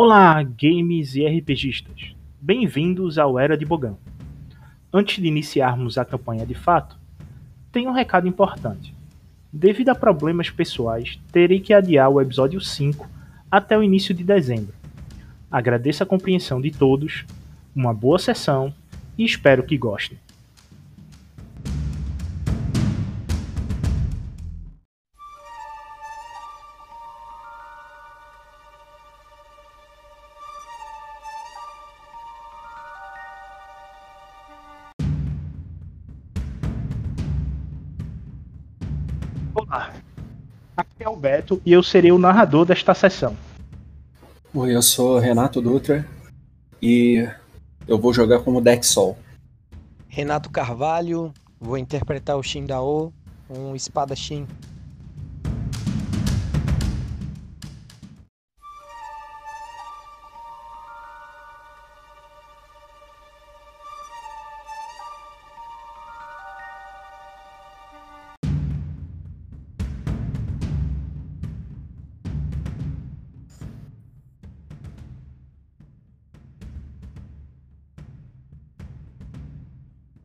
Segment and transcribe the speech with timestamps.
[0.00, 2.14] Olá, games e RPGistas.
[2.40, 3.98] Bem-vindos ao Era de Bogão.
[4.92, 6.96] Antes de iniciarmos a campanha de fato,
[7.72, 8.94] tem um recado importante.
[9.52, 13.10] Devido a problemas pessoais, terei que adiar o episódio 5
[13.50, 14.72] até o início de dezembro.
[15.50, 17.24] Agradeço a compreensão de todos,
[17.74, 18.72] uma boa sessão
[19.18, 20.16] e espero que gostem.
[39.52, 39.92] Olá,
[40.76, 43.36] aqui é o Beto e eu serei o narrador desta sessão.
[44.54, 46.06] Oi, eu sou Renato Dutra
[46.80, 47.28] e
[47.88, 49.16] eu vou jogar como Deck Sol.
[50.06, 53.12] Renato Carvalho, vou interpretar o Shindao,
[53.48, 54.46] um espadachim.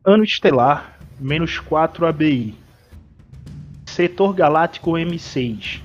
[0.06, 2.54] Ano estelar, menos 4 ABI.
[3.86, 5.80] Setor galáctico M6.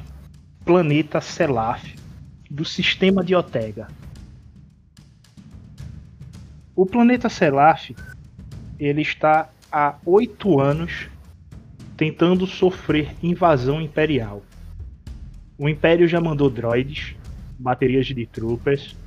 [0.65, 1.95] Planeta Selaf,
[2.51, 3.87] do sistema de Otega.
[6.75, 7.95] O planeta Selaf,
[8.77, 11.07] ele está há oito anos
[11.95, 14.43] tentando sofrer invasão imperial.
[15.57, 17.15] O Império já mandou droids,
[17.57, 18.97] baterias de troopers,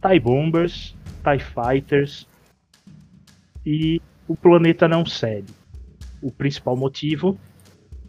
[0.00, 0.94] TIE Bombers,
[1.24, 2.24] TIE Fighters
[3.66, 4.00] e
[4.32, 5.52] o planeta não cede.
[6.22, 7.38] O principal motivo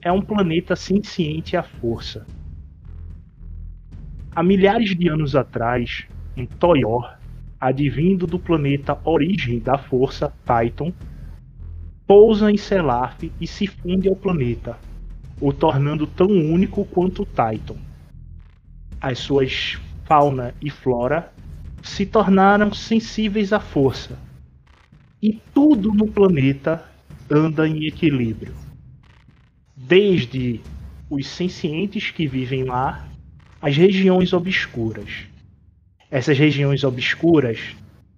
[0.01, 2.25] é um planeta senciente à força.
[4.33, 6.07] Há milhares de anos atrás,
[6.37, 7.17] um Toyor,
[7.59, 10.93] advindo do planeta Origem da Força Titan,
[12.07, 14.79] pousa em Selaf e se funde ao planeta,
[15.41, 17.75] o tornando tão único quanto Titan.
[19.01, 21.33] As suas fauna e flora
[21.81, 24.17] se tornaram sensíveis à força,
[25.23, 26.83] e tudo no planeta
[27.31, 28.53] anda em equilíbrio.
[29.73, 30.59] Desde
[31.09, 33.07] os sencientes que vivem lá,
[33.61, 35.23] as regiões obscuras.
[36.11, 37.57] Essas regiões obscuras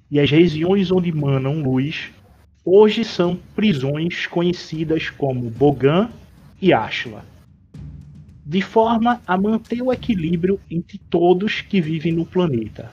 [0.09, 2.09] e as regiões onde manam luz
[2.66, 6.09] hoje são prisões conhecidas como Bogan
[6.59, 7.23] e Ashla,
[8.43, 12.91] de forma a manter o equilíbrio entre todos que vivem no planeta.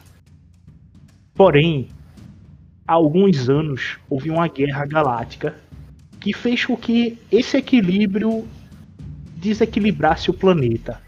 [1.34, 1.88] Porém,
[2.87, 5.54] há alguns anos houve uma guerra galáctica
[6.20, 8.47] que fez com que esse equilíbrio
[9.37, 11.00] desequilibrasse o planeta.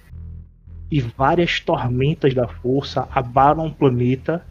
[0.91, 4.45] E várias tormentas da força abalam o planeta,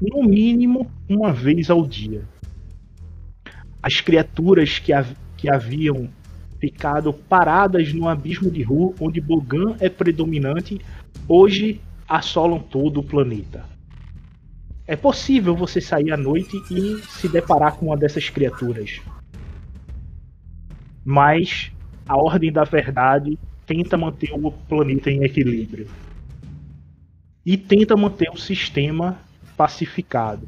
[0.00, 2.22] no mínimo uma vez ao dia.
[3.82, 6.08] As criaturas que, hav que haviam
[6.58, 10.80] ficado paradas no abismo de Ru, onde Bogan é predominante,
[11.28, 13.73] hoje assolam todo o planeta.
[14.86, 19.00] É possível você sair à noite e se deparar com uma dessas criaturas.
[21.02, 21.72] Mas
[22.06, 25.88] a Ordem da Verdade tenta manter o planeta em equilíbrio.
[27.46, 29.18] E tenta manter o sistema
[29.56, 30.46] pacificado.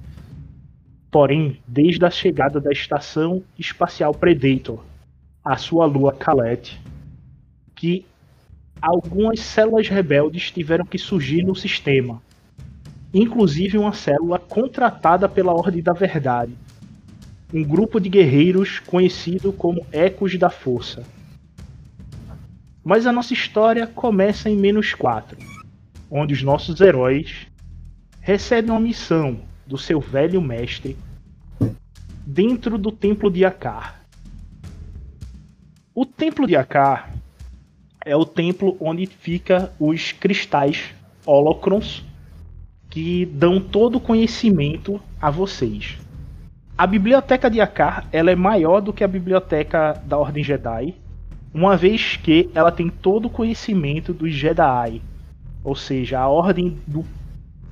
[1.10, 4.84] Porém, desde a chegada da Estação Espacial Predator,
[5.42, 6.78] a sua lua Calete,
[7.74, 8.04] que
[8.82, 12.20] algumas células rebeldes tiveram que surgir no sistema
[13.20, 16.52] inclusive uma célula contratada pela Ordem da Verdade,
[17.52, 21.02] um grupo de guerreiros conhecido como Ecos da Força.
[22.84, 25.38] Mas a nossa história começa em menos 4,
[26.10, 27.46] onde os nossos heróis
[28.20, 30.96] recebem uma missão do seu velho mestre
[32.26, 34.02] dentro do Templo de Akar.
[35.94, 37.14] O Templo de Akar
[38.04, 42.04] é o templo onde fica os cristais holocrons
[42.96, 45.98] que dão todo o conhecimento a vocês.
[46.78, 50.94] A biblioteca de Akar ela é maior do que a biblioteca da Ordem Jedi,
[51.52, 55.02] uma vez que ela tem todo o conhecimento dos Jedi,
[55.62, 57.04] ou seja, a ordem do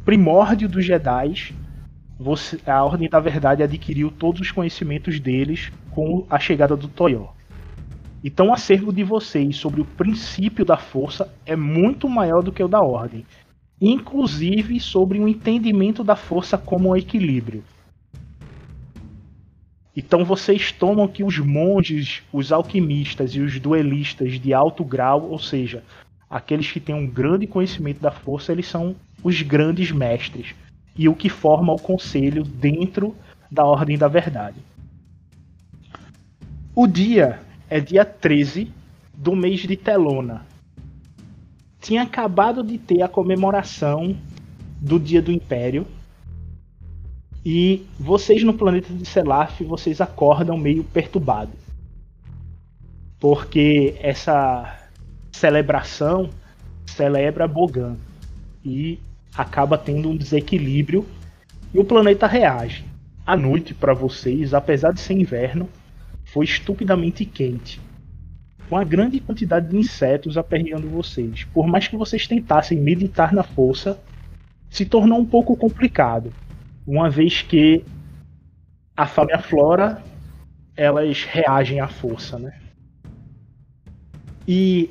[0.05, 1.55] primórdio dos Jedi.
[2.21, 7.31] Você, a Ordem da Verdade adquiriu todos os conhecimentos deles com a chegada do Toyo.
[8.23, 12.63] Então, o acervo de vocês sobre o princípio da força é muito maior do que
[12.63, 13.25] o da Ordem.
[13.91, 17.63] Inclusive sobre o entendimento da força como um equilíbrio.
[19.97, 25.39] Então vocês tomam que os monges, os alquimistas e os duelistas de alto grau, ou
[25.39, 25.85] seja,
[26.29, 30.55] aqueles que têm um grande conhecimento da força, eles são os grandes mestres
[30.97, 33.15] e o que forma o conselho dentro
[33.51, 34.57] da Ordem da Verdade.
[36.75, 38.69] O dia é dia 13
[39.15, 40.54] do mês de Telona.
[41.85, 44.17] Tinha acabado de ter a comemoração
[44.81, 45.87] do Dia do Império.
[47.45, 51.61] E vocês no planeta de Selaf, vocês acordam meio perturbados.
[53.21, 54.89] Porque essa
[55.31, 56.31] celebração
[56.87, 57.99] celebra Bogan.
[58.65, 58.99] E
[59.37, 61.07] acaba tendo um desequilíbrio
[61.75, 62.83] e o planeta reage.
[63.27, 65.69] A noite para vocês, apesar de ser inverno,
[66.25, 67.79] foi estupidamente quente.
[68.69, 71.45] Com a grande quantidade de insetos aperreando vocês.
[71.45, 74.01] Por mais que vocês tentassem meditar na força,
[74.71, 76.33] se tornou um pouco complicado.
[76.87, 77.85] Uma vez que
[78.97, 80.03] a fauna e a flora
[80.77, 82.59] elas reagem à força, né?
[84.47, 84.91] E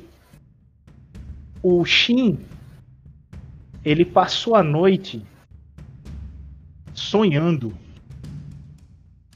[1.62, 2.38] o Shin
[3.84, 5.22] ele passou a noite
[6.94, 7.74] sonhando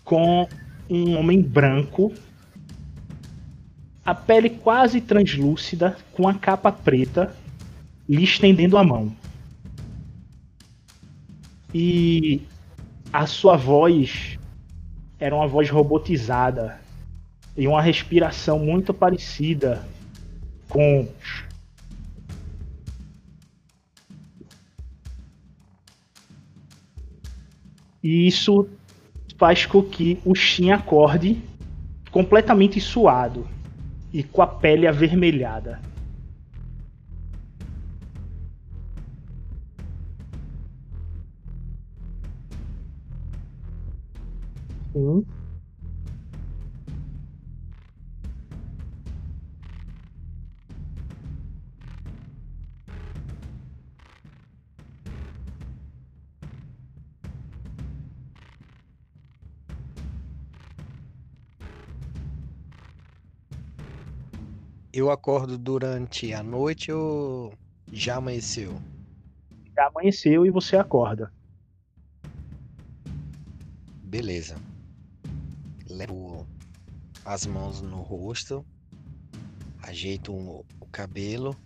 [0.03, 0.49] com
[0.89, 2.13] um homem branco,
[4.09, 7.37] a pele quase translúcida, com a capa preta,
[8.09, 9.15] lhe estendendo a mão.
[11.75, 12.41] E
[13.13, 14.39] a sua voz
[15.21, 16.81] era uma voz robotizada
[17.55, 19.87] e uma respiração muito parecida
[20.71, 21.07] com
[28.03, 28.67] E isso
[29.37, 31.37] faz com que o Shin acorde
[32.11, 33.47] completamente suado
[34.13, 35.81] e com a pele avermelhada.
[44.93, 45.38] Sim.
[64.99, 67.55] Eu acordo durante a noite ou
[67.93, 68.83] já amanheceu?
[69.73, 71.33] Já amanheceu e você acorda.
[74.03, 74.57] Beleza.
[75.89, 76.45] Levo
[77.25, 78.67] as mãos no rosto,
[79.85, 81.57] ajeito o cabelo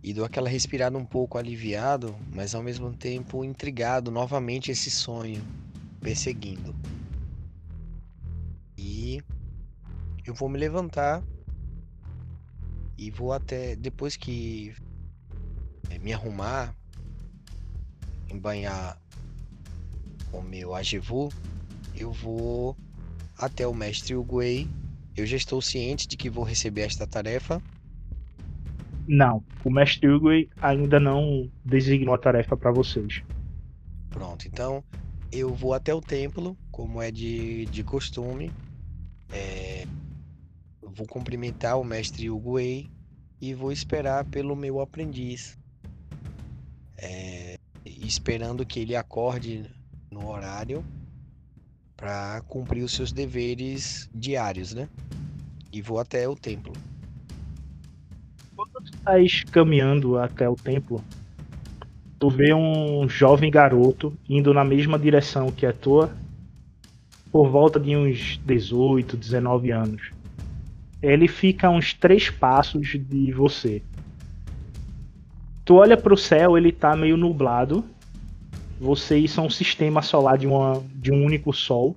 [0.00, 5.42] e dou aquela respirada um pouco aliviado, mas ao mesmo tempo intrigado novamente esse sonho
[6.00, 6.72] perseguindo.
[8.76, 9.20] E
[10.24, 11.20] eu vou me levantar
[12.98, 14.74] e vou até depois que
[15.88, 16.74] eh, me arrumar,
[18.28, 19.00] embanhar
[20.32, 21.30] o meu Ajevu,
[21.94, 22.76] eu vou
[23.38, 24.68] até o mestre Uguay.
[25.16, 27.62] Eu já estou ciente de que vou receber esta tarefa.
[29.06, 30.28] Não, o mestre Hugo
[30.60, 33.22] ainda não designou a tarefa para vocês.
[34.10, 34.84] Pronto, então
[35.32, 38.52] eu vou até o templo, como é de, de costume.
[39.32, 39.86] É,
[40.82, 42.90] vou cumprimentar o mestre Uguay
[43.40, 45.58] e vou esperar pelo meu aprendiz.
[46.96, 49.64] É, esperando que ele acorde
[50.10, 50.84] no horário
[51.96, 54.88] para cumprir os seus deveres diários, né?
[55.72, 56.72] E vou até o templo.
[58.56, 61.04] Quando tu estás caminhando até o templo,
[62.18, 66.12] tu vê um jovem garoto indo na mesma direção que a tua,
[67.30, 70.17] por volta de uns 18, 19 anos.
[71.02, 73.82] Ele fica a uns três passos de você.
[75.64, 77.84] Tu olha para o céu, ele tá meio nublado.
[78.80, 81.96] Vocês são um sistema solar de, uma, de um único sol.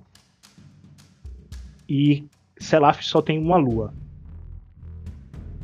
[1.88, 2.24] E
[2.58, 3.92] Selaf só tem uma lua.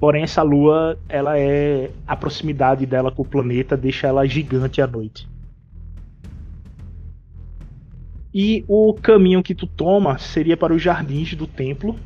[0.01, 1.91] Porém, essa lua, ela é.
[2.07, 5.29] A proximidade dela com o planeta deixa ela gigante à noite.
[8.33, 11.97] E o caminho que tu toma seria para os jardins do templo.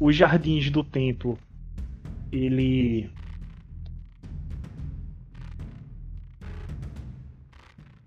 [0.00, 1.38] Os jardins do templo,
[2.30, 3.10] ele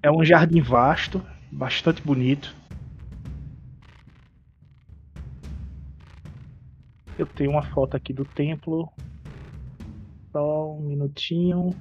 [0.01, 1.21] é um jardim vasto,
[1.51, 2.55] bastante bonito.
[7.17, 8.89] Eu tenho uma foto aqui do templo.
[10.31, 11.75] Só um minutinho.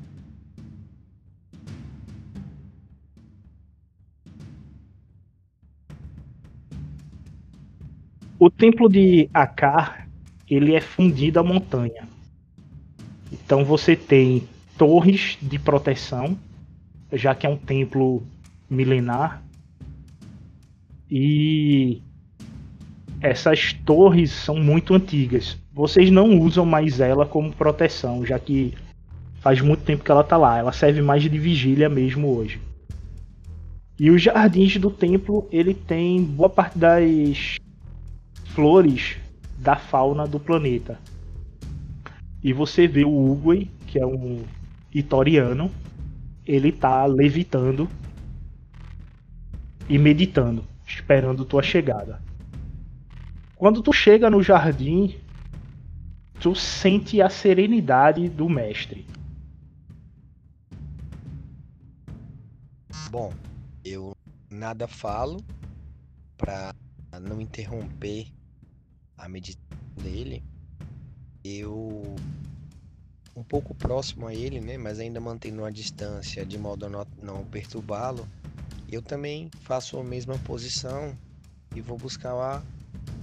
[8.43, 10.09] O templo de Akar,
[10.49, 12.09] ele é fundido à montanha.
[13.31, 16.39] Então você tem torres de proteção,
[17.13, 18.23] já que é um templo
[18.71, 19.43] milenar.
[21.11, 22.01] E
[23.21, 25.59] essas torres são muito antigas.
[25.71, 28.73] Vocês não usam mais ela como proteção, já que
[29.43, 30.57] faz muito tempo que ela tá lá.
[30.57, 32.59] Ela serve mais de vigília mesmo hoje.
[33.99, 37.61] E os jardins do templo, ele tem boa parte das
[38.61, 39.17] flores
[39.57, 41.01] da fauna do planeta.
[42.43, 44.45] E você vê o Uguay, que é um
[44.93, 45.71] itoriano,
[46.47, 47.89] ele tá levitando
[49.89, 52.23] e meditando, esperando tua chegada.
[53.57, 55.17] Quando tu chega no jardim,
[56.39, 59.07] tu sente a serenidade do mestre.
[63.11, 63.33] Bom,
[63.83, 64.15] eu
[64.51, 65.43] nada falo
[66.37, 66.75] para
[67.23, 68.27] não interromper
[69.21, 70.43] a meditação dele.
[71.45, 72.17] Eu
[73.37, 77.07] um pouco próximo a ele, né, mas ainda mantendo uma distância de modo a não,
[77.23, 78.29] não perturbá-lo.
[78.91, 81.17] Eu também faço a mesma posição
[81.75, 82.63] e vou buscar a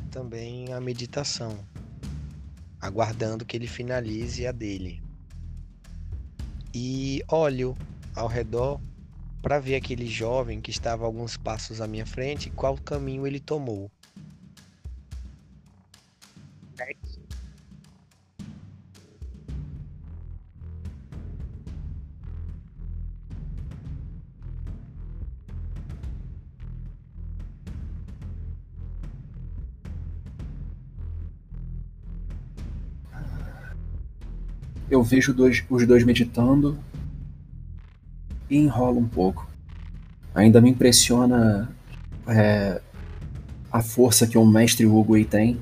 [0.09, 1.59] também a meditação,
[2.79, 5.01] aguardando que ele finalize a dele.
[6.73, 7.75] E olho
[8.15, 8.79] ao redor
[9.41, 13.91] para ver aquele jovem que estava alguns passos à minha frente, qual caminho ele tomou.
[34.89, 36.79] Eu vejo dois, os dois meditando
[38.49, 39.47] e enrolo um pouco.
[40.33, 41.69] Ainda me impressiona
[42.25, 42.81] é,
[43.71, 45.61] a força que o mestre Uguay tem.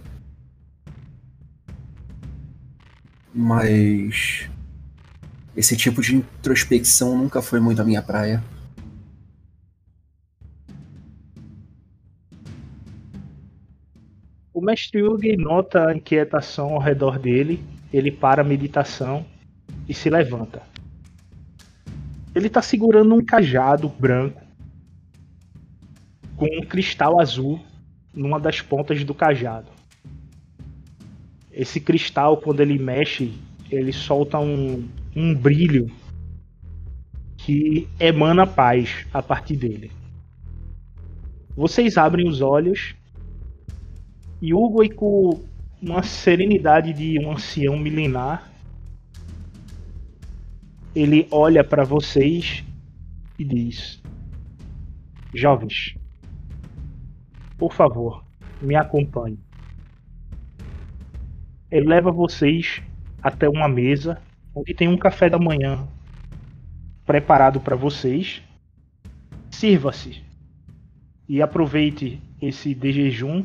[3.37, 4.49] Mas
[5.57, 8.41] esse tipo de introspecção nunca foi muito a minha praia.
[14.53, 17.61] O mestre Yugi nota a inquietação ao redor dele,
[17.91, 19.25] ele para a meditação
[19.85, 20.61] e se levanta.
[22.33, 24.41] Ele está segurando um cajado branco
[26.37, 27.61] com um cristal azul
[28.13, 29.74] numa das pontas do cajado.
[31.55, 33.33] Esse cristal, quando ele mexe,
[33.71, 34.85] ele solta um,
[35.15, 35.89] um brilho
[37.37, 39.89] que emana paz a partir dele.
[41.55, 42.93] Vocês abrem os olhos
[44.41, 45.45] e Hugo, e com
[45.81, 48.51] uma serenidade de um ancião milenar,
[50.93, 52.65] ele olha para vocês
[53.39, 54.01] e diz:
[55.33, 55.95] Jovens,
[57.57, 58.25] por favor,
[58.61, 59.44] me acompanhe.
[61.75, 62.81] Ele leva vocês
[63.21, 64.21] até uma mesa
[64.55, 65.85] onde tem um café da manhã
[67.05, 68.41] preparado para vocês.
[69.51, 70.23] Sirva-se
[71.27, 73.43] e aproveite esse de jejum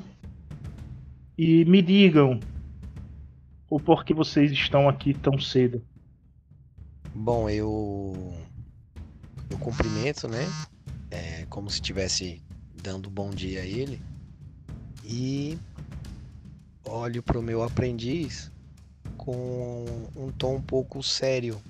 [1.36, 2.38] e me digam
[3.68, 5.82] o porquê vocês estão aqui tão cedo.
[7.12, 8.32] Bom, eu
[9.50, 10.46] eu cumprimento, né?
[11.10, 12.40] É, como se estivesse
[12.80, 14.00] dando bom dia a ele
[15.04, 15.58] e
[16.84, 18.50] olho para o meu aprendiz
[19.16, 19.84] com
[20.16, 21.60] um tom um pouco sério.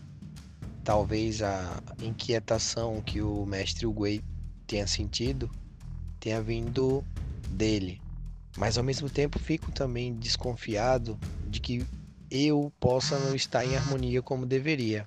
[0.84, 4.22] Talvez a inquietação que o mestre Uguay
[4.66, 5.50] tenha sentido
[6.20, 7.02] tenha vindo
[7.50, 8.00] dele.
[8.56, 11.86] Mas ao mesmo tempo fico também desconfiado de que
[12.30, 15.06] eu possa não estar em harmonia como deveria.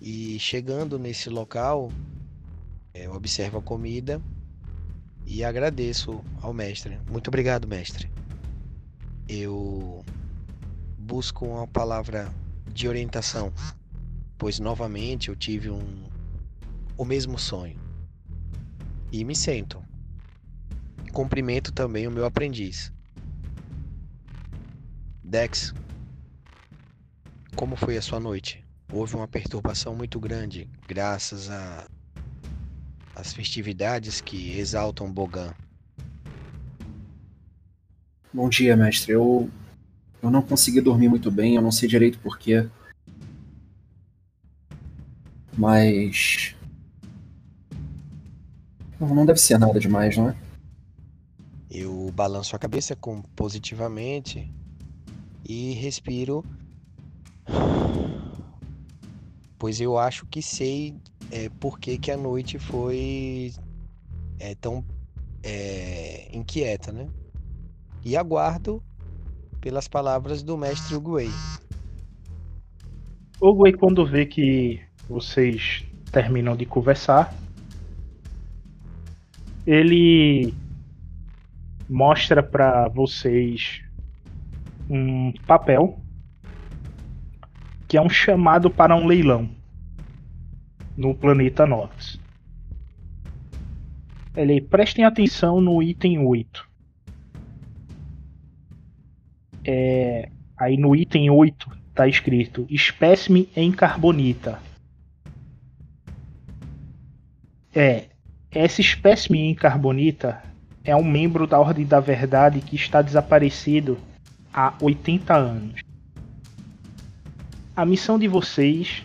[0.00, 1.90] E chegando nesse local,
[2.94, 4.22] eu observo a comida
[5.26, 6.98] e agradeço ao mestre.
[7.10, 8.13] Muito obrigado, mestre.
[9.28, 10.04] Eu
[10.98, 12.32] busco uma palavra
[12.72, 13.52] de orientação,
[14.36, 16.04] pois novamente eu tive um
[16.96, 17.78] o mesmo sonho.
[19.10, 19.82] E me sento.
[21.12, 22.92] Cumprimento também o meu aprendiz.
[25.22, 25.72] Dex,
[27.56, 28.64] como foi a sua noite?
[28.94, 31.84] houve uma perturbação muito grande, graças a
[33.24, 35.52] festividades que exaltam Bogan.
[38.34, 39.12] Bom dia, mestre.
[39.12, 39.48] Eu
[40.20, 42.68] eu não consegui dormir muito bem, eu não sei direito porquê.
[45.56, 46.56] Mas
[48.98, 50.36] não deve ser nada demais, não é?
[51.70, 54.52] Eu balanço a cabeça com positivamente
[55.48, 56.44] e respiro
[59.56, 60.96] pois eu acho que sei
[61.30, 63.52] é, por que, que a noite foi
[64.40, 64.84] é, tão
[65.40, 67.08] é, inquieta, né?
[68.04, 68.82] E aguardo
[69.60, 71.30] pelas palavras do mestre Uguay.
[73.40, 77.34] Ogway, quando vê que vocês terminam de conversar,
[79.66, 80.54] ele
[81.88, 83.82] mostra para vocês
[84.88, 85.98] um papel
[87.88, 89.48] que é um chamado para um leilão
[90.96, 92.20] no planeta Nox.
[94.36, 96.73] Ele prestem atenção no item 8.
[99.64, 104.58] É, aí no item 8 está escrito espécime em carbonita.
[107.74, 108.04] É,
[108.52, 110.42] esse espécime em carbonita
[110.84, 113.98] é um membro da Ordem da Verdade que está desaparecido
[114.52, 115.80] há 80 anos.
[117.74, 119.02] A missão de vocês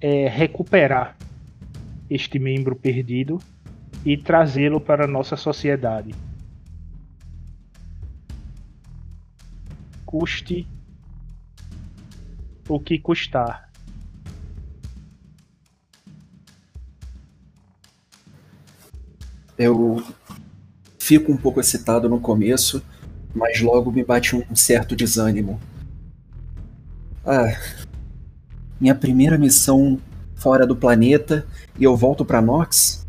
[0.00, 1.16] é recuperar
[2.08, 3.38] este membro perdido
[4.04, 6.14] e trazê-lo para a nossa sociedade.
[10.10, 10.66] Custe
[12.68, 13.70] o que custar.
[19.56, 20.02] Eu
[20.98, 22.82] fico um pouco excitado no começo,
[23.32, 25.60] mas logo me bate um certo desânimo.
[27.24, 27.56] Ah,
[28.80, 30.00] minha primeira missão
[30.34, 31.46] fora do planeta
[31.78, 33.06] e eu volto para Nox?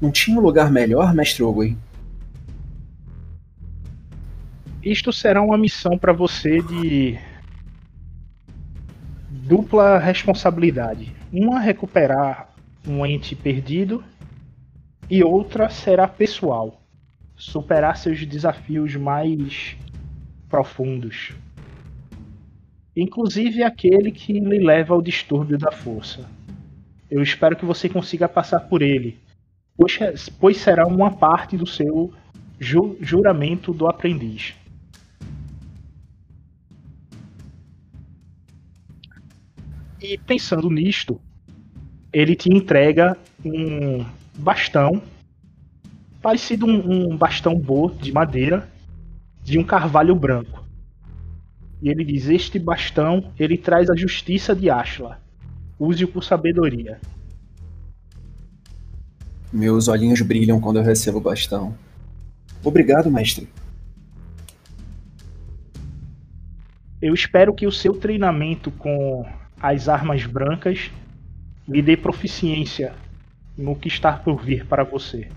[0.00, 1.76] Não tinha um lugar melhor, mestre Ogway?
[4.82, 7.16] Isto será uma missão para você de
[9.30, 11.12] dupla responsabilidade.
[11.32, 12.52] Uma recuperar
[12.84, 14.02] um ente perdido
[15.08, 16.82] e outra será pessoal.
[17.36, 19.76] Superar seus desafios mais
[20.48, 21.30] profundos.
[22.96, 26.28] Inclusive aquele que lhe leva ao distúrbio da força.
[27.08, 29.20] Eu espero que você consiga passar por ele,
[30.40, 32.12] pois, será uma parte do seu
[32.58, 34.54] ju juramento do aprendiz.
[40.02, 41.20] E pensando nisto,
[42.12, 44.04] ele te entrega um
[44.36, 45.00] bastão,
[46.20, 48.68] parecido um, um bastão bo de madeira,
[49.44, 50.64] de um carvalho branco.
[51.80, 55.20] E ele diz: Este bastão ele traz a justiça de Ashla.
[55.78, 57.00] Use-o com sabedoria.
[59.52, 61.76] Meus olhinhos brilham quando eu recebo o bastão.
[62.64, 63.48] Obrigado, mestre.
[67.00, 69.26] Eu espero que o seu treinamento com
[69.62, 70.90] as armas brancas
[71.68, 72.92] lhe dê proficiência
[73.56, 75.28] no que está por vir para você.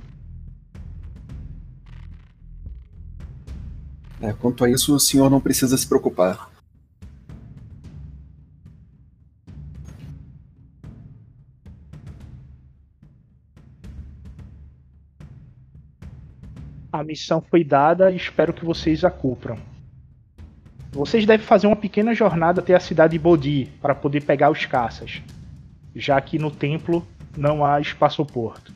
[4.19, 6.49] É, quanto a isso, o senhor não precisa se preocupar.
[16.91, 19.74] A missão foi dada e espero que vocês a cumpram.
[20.95, 24.65] Vocês devem fazer uma pequena jornada até a cidade de Bodhi para poder pegar os
[24.65, 25.21] caças,
[25.93, 27.05] já que no templo
[27.38, 28.73] não há espaçoporto.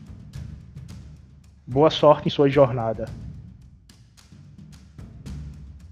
[1.66, 3.06] Boa sorte em sua jornada.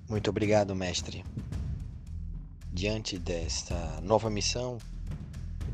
[0.09, 1.23] Muito obrigado, mestre.
[2.73, 4.79] Diante desta nova missão,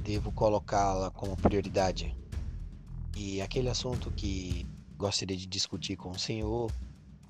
[0.04, 2.16] devo colocá-la como prioridade.
[3.18, 4.68] E aquele assunto que
[5.00, 6.72] gostaria de discutir com o senhor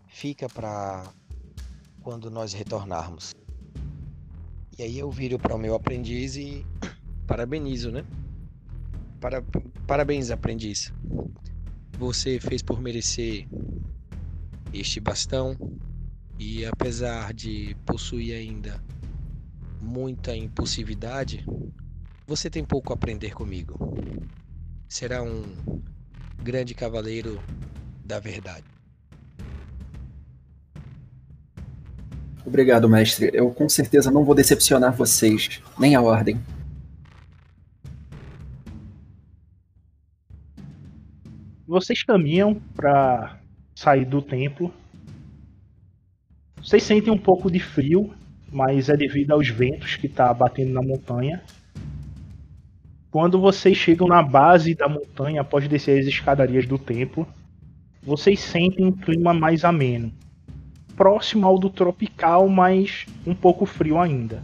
[0.09, 1.05] fica para
[2.03, 3.33] quando nós retornarmos.
[4.77, 6.65] E aí eu viro para o meu aprendiz e
[7.25, 8.05] parabenizo, né?
[9.19, 9.41] Para,
[9.87, 10.91] parabéns, aprendiz.
[11.97, 13.47] Você fez por merecer
[14.73, 15.55] este bastão
[16.37, 18.83] e apesar de possuir ainda
[19.79, 21.45] muita impulsividade,
[22.27, 23.77] você tem pouco a aprender comigo.
[24.89, 25.43] Será um
[26.41, 27.39] grande cavaleiro
[28.03, 28.72] da verdade.
[32.45, 33.29] Obrigado, mestre.
[33.33, 36.39] Eu com certeza não vou decepcionar vocês, nem a ordem.
[41.65, 43.39] Vocês caminham para
[43.73, 44.73] sair do templo.
[46.57, 48.13] Vocês sentem um pouco de frio,
[48.51, 51.41] mas é devido aos ventos que tá batendo na montanha.
[53.09, 57.25] Quando vocês chegam na base da montanha após descer as escadarias do templo,
[58.01, 60.11] vocês sentem um clima mais ameno
[60.95, 64.43] próximo ao do tropical, mas um pouco frio ainda.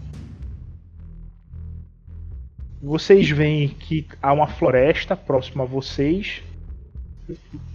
[2.82, 6.42] Vocês veem que há uma floresta próxima a vocês,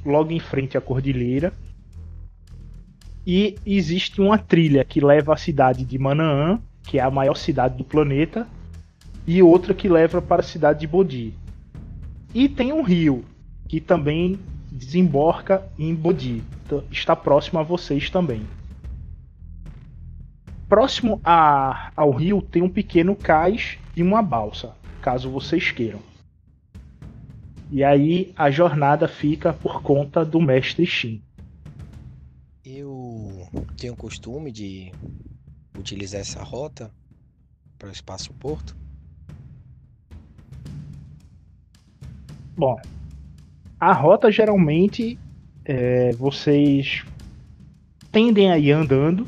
[0.05, 1.53] logo em frente à cordilheira.
[3.27, 7.77] E existe uma trilha que leva à cidade de Manaã, que é a maior cidade
[7.77, 8.47] do planeta,
[9.27, 11.35] e outra que leva para a cidade de Bodhi.
[12.35, 13.25] E tem um rio
[13.69, 14.39] que também
[14.71, 16.43] desemboca em Bodhi,
[16.91, 18.43] está próximo a vocês também.
[20.68, 26.00] Próximo a, ao rio tem um pequeno cais e uma balsa, caso vocês queiram.
[27.70, 31.22] E aí a jornada fica por conta do mestre Shin.
[32.64, 34.92] Eu tenho costume de
[35.79, 36.90] utilizar essa rota
[37.79, 38.77] para o espaço porto.
[42.57, 42.77] Bom,
[43.79, 45.18] a rota geralmente
[45.64, 47.05] é, vocês
[48.12, 49.27] tendem a ir andando,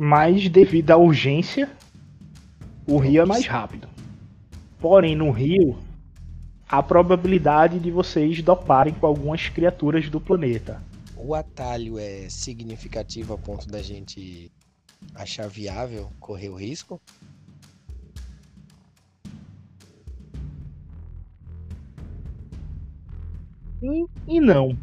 [0.00, 1.68] mas devido à urgência,
[2.86, 3.88] o rio é mais rápido.
[4.78, 5.76] Porém, no rio,
[6.68, 10.80] há probabilidade de vocês doparem com algumas criaturas do planeta.
[11.16, 14.52] O atalho é significativo a ponto da gente
[15.16, 17.00] achar viável correr o risco?
[23.82, 24.78] E, e não.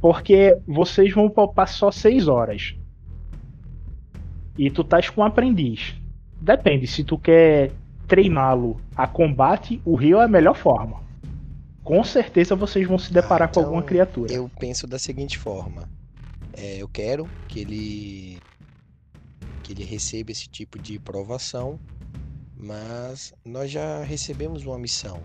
[0.00, 2.76] Porque vocês vão poupar só 6 horas.
[4.56, 5.94] E tu estás com um aprendiz.
[6.40, 7.72] Depende, se tu quer
[8.06, 11.02] treiná-lo a combate, o rio é a melhor forma.
[11.82, 14.32] Com certeza vocês vão se deparar Ah, com alguma então criatura.
[14.32, 15.88] Eu penso da seguinte forma:
[16.52, 18.38] é, eu quero que ele
[19.62, 21.78] que ele receba esse tipo de provação,
[22.54, 25.22] mas nós já recebemos uma missão.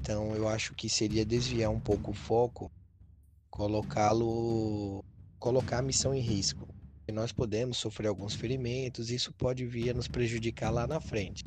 [0.00, 2.70] Então eu acho que seria desviar um pouco o foco,
[3.50, 5.02] colocá-lo,
[5.38, 6.68] colocar a missão em risco.
[7.06, 11.44] E nós podemos sofrer alguns ferimentos, isso pode vir a nos prejudicar lá na frente.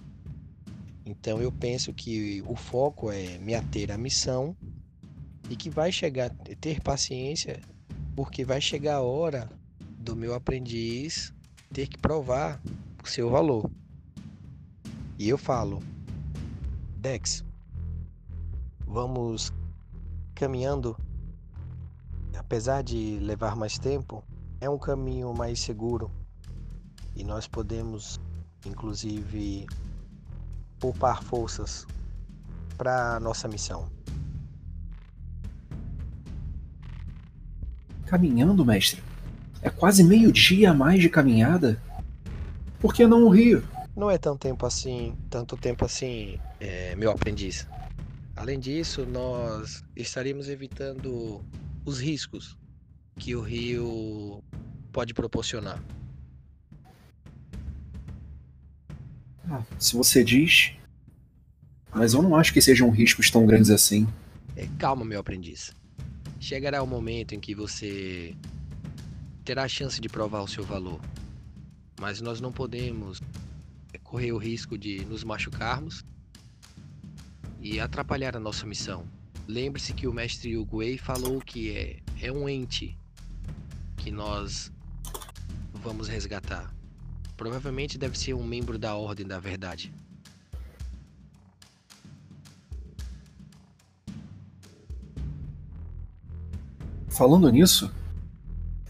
[1.06, 4.56] Então eu penso que o foco é me ater à missão
[5.50, 7.60] e que vai chegar, ter paciência,
[8.16, 11.34] porque vai chegar a hora do meu aprendiz
[11.74, 12.62] ter que provar
[13.04, 13.70] o seu valor.
[15.18, 15.82] E eu falo,
[16.98, 17.44] Dex,
[18.86, 19.52] vamos
[20.36, 20.98] caminhando,
[22.38, 24.24] apesar de levar mais tempo,
[24.60, 26.12] é um caminho mais seguro
[27.16, 28.20] e nós podemos,
[28.66, 29.66] inclusive,
[30.80, 31.86] poupar forças
[32.78, 33.90] para nossa missão.
[38.06, 39.04] Caminhando, mestre?
[39.62, 41.82] É quase meio-dia a mais de caminhada?
[42.80, 43.64] Por que não o rio?
[43.96, 47.68] Não é tão tempo assim, tanto tempo assim, é, meu aprendiz.
[48.36, 51.44] Além disso, nós estaríamos evitando
[51.84, 52.56] os riscos
[53.18, 54.44] que o rio
[54.98, 55.80] pode proporcionar.
[59.48, 60.74] Ah, se você diz.
[61.94, 64.08] Mas eu não acho que sejam riscos tão grandes assim.
[64.56, 65.72] É, calma, meu aprendiz.
[66.40, 68.36] Chegará o momento em que você
[69.46, 71.00] terá a chance de provar o seu valor.
[72.02, 73.22] Mas nós não podemos
[74.04, 76.04] correr o risco de nos machucarmos
[77.62, 79.06] e atrapalhar a nossa missão.
[79.48, 82.98] Lembre-se que o mestre Uguay falou que é, é um ente
[83.96, 84.72] que nós
[85.78, 86.74] vamos resgatar.
[87.36, 89.94] Provavelmente deve ser um membro da Ordem da Verdade.
[97.10, 97.92] Falando nisso,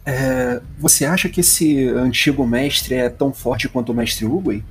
[0.05, 4.63] é, você acha que esse antigo mestre é tão forte quanto o mestre Uguay?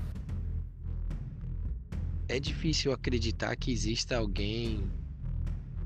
[2.29, 4.85] É difícil acreditar que exista alguém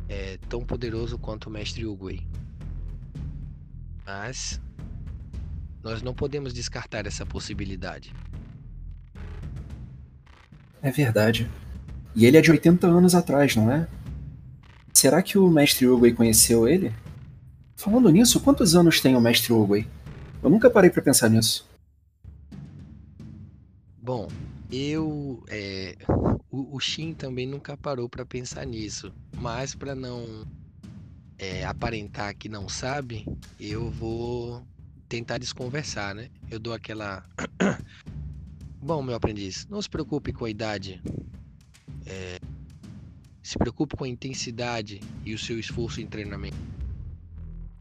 [0.08, 2.26] é, tão poderoso quanto o mestre Uguay.
[4.06, 4.60] Mas
[5.82, 8.14] nós não podemos descartar essa possibilidade.
[10.82, 11.50] É verdade.
[12.14, 13.86] E ele é de 80 anos atrás, não é?
[14.92, 16.92] Será que o mestre Uguay conheceu ele?
[17.76, 19.86] Falando nisso, quantos anos tem o mestre Uguay?
[20.42, 21.68] Eu nunca parei pra pensar nisso.
[24.02, 24.28] Bom,
[24.70, 25.42] eu.
[25.48, 25.96] é,
[26.50, 29.12] o, o Shin também nunca parou para pensar nisso.
[29.36, 30.44] Mas para não
[31.38, 33.26] é, aparentar que não sabe,
[33.58, 34.62] eu vou
[35.10, 36.30] tentar desconversar, né?
[36.48, 37.28] Eu dou aquela.
[38.80, 41.02] Bom, meu aprendiz, não se preocupe com a idade.
[42.06, 42.38] É,
[43.42, 46.56] se preocupe com a intensidade e o seu esforço em treinamento.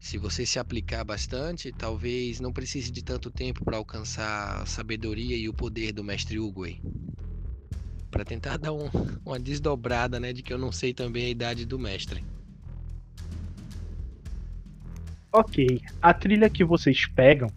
[0.00, 5.36] Se você se aplicar bastante, talvez não precise de tanto tempo para alcançar a sabedoria
[5.36, 6.80] e o poder do mestre Uguay.
[8.10, 8.90] Para tentar dar um-
[9.24, 12.24] uma desdobrada, né, de que eu não sei também a idade do mestre.
[15.32, 17.48] Ok, a trilha que vocês pegam,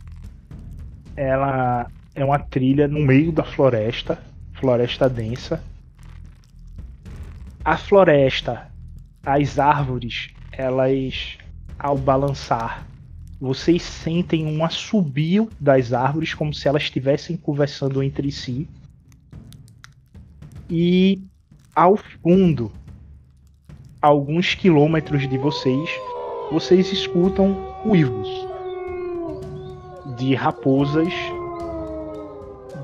[1.16, 4.20] ela é uma trilha no meio da floresta,
[4.54, 5.64] floresta densa.
[7.66, 8.70] A floresta,
[9.26, 11.38] as árvores, elas
[11.80, 12.88] ao balançar,
[13.42, 18.70] vocês sentem um assobio das árvores como se elas estivessem conversando entre si.
[20.70, 21.24] E
[21.76, 22.72] ao fundo,
[24.00, 25.90] alguns quilômetros de vocês,
[26.54, 28.30] vocês escutam uivos
[30.16, 31.12] de raposas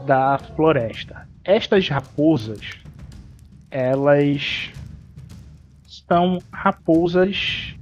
[0.07, 1.29] da floresta.
[1.43, 2.79] Estas raposas,
[3.69, 4.71] elas
[5.85, 7.75] são raposas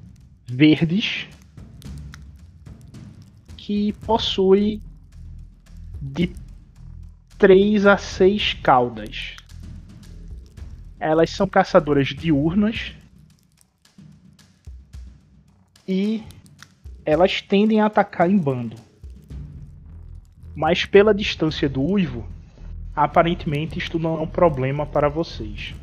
[0.46, 1.30] verdes
[3.56, 4.82] que possuem
[6.02, 6.34] de
[7.38, 9.38] 3 a 6 caudas.
[11.00, 12.94] Elas são caçadoras diurnas
[15.88, 16.24] e
[17.06, 18.76] elas tendem a atacar em bando.
[20.54, 22.28] Mas pela distância do uivo,
[22.96, 25.74] aparentemente isto não é um problema para vocês.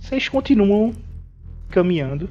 [0.00, 0.94] Vocês continuam
[1.68, 2.30] caminhando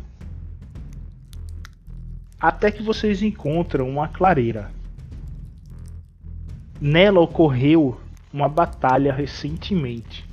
[2.39, 4.71] até que vocês encontram uma clareira.
[6.80, 8.01] Nela ocorreu
[8.34, 10.25] uma batalha recentemente.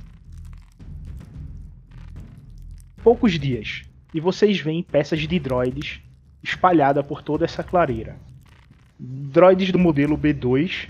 [3.03, 6.01] Poucos dias, e vocês veem peças de droides
[6.43, 8.17] espalhadas por toda essa clareira.
[8.99, 10.89] Droides do modelo B2,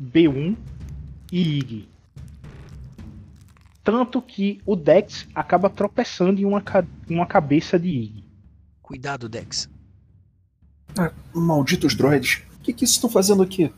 [0.00, 0.56] B1
[1.30, 1.88] e IG.
[3.82, 8.24] Tanto que o Dex acaba tropeçando em uma, ca uma cabeça de IG.
[8.80, 9.68] Cuidado, Dex.
[10.98, 12.42] Ah, malditos droids.
[12.56, 13.70] O que, que estão fazendo aqui?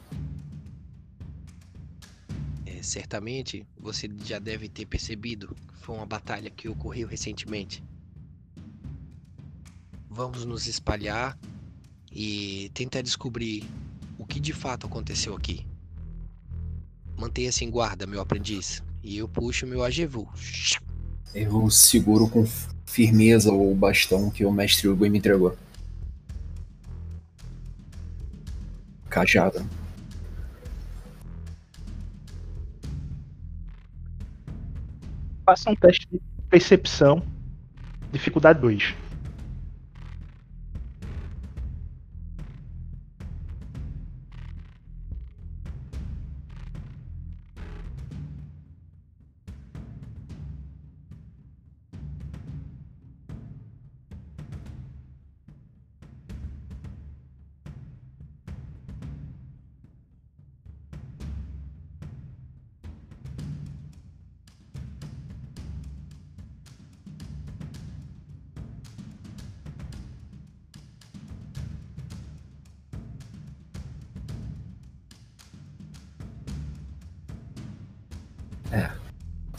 [2.64, 7.82] É, certamente você já deve ter percebido que foi uma batalha que ocorreu recentemente.
[10.16, 11.38] Vamos nos espalhar
[12.10, 13.68] e tentar descobrir
[14.16, 15.66] o que de fato aconteceu aqui.
[17.18, 20.26] Mantenha-se em guarda, meu aprendiz, e eu puxo meu Ajevu.
[21.34, 22.46] Eu seguro com
[22.86, 25.54] firmeza o bastão que o mestre Hugo me entregou.
[29.10, 29.68] Cajado.
[35.44, 37.22] Faça um teste de percepção,
[38.10, 39.05] dificuldade 2.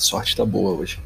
[0.07, 0.99] Sorte tá boa hoje.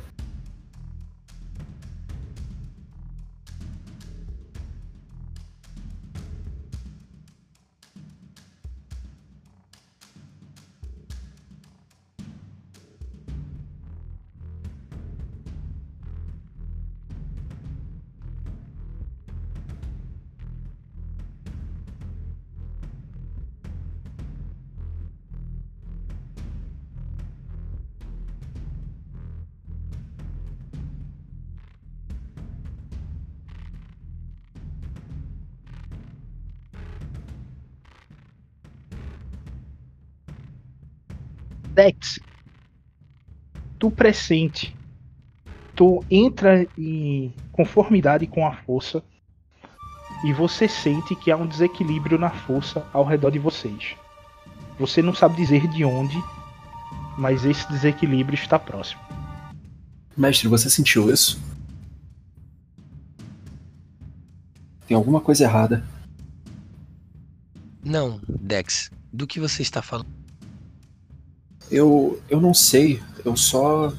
[41.81, 42.19] Dex,
[43.79, 44.75] tu pressente,
[45.75, 49.03] tu entra em conformidade com a força
[50.23, 53.95] e você sente que há um desequilíbrio na força ao redor de vocês.
[54.77, 56.23] Você não sabe dizer de onde,
[57.17, 59.01] mas esse desequilíbrio está próximo.
[60.15, 61.41] Mestre, você sentiu isso?
[64.87, 65.83] Tem alguma coisa errada.
[67.83, 68.91] Não, Dex.
[69.11, 70.20] Do que você está falando?
[71.71, 73.01] Eu, eu não sei.
[73.23, 73.93] Eu só.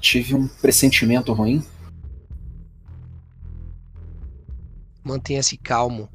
[0.00, 1.62] Tive um pressentimento ruim.
[5.04, 6.08] Mantenha-se calmo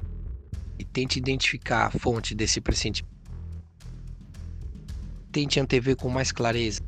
[0.78, 3.14] e tente identificar a fonte desse pressentimento.
[5.30, 6.82] Tente antever com mais clareza.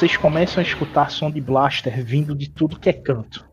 [0.00, 3.46] Vocês começam a escutar som de blaster vindo de tudo que é canto.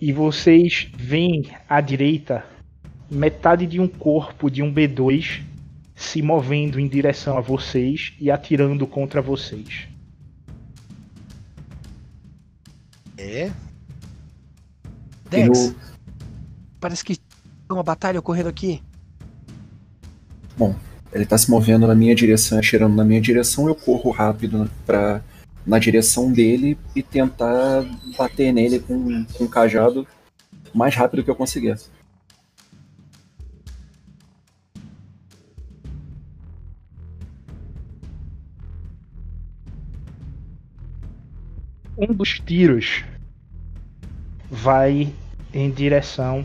[0.00, 2.46] E vocês veem à direita
[3.10, 5.42] metade de um corpo de um B2
[5.92, 9.88] se movendo em direção a vocês e atirando contra vocês.
[13.18, 13.50] É?
[15.28, 15.76] Dex, Eu,
[16.78, 17.26] parece que tem
[17.70, 18.80] uma batalha ocorrendo aqui.
[21.14, 23.68] Ele tá se movendo na minha direção, atirando na minha direção.
[23.68, 25.22] Eu corro rápido pra
[25.66, 27.82] na direção dele e tentar
[28.18, 30.06] bater nele com, com um cajado
[30.74, 31.76] o mais rápido que eu conseguir.
[41.96, 43.04] Um dos tiros
[44.50, 45.12] vai
[45.52, 46.44] em direção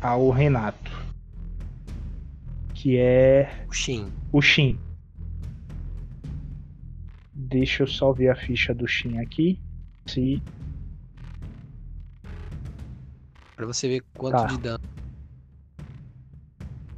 [0.00, 0.87] ao Renato,
[2.80, 4.06] que é O Shin.
[4.32, 4.78] o Shin.
[7.34, 9.58] Deixa eu só ver a ficha do Shin aqui.
[10.06, 10.40] Se
[13.56, 14.46] Pra você ver quanto Tá.
[14.46, 14.84] de dano.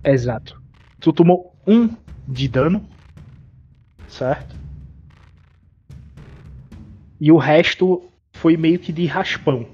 [0.05, 0.61] Exato.
[1.01, 1.89] Tu tomou um
[2.29, 2.87] de dano,
[4.07, 4.55] certo?
[7.19, 8.03] E o resto
[8.35, 9.67] foi meio que de raspão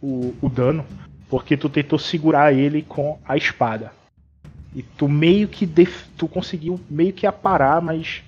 [0.00, 0.84] o, o dano,
[1.30, 3.92] porque tu tentou segurar ele com a espada.
[4.74, 8.22] E tu meio que def- tu conseguiu meio que aparar, mas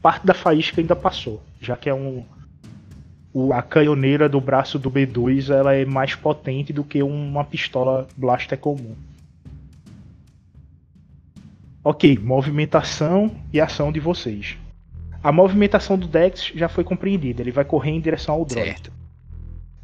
[0.00, 2.24] parte da faísca ainda passou, já que é um
[3.34, 8.06] o, a canhoneira do braço do B2 ela é mais potente do que uma pistola
[8.16, 8.94] blaster comum.
[11.84, 14.56] Ok, movimentação e ação de vocês.
[15.22, 18.68] A movimentação do Dex já foi compreendida, ele vai correr em direção ao droid.
[18.68, 18.92] Certo.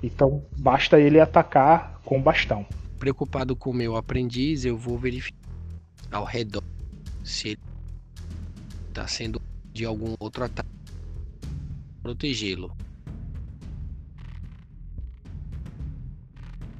[0.02, 2.64] Então basta ele atacar com o bastão.
[2.98, 5.37] Preocupado com o meu aprendiz, eu vou verificar
[6.10, 6.62] ao redor
[7.24, 7.60] se ele
[8.92, 9.40] tá sendo
[9.72, 10.68] de algum outro ataque.
[12.02, 12.74] Protegê-lo.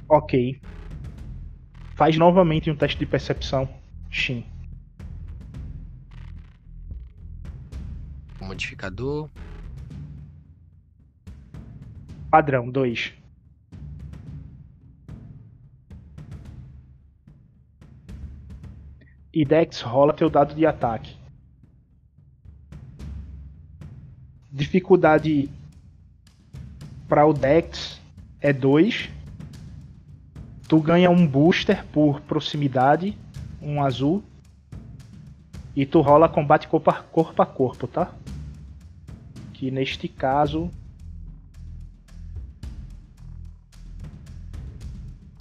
[0.09, 0.61] Ok.
[1.95, 3.69] Faz novamente um teste de percepção,
[4.11, 4.45] Shin.
[8.41, 9.29] Modificador.
[12.31, 13.17] Padrão 2.
[19.38, 21.14] E Dex rola teu dado de ataque.
[24.51, 25.48] Dificuldade
[27.09, 28.01] para o Dex
[28.40, 29.09] é 2.
[30.66, 33.16] Tu ganha um booster por proximidade,
[33.62, 34.24] um azul.
[35.77, 38.12] E tu rola combate corpo a corpo, a corpo tá?
[39.55, 40.68] Que neste caso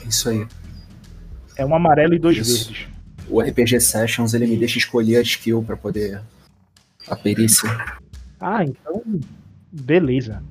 [0.07, 0.47] Isso aí.
[1.55, 2.67] é um amarelo e dois Isso.
[2.67, 2.96] verdes.
[3.29, 6.21] O RPG Sessions ele me deixa escolher a skill pra poder.
[7.07, 7.69] A perícia.
[8.39, 9.03] Ah, então.
[9.71, 10.41] Beleza.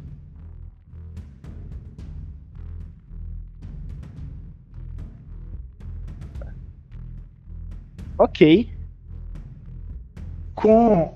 [8.18, 8.70] Ok.
[10.54, 11.14] Com,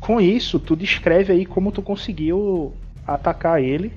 [0.00, 2.74] com isso, tu descreve aí como tu conseguiu
[3.06, 3.92] atacar ele.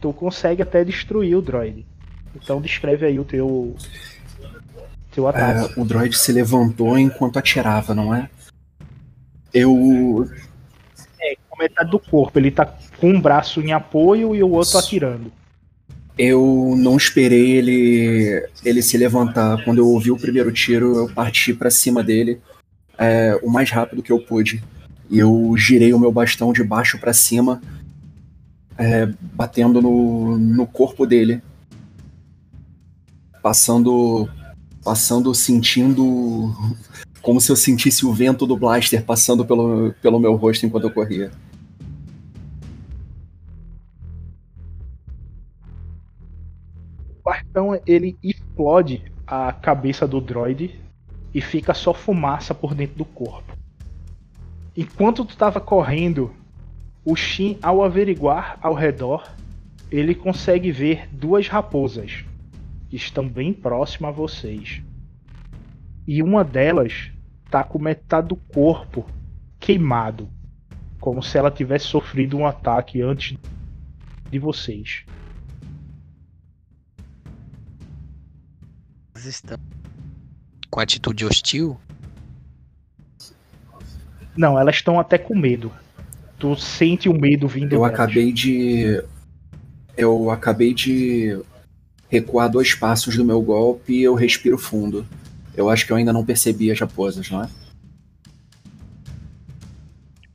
[0.00, 1.86] Tu consegue até destruir o droid.
[2.34, 3.76] Então descreve aí o teu.
[5.24, 5.78] Ataque.
[5.78, 8.28] É, o droid se levantou enquanto atirava, não é?
[9.54, 10.28] Eu.
[11.48, 12.38] Com metade do corpo.
[12.38, 12.66] Ele tá
[12.98, 15.32] com um braço em apoio e o outro atirando.
[16.18, 19.62] Eu não esperei ele, ele se levantar.
[19.64, 22.40] Quando eu ouvi o primeiro tiro, eu parti pra cima dele
[22.98, 24.62] é, o mais rápido que eu pude.
[25.08, 27.60] E eu girei o meu bastão de baixo pra cima,
[28.76, 31.42] é, batendo no, no corpo dele.
[33.42, 34.28] Passando.
[34.86, 36.54] Passando, sentindo.
[37.20, 40.92] Como se eu sentisse o vento do blaster passando pelo, pelo meu rosto enquanto eu
[40.92, 41.32] corria.
[47.10, 50.80] O bastão ele explode a cabeça do droid
[51.34, 53.58] e fica só fumaça por dentro do corpo.
[54.76, 56.32] Enquanto tu tava correndo,
[57.04, 59.28] o Shin, ao averiguar ao redor,
[59.90, 62.24] ele consegue ver duas raposas
[62.88, 64.82] que estão bem próximas a vocês.
[66.06, 67.10] E uma delas
[67.50, 69.04] tá com metade do corpo
[69.58, 70.28] queimado,
[71.00, 73.36] como se ela tivesse sofrido um ataque antes
[74.30, 75.04] de vocês.
[79.14, 79.58] Elas estão
[80.70, 81.78] com atitude hostil.
[84.36, 85.72] Não, elas estão até com medo.
[86.38, 87.94] Tu sente o medo vindo Eu delas.
[87.94, 89.02] acabei de.
[89.96, 91.42] Eu acabei de
[92.08, 95.06] recuar dois passos do meu golpe e eu respiro fundo.
[95.56, 97.48] Eu acho que eu ainda não percebi as raposas, não é?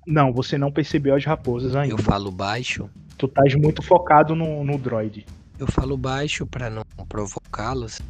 [0.05, 1.93] Não, você não percebeu as raposas ainda.
[1.93, 2.89] Eu falo baixo.
[3.17, 5.25] Tu estás muito focado no, no droid.
[5.59, 8.01] Eu falo baixo pra não provocá-los,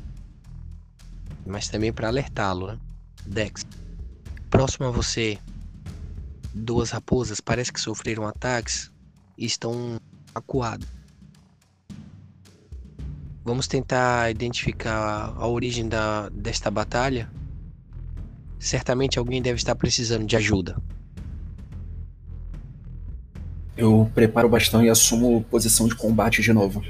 [1.45, 2.78] mas também pra alertá-lo, né?
[3.26, 3.66] Dex,
[4.49, 5.38] próximo a você,
[6.53, 8.89] duas raposas parece que sofreram ataques
[9.38, 9.99] e estão
[10.34, 10.88] acuadas.
[13.44, 17.30] Vamos tentar identificar a origem da, desta batalha.
[18.60, 20.78] Certamente alguém deve estar precisando de ajuda.
[23.76, 26.84] Eu preparo o bastão e assumo posição de combate de novo.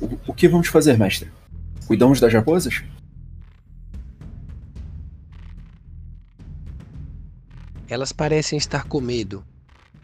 [0.00, 1.30] O, o que vamos fazer, mestre?
[1.86, 2.82] Cuidamos das raposas?
[7.88, 9.44] Elas parecem estar com medo.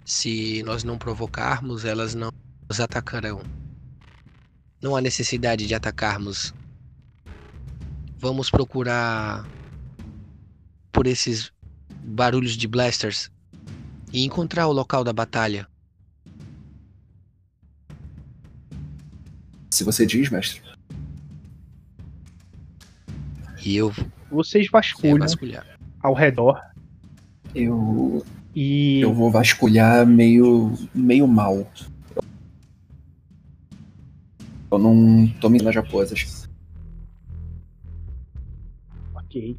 [0.05, 2.31] Se nós não provocarmos, elas não
[2.69, 3.43] nos atacarão.
[4.81, 6.55] Não há necessidade de atacarmos.
[8.19, 9.47] Vamos procurar
[10.93, 11.53] por esses
[12.03, 13.31] barulhos de blasters
[14.13, 15.67] e encontrar o local da batalha.
[19.71, 20.61] Se você diz, mestre.
[23.65, 23.93] E eu
[24.31, 25.67] Vocês é, vasculham vasculhar.
[26.03, 26.61] ao redor
[27.55, 28.25] Eu.
[28.55, 30.73] e Eu vou vasculhar meio.
[30.95, 31.71] meio mal.
[34.71, 36.49] Eu não tô me nas raposas.
[39.15, 39.59] Ok.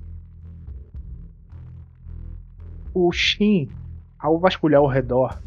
[2.94, 3.70] O Shin,
[4.18, 5.42] ao vasculhar ao redor,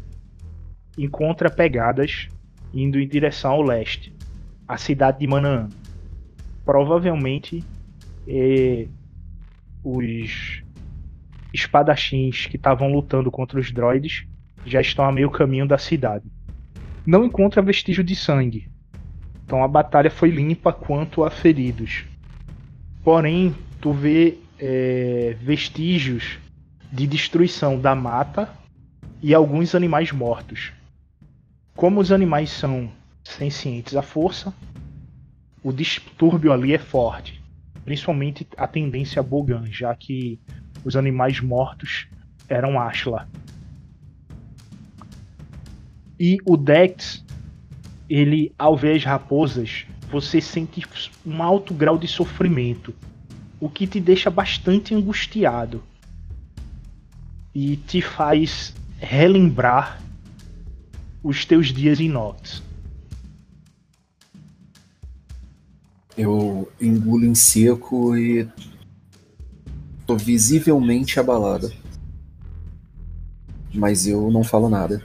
[0.97, 2.27] encontra pegadas
[2.73, 4.15] indo em direção ao leste,
[4.67, 5.69] a cidade de Manaan.
[6.63, 7.63] Provavelmente
[8.27, 8.87] eh,
[9.83, 10.63] os
[11.53, 14.27] espadachins que estavam lutando contra os droids
[14.65, 16.25] já estão a meio caminho da cidade.
[17.05, 18.67] Não encontra vestígio de sangue,
[19.45, 22.05] então a batalha foi limpa quanto a feridos.
[23.03, 26.39] Porém, tu vê é, vestígios
[26.91, 28.49] de destruição da mata
[29.21, 30.71] e alguns animais mortos.
[31.75, 32.89] Como os animais são
[33.23, 34.53] sencientes à força,
[35.63, 37.41] o distúrbio ali é forte,
[37.83, 40.39] principalmente a tendência a Bogan, já que
[40.83, 42.07] os animais mortos
[42.47, 43.27] eram Ashla.
[46.19, 47.24] E o Dex,
[48.09, 50.83] ele ao ver as raposas, você sente
[51.25, 52.93] um alto grau de sofrimento
[53.59, 55.81] o que te deixa bastante angustiado
[57.53, 60.01] e te faz relembrar
[61.23, 62.61] os teus dias em Nox.
[66.17, 68.47] Eu engulo em seco e.
[70.05, 71.71] tô visivelmente abalado.
[73.73, 75.03] Mas eu não falo nada.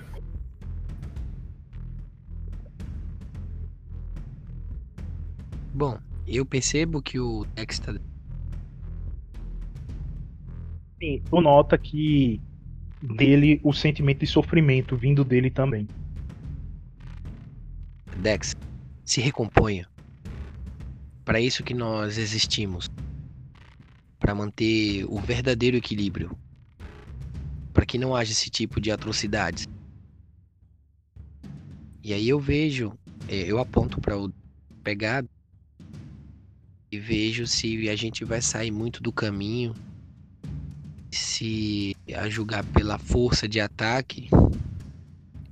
[6.36, 7.92] Eu percebo que o Dex tá
[11.02, 12.40] Sim, tu nota que
[13.02, 15.88] dele o sentimento de sofrimento vindo dele também.
[18.18, 18.54] Dex,
[19.04, 19.88] se recomponha.
[21.24, 22.88] Para isso que nós existimos.
[24.18, 26.36] Para manter o verdadeiro equilíbrio.
[27.72, 29.66] Para que não haja esse tipo de atrocidades.
[32.04, 32.92] E aí eu vejo,
[33.26, 34.30] eh, eu aponto para o
[34.82, 35.28] pegado
[36.90, 39.74] e vejo se a gente vai sair muito do caminho.
[41.10, 44.28] Se a julgar pela força de ataque,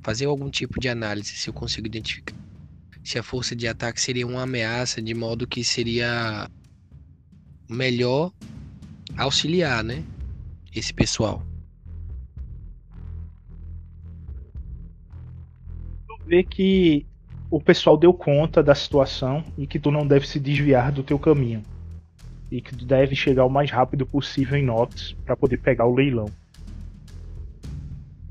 [0.03, 2.35] fazer algum tipo de análise se eu consigo identificar
[3.09, 6.47] se a força de ataque seria uma ameaça, de modo que seria
[7.67, 8.31] melhor
[9.17, 10.05] auxiliar, né?
[10.75, 11.43] Esse pessoal.
[16.07, 17.07] Tu vê que
[17.51, 21.19] o pessoal deu conta da situação e que tu não deve se desviar do teu
[21.19, 21.63] caminho.
[22.51, 25.95] E que tu deve chegar o mais rápido possível em Nox para poder pegar o
[25.95, 26.27] leilão.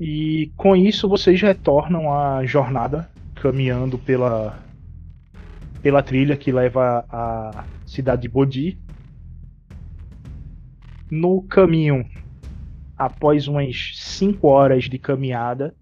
[0.00, 4.58] E com isso vocês retornam à jornada caminhando pela
[5.82, 8.78] pela trilha que leva à cidade de Bodhi.
[11.10, 12.04] No caminho,
[12.96, 15.74] após umas 5 horas de caminhada,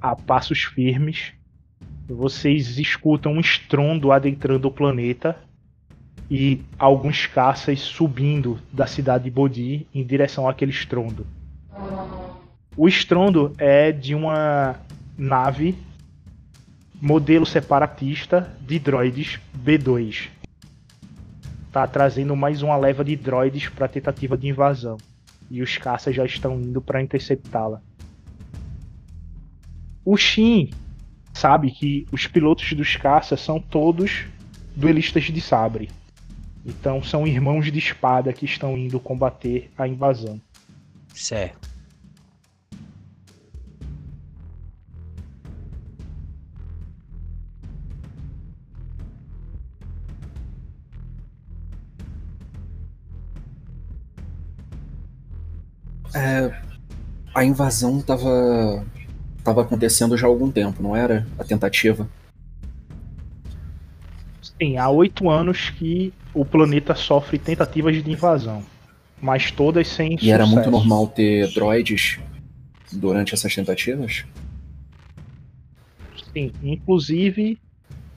[0.00, 1.32] a passos firmes,
[2.14, 5.36] vocês escutam um estrondo adentrando o planeta
[6.30, 11.26] e alguns caças subindo da cidade de Bodhi em direção àquele estrondo.
[12.76, 14.76] O estrondo é de uma
[15.16, 15.76] nave
[17.00, 20.28] modelo separatista de droids B2.
[21.72, 24.96] Tá trazendo mais uma leva de droids para tentativa de invasão.
[25.50, 27.80] E os caças já estão indo para interceptá-la.
[30.04, 30.70] O Shin
[31.36, 34.24] sabe que os pilotos dos caças são todos
[34.74, 35.90] duelistas de sabre.
[36.64, 40.40] Então são irmãos de espada que estão indo combater a invasão.
[41.14, 41.68] Certo.
[56.14, 56.62] É,
[57.34, 58.86] a invasão tava.
[59.46, 61.24] Tava acontecendo já há algum tempo, não era?
[61.38, 62.08] A tentativa.
[64.42, 68.62] Sim, há oito anos que o planeta sofre tentativas de invasão,
[69.22, 72.18] mas todas sem E era muito normal ter droids
[72.92, 74.24] durante essas tentativas?
[76.32, 77.58] Sim, inclusive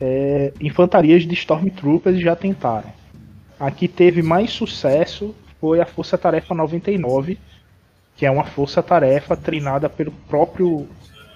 [0.02, 2.92] é, infantarias de Stormtroopers já tentaram.
[3.60, 7.38] A que teve mais sucesso foi a Força Tarefa 99,
[8.16, 10.88] que é uma força-tarefa treinada pelo próprio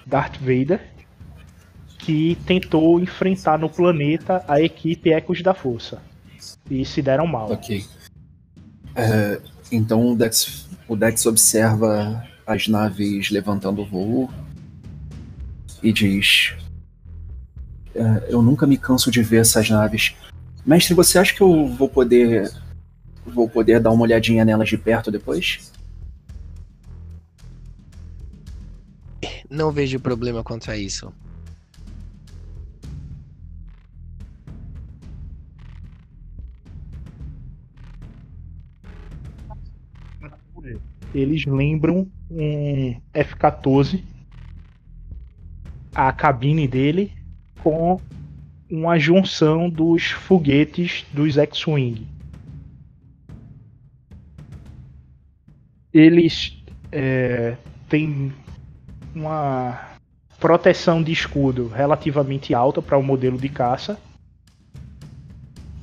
[0.06, 0.80] Darth Vader,
[1.98, 6.02] que tentou enfrentar no planeta a equipe Ecos da Força.
[6.70, 7.50] E se deram mal.
[7.50, 7.84] Ok.
[8.94, 9.40] É,
[9.72, 14.30] então o Dex, o Dex observa as naves levantando voo
[15.82, 16.54] e diz:
[17.94, 20.14] é, Eu nunca me canso de ver essas naves.
[20.64, 22.50] Mestre, você acha que eu vou poder.
[23.26, 25.72] Vou poder dar uma olhadinha nelas de perto depois?
[29.54, 31.14] Não vejo problema quanto a isso.
[41.14, 44.02] Eles lembram um F-14,
[45.94, 47.12] a cabine dele,
[47.62, 48.00] com
[48.68, 52.08] uma junção dos foguetes dos X-Wing.
[55.92, 57.56] Eles é,
[57.88, 58.32] têm
[59.14, 59.94] uma
[60.38, 63.98] proteção de escudo relativamente alta para o modelo de caça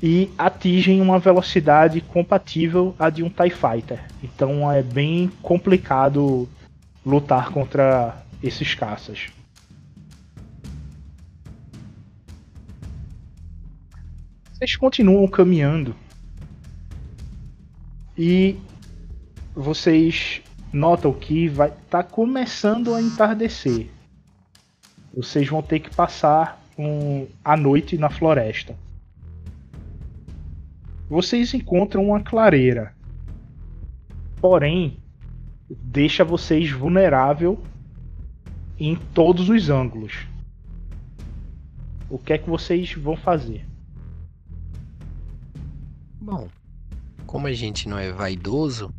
[0.03, 4.03] e atingem uma velocidade compatível à de um TIE Fighter.
[4.23, 6.49] Então é bem complicado
[7.05, 9.29] lutar contra esses caças.
[14.53, 15.95] Vocês continuam caminhando
[18.17, 18.55] e
[19.55, 20.41] vocês
[20.71, 23.89] notam que vai tá começando a entardecer.
[25.13, 28.75] Vocês vão ter que passar um, a noite na floresta.
[31.09, 32.95] Vocês encontram uma clareira.
[34.39, 34.97] Porém,
[35.69, 37.61] deixa vocês vulnerável
[38.79, 40.25] em todos os ângulos.
[42.09, 43.65] O que é que vocês vão fazer?
[46.19, 46.47] Bom,
[47.25, 48.93] como a gente não é vaidoso,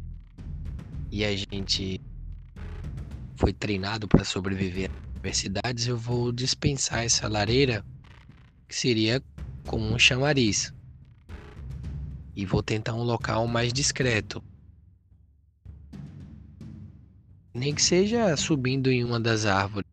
[1.13, 2.01] e a gente
[3.37, 7.85] foi treinado para sobreviver a adversidades, eu vou dispensar essa lareira,
[8.67, 9.23] que seria
[9.67, 10.73] como um chamariz.
[12.35, 14.43] E vou tentar um local mais discreto.
[17.53, 19.91] Nem que seja subindo em uma das árvores.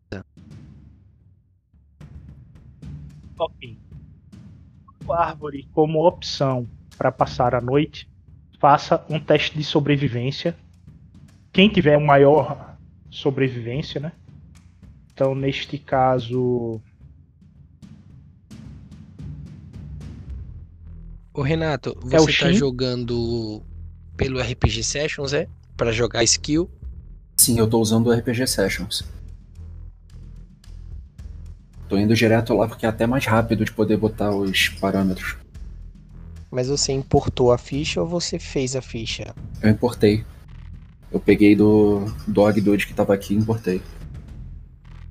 [3.38, 3.78] Ok.
[5.06, 6.66] Árvore como opção
[6.96, 8.08] para passar a noite,
[8.58, 10.56] faça um teste de sobrevivência
[11.52, 12.76] quem tiver o maior
[13.10, 14.12] sobrevivência, né?
[15.12, 16.80] Então, neste caso.
[21.32, 22.54] Ô Renato, É você tá Shin?
[22.54, 23.62] jogando
[24.16, 25.46] pelo RPG Sessions, é?
[25.76, 26.70] Pra jogar skill?
[27.36, 29.02] Sim, eu tô usando o RPG Sessions.
[31.88, 35.36] Tô indo direto lá porque é até mais rápido de poder botar os parâmetros.
[36.50, 39.34] Mas você importou a ficha ou você fez a ficha?
[39.62, 40.24] Eu importei.
[41.12, 43.80] Eu peguei do Dog Dude que tava aqui e importei.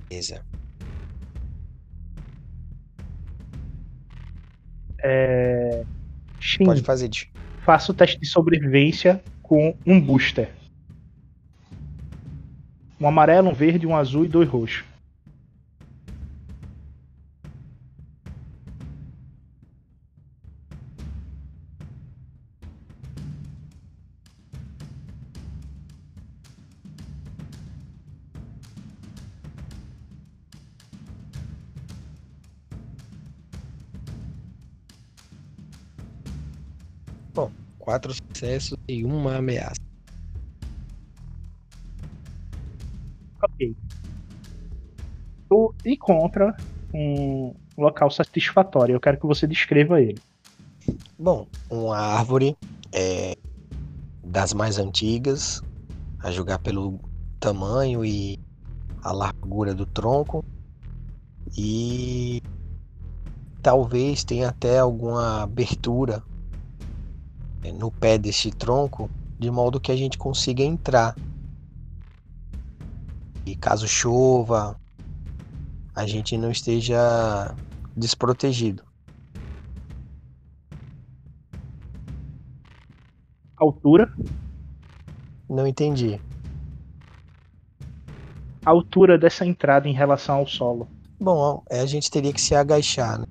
[0.10, 0.42] Beleza.
[5.04, 5.84] É...
[6.40, 7.10] Shin, Pode fazer.
[7.10, 7.30] de-
[7.66, 10.50] faça o teste de sobrevivência com um booster.
[13.00, 14.84] Um amarelo, um verde, um azul e dois roxos.
[37.90, 39.82] Quatro sucessos e uma ameaça.
[43.42, 43.76] Ok.
[45.50, 46.56] Tu encontra
[46.94, 48.94] um local satisfatório.
[48.94, 50.22] Eu quero que você descreva ele.
[51.18, 52.56] Bom, uma árvore
[52.94, 53.36] é,
[54.24, 55.60] das mais antigas,
[56.20, 57.00] a julgar pelo
[57.40, 58.38] tamanho e
[59.02, 60.46] a largura do tronco.
[61.58, 62.40] E
[63.64, 66.29] talvez tenha até alguma abertura
[67.74, 71.16] no pé deste tronco, de modo que a gente consiga entrar.
[73.46, 74.80] E caso chova,
[75.96, 77.56] a gente não esteja
[77.96, 78.84] desprotegido.
[83.58, 84.14] Altura.
[85.50, 86.22] Não entendi.
[88.66, 90.88] A altura dessa entrada em relação ao solo.
[91.20, 93.26] Bom, é, a gente teria que se agachar, né?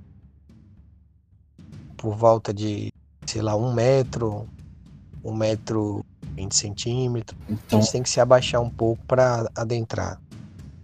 [1.96, 2.92] Por volta de,
[3.28, 4.48] sei lá, um metro,
[5.24, 6.04] um metro,
[6.34, 7.38] 20 centímetros.
[7.48, 10.20] A Então, gente tem que se abaixar um pouco para adentrar.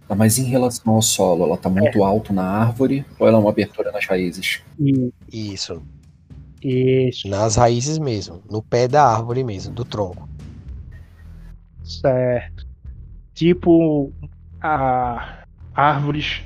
[0.07, 3.41] Tá, mas em relação ao solo, ela tá muito alto na árvore ou ela é
[3.41, 4.63] uma abertura nas raízes?
[5.31, 5.83] Isso.
[6.61, 8.41] isso, Nas raízes mesmo.
[8.49, 10.29] No pé da árvore mesmo, do tronco.
[11.83, 12.65] certo.
[13.33, 14.13] Tipo
[14.61, 16.43] a árvores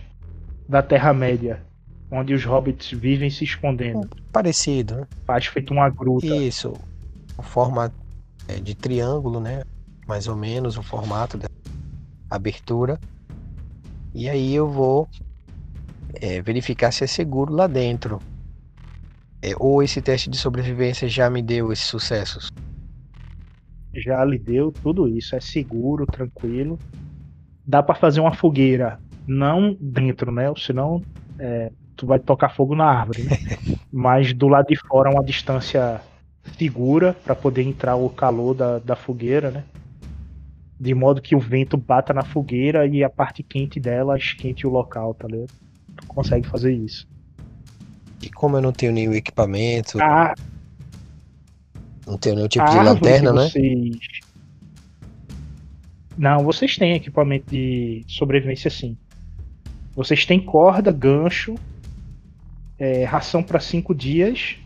[0.68, 1.69] da Terra-média,
[2.12, 4.10] onde os hobbits vivem se escondendo.
[4.32, 5.08] Parecido, né?
[5.26, 6.26] Faz feito uma gruta.
[6.26, 6.74] Isso.
[7.38, 7.96] O formato
[8.48, 9.64] é, de triângulo, né?
[10.08, 11.48] Mais ou menos o formato da
[12.30, 13.00] abertura.
[14.14, 15.08] E aí eu vou
[16.16, 18.20] é, verificar se é seguro lá dentro.
[19.42, 22.52] É, ou esse teste de sobrevivência já me deu esses sucessos.
[23.94, 26.78] Já lhe deu tudo isso, é seguro, tranquilo.
[27.66, 30.52] Dá pra fazer uma fogueira, não dentro, né?
[30.58, 31.02] Senão
[31.38, 33.38] é, tu vai tocar fogo na árvore, né?
[33.92, 36.00] Mas do lado de fora uma distância
[36.58, 39.64] segura pra poder entrar o calor da, da fogueira, né?
[40.80, 44.70] De modo que o vento bata na fogueira e a parte quente dela esquente o
[44.70, 45.52] local, tá ligado?
[45.98, 47.06] Tu consegue fazer isso.
[48.22, 50.34] E como eu não tenho nenhum equipamento, A,
[52.08, 53.44] não tenho nenhum tipo de lanterna, né?
[53.44, 53.98] vocês...
[56.18, 58.98] Não, vocês têm equipamento de sobrevivência sim.
[59.94, 61.56] Vocês têm corda, gancho,
[62.80, 64.58] é, ração para cinco dias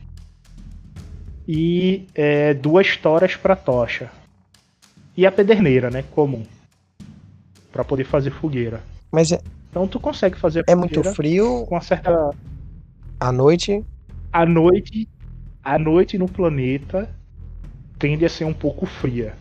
[1.47, 4.09] e é, duas toras para tocha.
[5.15, 6.03] E a pederneira, né?
[6.11, 6.43] Comum.
[7.71, 8.81] Pra poder fazer fogueira.
[9.11, 9.39] Mas é,
[9.69, 12.31] Então tu consegue fazer é muito frio com uma certa
[13.19, 13.83] à noite.
[14.31, 15.07] a noite,
[15.63, 17.09] a noite no planeta
[17.99, 19.35] tende a ser um pouco fria.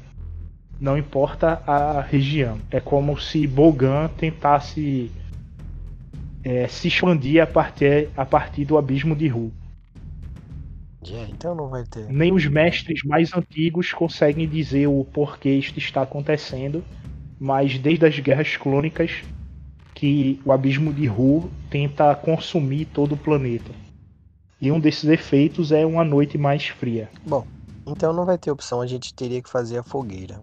[0.81, 2.59] Não importa a região.
[2.71, 5.11] É como se Bogan tentasse
[6.45, 9.53] é, se expandir a partir, a partir do abismo de Ru.
[11.11, 12.09] É, então não vai ter.
[12.09, 16.85] Nem os mestres mais antigos conseguem dizer o porquê isto está acontecendo,
[17.39, 19.23] mas desde as guerras clônicas
[19.95, 23.73] que o abismo de Ru tenta consumir todo o planeta.
[24.61, 27.11] E um desses efeitos é uma noite mais fria.
[27.27, 27.45] Bom,
[27.87, 30.41] então não vai ter opção, a gente teria que fazer a fogueira.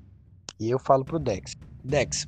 [0.60, 1.56] E eu falo pro Dex.
[1.84, 2.28] Dex,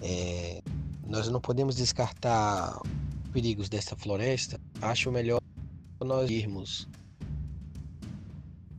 [0.00, 0.62] é,
[1.08, 4.60] nós não podemos descartar os perigos dessa floresta.
[4.82, 5.40] Acho melhor
[6.04, 6.86] nós irmos.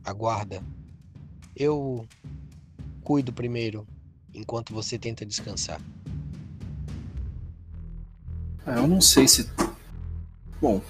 [0.04, 0.62] Aguarda.
[1.56, 2.06] Eu
[3.02, 3.84] cuido primeiro,
[4.32, 5.80] enquanto você tenta descansar.
[8.64, 9.50] Ah, eu não sei se.
[10.60, 10.80] Bom.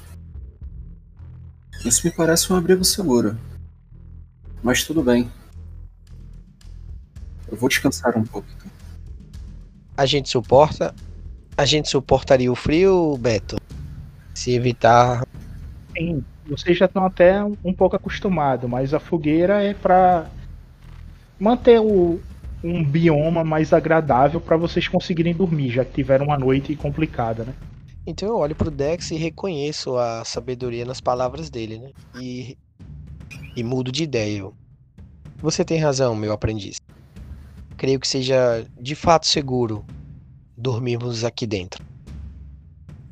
[1.85, 3.39] Isso me parece um abrigo seguro.
[4.63, 5.33] Mas tudo bem.
[7.49, 8.47] Eu vou descansar um pouco.
[8.55, 8.71] então.
[9.97, 10.95] A gente suporta.
[11.61, 13.59] A gente suportaria o frio, Beto?
[14.33, 15.27] Se evitar.
[15.95, 20.31] Sim, vocês já estão até um, pouco acostumados, mas a fogueira é para
[21.39, 22.19] manter o,
[22.65, 27.53] um bioma mais agradável para vocês conseguirem dormir, já que tiveram uma noite complicada, né?
[28.07, 31.91] Então eu olho pro Dex e reconheço a sabedoria nas palavras dele, né?
[32.19, 32.57] E,
[33.55, 34.39] e mudo de ideia.
[34.39, 34.55] Eu,
[35.43, 36.81] Você tem razão, meu aprendiz.
[37.77, 39.85] Creio que seja de fato seguro
[40.61, 41.85] dormirmos aqui dentro.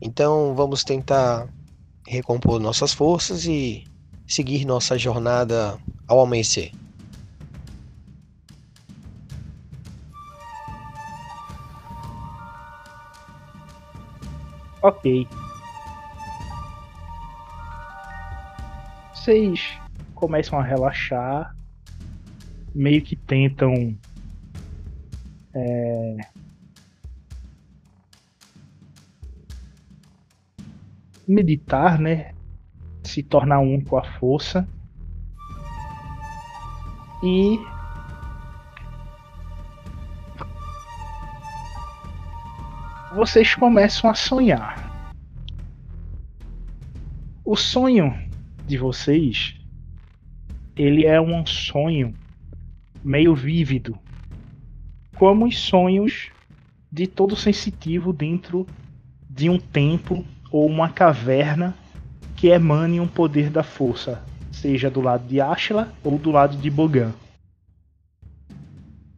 [0.01, 1.49] Então vamos tentar
[2.07, 3.85] recompor nossas forças e
[4.27, 6.73] seguir nossa jornada ao amanhecer.
[14.83, 15.27] Ok.
[19.13, 19.79] Vocês
[20.15, 21.55] começam a relaxar,
[22.75, 23.99] meio que tentam
[25.53, 26.17] é,
[31.29, 32.33] meditar, né?
[33.05, 34.67] Se tornar um com a força.
[37.23, 37.59] E
[43.15, 45.13] vocês começam a sonhar.
[47.45, 48.15] O sonho
[48.67, 49.57] de vocês,
[50.77, 52.15] ele é um sonho
[53.03, 53.99] meio vívido,
[55.17, 56.31] como os sonhos
[56.91, 58.67] de todo sensitivo dentro
[59.29, 61.75] de um templo ou uma caverna
[62.37, 64.23] que emane um poder da força,
[64.53, 67.13] seja do lado de Ashla ou do lado de Bogan.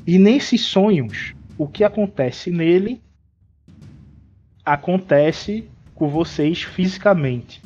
[0.06, 3.00] E nesses sonhos, o que acontece nele
[4.64, 7.62] acontece com vocês fisicamente.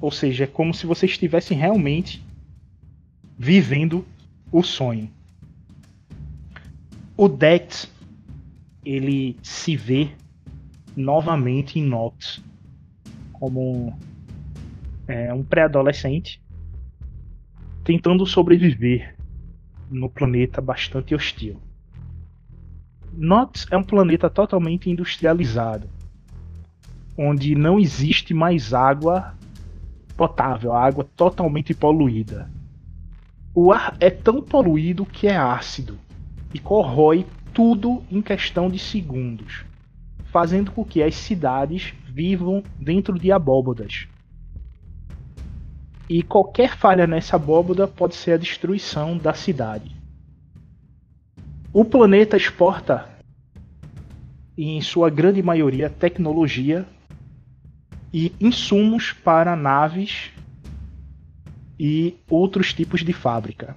[0.00, 2.22] Ou seja, é como se vocês estivessem realmente
[3.38, 4.06] vivendo
[4.52, 5.10] o sonho.
[7.16, 7.90] O Dex
[8.84, 10.10] ele se vê
[10.96, 12.42] novamente em Nox
[13.32, 13.96] como
[15.06, 16.42] é, um pré-adolescente
[17.82, 19.14] tentando sobreviver
[19.90, 21.60] no planeta bastante hostil.
[23.12, 25.88] Nox é um planeta totalmente industrializado,
[27.16, 29.34] onde não existe mais água
[30.16, 32.50] potável, água totalmente poluída.
[33.54, 35.98] O ar é tão poluído que é ácido
[36.52, 39.64] e corrói tudo em questão de segundos,
[40.34, 44.08] fazendo com que as cidades vivam dentro de abóbodas.
[46.10, 49.94] E qualquer falha nessa abóboda pode ser a destruição da cidade.
[51.72, 53.08] O planeta exporta,
[54.58, 56.84] em sua grande maioria, tecnologia
[58.12, 60.32] e insumos para naves
[61.78, 63.76] e outros tipos de fábrica.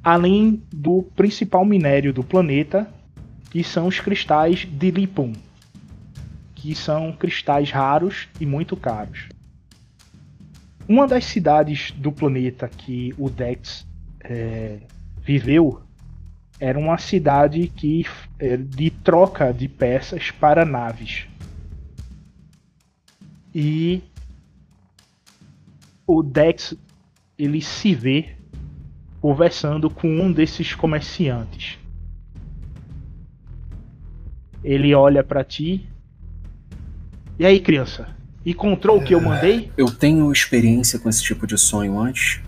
[0.00, 2.88] Além do principal minério do planeta,
[3.50, 5.32] que são os cristais de Lipum,
[6.54, 9.28] que são cristais raros e muito caros.
[10.88, 13.86] Uma das cidades do planeta que o Dex
[14.20, 14.78] é,
[15.20, 15.82] viveu
[16.58, 18.06] era uma cidade que
[18.38, 21.26] é, de troca de peças para naves.
[23.54, 24.02] E
[26.06, 26.76] o Dex
[27.38, 28.36] ele se vê
[29.20, 31.79] conversando com um desses comerciantes.
[34.62, 35.88] Ele olha para ti.
[37.38, 38.08] E aí, criança?
[38.44, 39.70] Encontrou o que eu mandei?
[39.76, 42.40] Eu tenho experiência com esse tipo de sonho antes.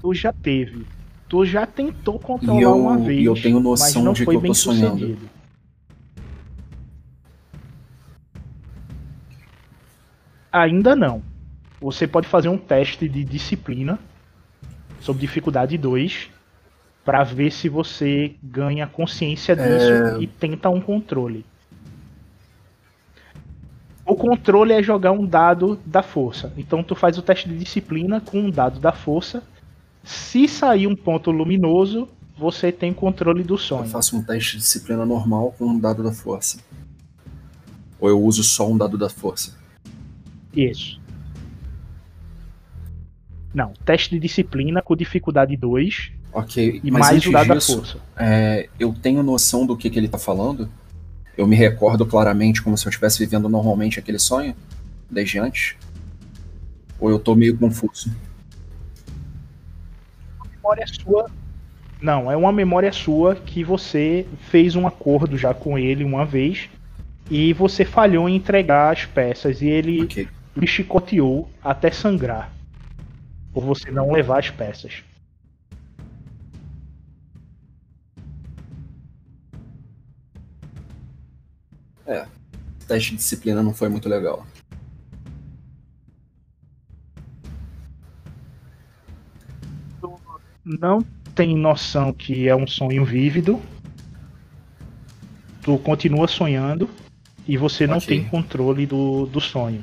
[0.00, 0.86] Tu já teve.
[1.28, 3.20] Tu já tentou controlar eu, uma vez.
[3.20, 4.98] e eu tenho mas noção não de que foi eu bem tô sonhando.
[4.98, 5.30] sucedido.
[10.50, 11.22] Ainda não.
[11.80, 13.98] Você pode fazer um teste de disciplina
[15.00, 16.30] sob dificuldade 2
[17.04, 20.20] para ver se você ganha consciência disso É.
[20.20, 21.44] e tenta um controle.
[24.04, 26.52] O controle é jogar um dado da força.
[26.56, 29.42] Então tu faz o teste de disciplina com um dado da força.
[30.02, 33.88] Se sair um ponto luminoso, você tem controle do Eu sonho.
[33.88, 36.58] faço um teste de disciplina normal com um dado da força.
[38.00, 39.56] Ou eu uso só um dado da força.
[40.54, 40.98] Isso.
[43.54, 47.98] Não, teste de disciplina com dificuldade 2 Ok, e mas mais antes disso, força.
[48.16, 50.70] é, eu tenho noção do que, que ele tá falando.
[51.36, 54.54] Eu me recordo claramente como se eu estivesse vivendo normalmente aquele sonho,
[55.10, 55.76] desde antes.
[57.00, 58.12] Ou eu tô meio confuso.
[60.56, 61.30] memória sua.
[62.00, 66.68] Não, é uma memória sua que você fez um acordo já com ele uma vez
[67.30, 70.28] e você falhou em entregar as peças e ele Ok.
[70.56, 72.50] lhe chicoteou até sangrar
[73.52, 75.02] por você não levar as peças.
[82.18, 84.44] O teste de disciplina não foi muito legal.
[90.64, 91.02] Não
[91.34, 93.60] tem noção que é um sonho vívido.
[95.62, 96.88] Tu continua sonhando
[97.46, 98.06] e você não Ok.
[98.06, 99.82] tem controle do, do sonho.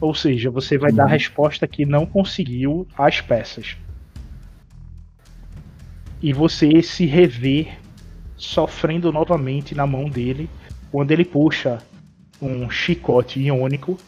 [0.00, 1.12] Ou seja, você vai dar a Uhum.
[1.12, 3.76] resposta que não conseguiu as peças.
[6.22, 7.68] E você se revê
[8.38, 10.48] sofrendo novamente na mão dele
[10.90, 11.82] quando ele puxa
[12.40, 13.98] um chicote iônico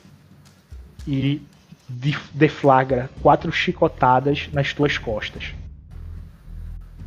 [1.06, 1.42] e
[1.88, 5.52] de- deflagra quatro chicotadas nas tuas costas,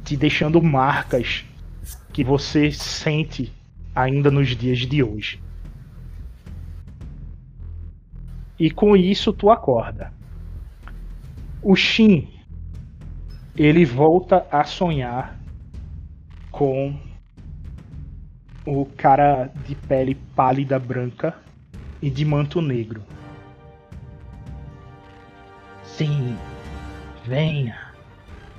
[0.04, 1.46] te deixando marcas
[2.12, 3.52] que você sente
[3.96, 5.40] ainda nos dias de hoje.
[8.60, 10.14] E com isso tu acorda.
[11.62, 12.30] O Shin
[13.56, 15.40] ele volta a sonhar
[16.52, 16.98] com
[18.66, 21.36] o cara de pele pálida branca
[22.02, 23.04] e de manto negro.
[25.84, 26.38] Sim,
[27.26, 27.78] venha,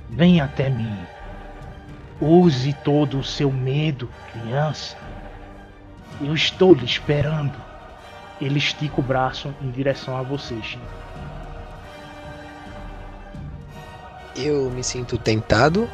[0.09, 0.97] venha até mim.
[2.21, 4.95] Use todo o seu medo, criança.
[6.21, 7.55] Eu estou lhe esperando.
[8.39, 10.79] Ele estica o braço em direção a você, Shin.
[14.35, 15.89] Eu me sinto tentado.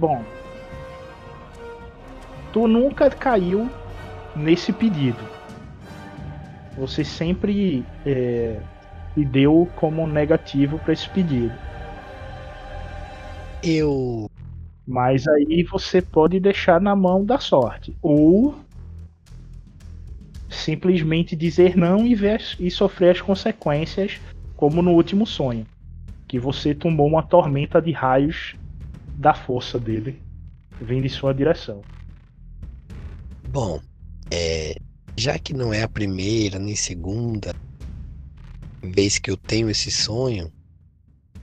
[0.00, 0.24] Bom,
[2.54, 3.68] tu nunca caiu
[4.34, 5.22] nesse pedido.
[6.74, 8.58] Você sempre é,
[9.14, 11.52] deu como negativo para esse pedido.
[13.62, 14.30] Eu.
[14.88, 17.94] Mas aí você pode deixar na mão da sorte.
[18.00, 18.54] Ou
[20.48, 24.18] simplesmente dizer não e, ver e sofrer as consequências,
[24.56, 25.66] como no último sonho.
[26.26, 28.56] Que você tomou uma tormenta de raios
[29.20, 30.22] da força dele
[30.80, 31.82] vindo em sua direção.
[33.50, 33.80] Bom,
[34.30, 34.76] é.
[35.14, 37.54] já que não é a primeira nem segunda
[38.82, 40.50] vez que eu tenho esse sonho,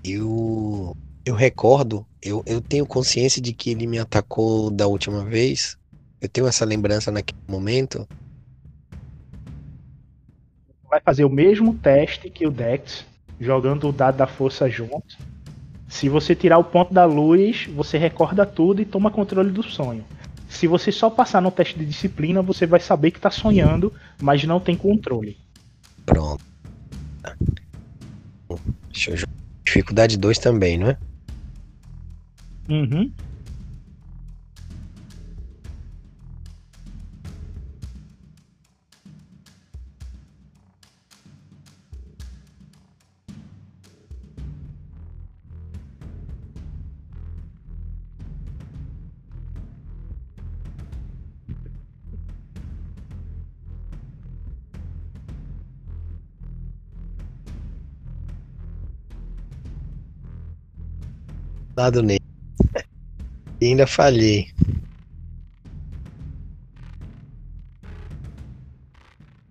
[0.03, 5.77] eu eu recordo, eu, eu tenho consciência de que ele me atacou da última vez.
[6.21, 8.07] Eu tenho essa lembrança naquele momento.
[10.89, 13.05] Vai fazer o mesmo teste que o Dex,
[13.41, 15.17] jogando o dado da força junto.
[15.87, 20.03] Se você tirar o ponto da luz, você recorda tudo e toma controle do sonho.
[20.49, 24.43] Se você só passar no teste de disciplina, você vai saber que tá sonhando, mas
[24.43, 25.37] não tem controle.
[26.05, 26.43] Pronto.
[28.91, 29.27] Deixa eu.
[29.65, 30.97] Dificuldade 2 também, não é?
[32.69, 33.11] Uhum.
[61.77, 62.25] Dado nele.
[63.61, 64.51] E ainda falhei.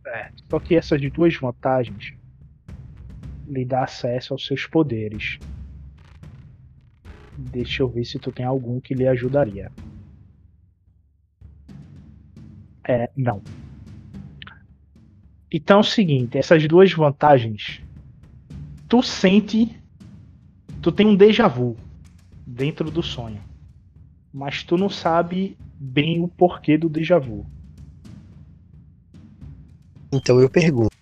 [0.04, 2.14] É, só que essas duas vantagens
[3.46, 5.38] lhe dá acesso aos seus poderes.
[7.38, 9.70] Deixa eu ver se tu tem algum que lhe ajudaria.
[12.88, 13.40] É, não.
[15.52, 17.80] Então é o seguinte, essas duas vantagens,
[18.88, 19.80] tu sente,
[20.82, 21.76] tu tem um déjà vu
[22.46, 23.42] dentro do sonho,
[24.32, 27.44] mas tu não sabe bem o porquê do déjà vu.
[30.12, 30.94] Então eu pergunto.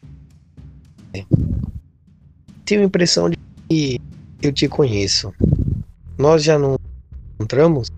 [2.65, 3.37] Tenho a impressão de
[3.69, 4.01] que
[4.43, 5.33] eu te conheço.
[6.19, 6.79] Nós já não
[7.35, 7.89] encontramos?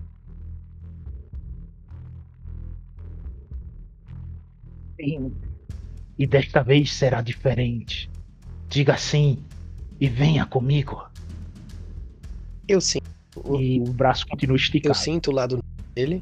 [4.99, 5.33] Sim.
[6.19, 8.09] E desta vez será diferente.
[8.67, 9.43] Diga sim
[9.99, 11.09] e venha comigo.
[12.67, 13.16] Eu sinto.
[13.43, 14.97] O- E o braço continua Eu esticado.
[14.97, 15.59] sinto o lado
[15.95, 16.21] dele.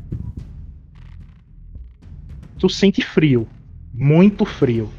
[2.57, 3.47] Tu sente frio.
[3.93, 4.89] Muito frio.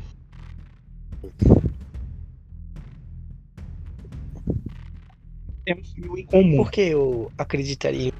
[5.66, 6.56] É um frio incomum.
[6.56, 8.10] Por que eu acreditaria?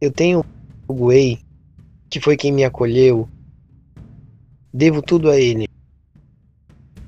[0.00, 0.40] Eu tenho
[0.88, 1.38] o Guei,
[2.10, 3.26] que foi quem me acolheu.
[4.72, 5.64] Devo tudo a ele.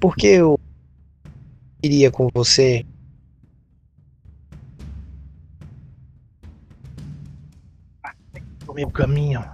[0.00, 0.54] Por que eu
[1.84, 2.82] iria com você?
[8.78, 9.44] Meu caminho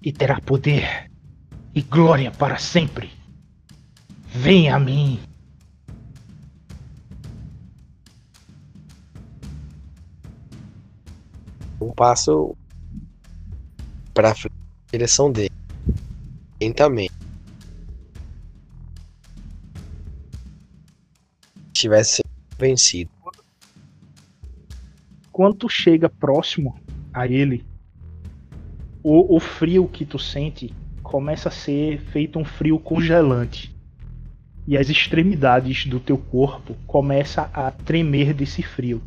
[0.00, 1.10] e terá poder
[1.74, 3.10] e glória para sempre.
[4.26, 5.20] Venha a mim.
[11.80, 12.56] Um passo
[14.14, 15.50] para frente, na direção dele.
[16.60, 17.14] Lentamente.
[21.72, 22.22] Tivesse
[22.56, 23.10] vencido.
[25.32, 26.78] Quando chega próximo
[27.12, 27.73] a ele,
[29.04, 33.70] o, o frio que tu sente começa a ser feito um frio congelante.
[34.66, 39.02] E as extremidades do teu corpo começam a tremer desse frio.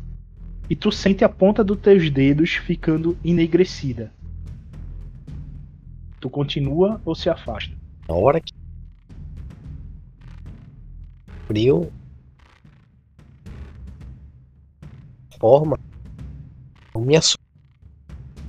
[0.70, 4.12] E tu sente a ponta dos teus dedos ficando enegrecida.
[6.20, 7.74] Tu continua ou se afasta?
[8.08, 8.52] Na hora que
[11.48, 11.92] frio
[15.40, 15.76] forma
[16.94, 17.38] eu me assusto.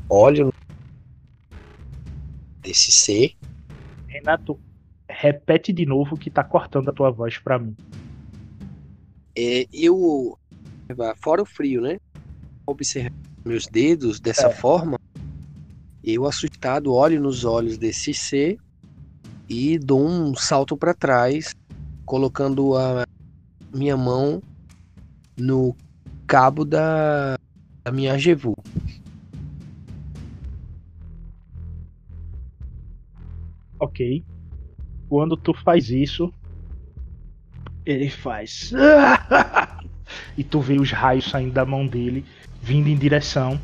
[0.07, 0.51] Olho
[2.69, 3.35] desse ser
[4.07, 4.59] Renato,
[5.09, 7.75] repete de novo que tá cortando a tua voz pra mim.
[9.35, 10.37] É, eu,
[11.17, 11.97] fora o frio, né?
[12.67, 13.11] Observar
[13.45, 14.51] meus dedos dessa É.
[14.51, 14.99] forma,
[16.03, 18.57] eu assustado olho nos olhos desse ser
[19.47, 21.55] e dou um salto para trás,
[22.05, 23.03] colocando a
[23.73, 24.41] minha mão
[25.37, 25.75] no
[26.27, 27.35] cabo da,
[27.83, 28.55] da minha Jevu.
[35.07, 36.31] Quando tu faz isso,
[37.85, 38.71] ele faz.
[40.37, 42.23] e tu vê os raios saindo da mão dele,
[42.61, 43.59] vindo em direção.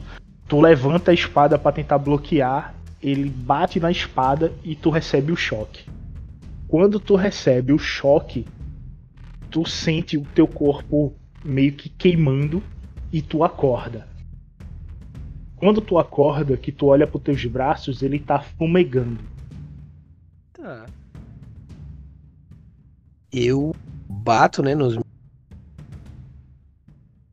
[0.47, 2.73] Tu levanta a espada pra tentar bloquear.
[3.01, 5.83] Ele bate na espada e tu recebe o choque.
[6.67, 8.45] Quando tu recebe o choque,
[9.51, 11.13] tu sente o teu corpo
[11.43, 12.63] meio que queimando
[13.13, 14.07] e tu acorda.
[15.55, 19.34] Quando tu acorda, que tu olha pros teus braços, ele tá fumegando.
[20.66, 20.88] Tá.
[23.32, 23.76] Eu
[24.09, 24.97] bato, né, nos.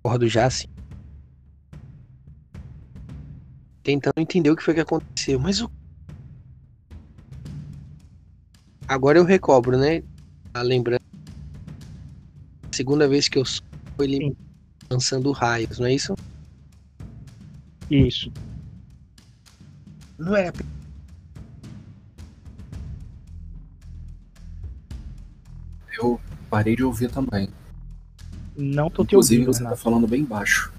[0.04, 0.66] Acordo já assim.
[3.82, 5.40] Tentando entender o que foi que aconteceu.
[5.40, 5.70] Mas o.
[8.86, 10.02] Agora eu recobro, né?
[10.52, 11.00] A lembrança.
[12.70, 13.64] Segunda vez que eu sou
[13.98, 14.36] ele Sim.
[14.90, 16.14] lançando raios, não é isso?
[17.90, 18.30] Isso.
[20.18, 20.52] Não era.
[26.52, 27.48] Parei de ouvir também.
[28.54, 30.70] Não tô te Inclusive, ouvindo, você tá falando bem baixo.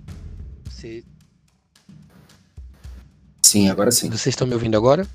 [0.69, 1.03] Você...
[3.43, 4.07] Sim, agora sim.
[4.07, 5.07] Vocês estão me ouvindo agora?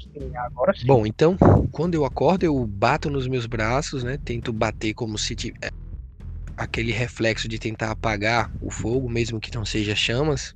[0.00, 0.86] Sim, Agora sim.
[0.86, 1.36] Bom, então,
[1.70, 4.16] quando eu acordo, eu bato nos meus braços, né?
[4.24, 5.70] Tento bater como se tivesse
[6.56, 10.54] aquele reflexo de tentar apagar o fogo, mesmo que não seja chamas.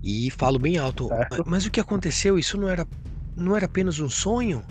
[0.00, 1.08] E falo bem alto.
[1.08, 1.38] Certo.
[1.38, 2.38] "Ma- Mas o que aconteceu?
[2.38, 2.86] Isso não era,
[3.36, 4.62] não era apenas um sonho?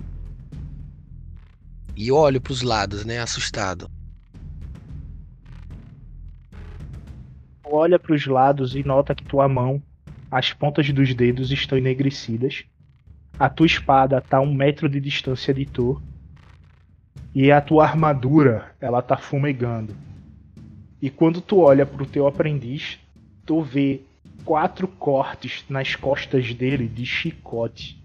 [2.02, 3.20] E olho para os lados, né?
[3.20, 3.91] Assustado.
[7.62, 9.84] Olha para os lados e nota que tua mão,
[10.32, 12.64] as pontas dos dedos estão enegrecidas.
[13.38, 16.02] A tua espada tá a um metro de distância de tu.
[17.36, 19.93] E a tua armadura, ela tá fumegando.
[21.02, 22.97] E quando tu olha pro teu aprendiz,
[23.45, 24.00] tu vê
[24.45, 27.99] quatro cortes nas costas dele de chicote.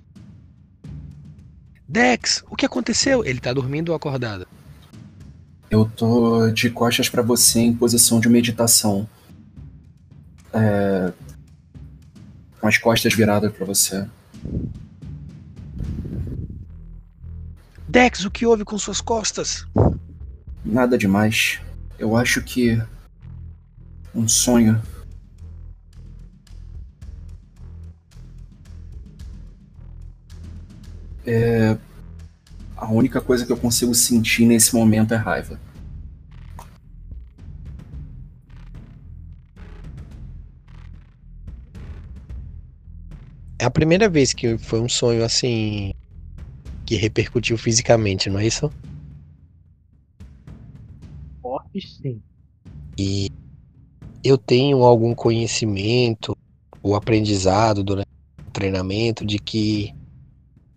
[1.89, 3.25] Dex, o que aconteceu?
[3.25, 4.47] Ele tá dormindo ou acordado?
[5.71, 9.09] Eu tô de costas pra você em posição de meditação.
[10.53, 11.13] É,
[12.61, 14.07] Com as costas viradas pra você.
[17.89, 19.67] Dex, o que houve com suas costas?
[20.65, 21.61] Nada demais.
[21.99, 22.81] Eu acho que.
[24.15, 24.81] Um sonho.
[31.27, 31.79] É.
[32.77, 35.61] A única coisa que eu consigo sentir nesse momento é raiva.
[43.59, 45.93] É a primeira vez que foi um sonho assim.
[46.87, 48.73] que repercutiu fisicamente, não é isso?
[51.43, 52.23] Forte sim.
[52.99, 53.29] E
[54.25, 56.37] eu tenho algum conhecimento
[56.83, 58.09] ou aprendizado durante
[58.49, 59.95] o treinamento de que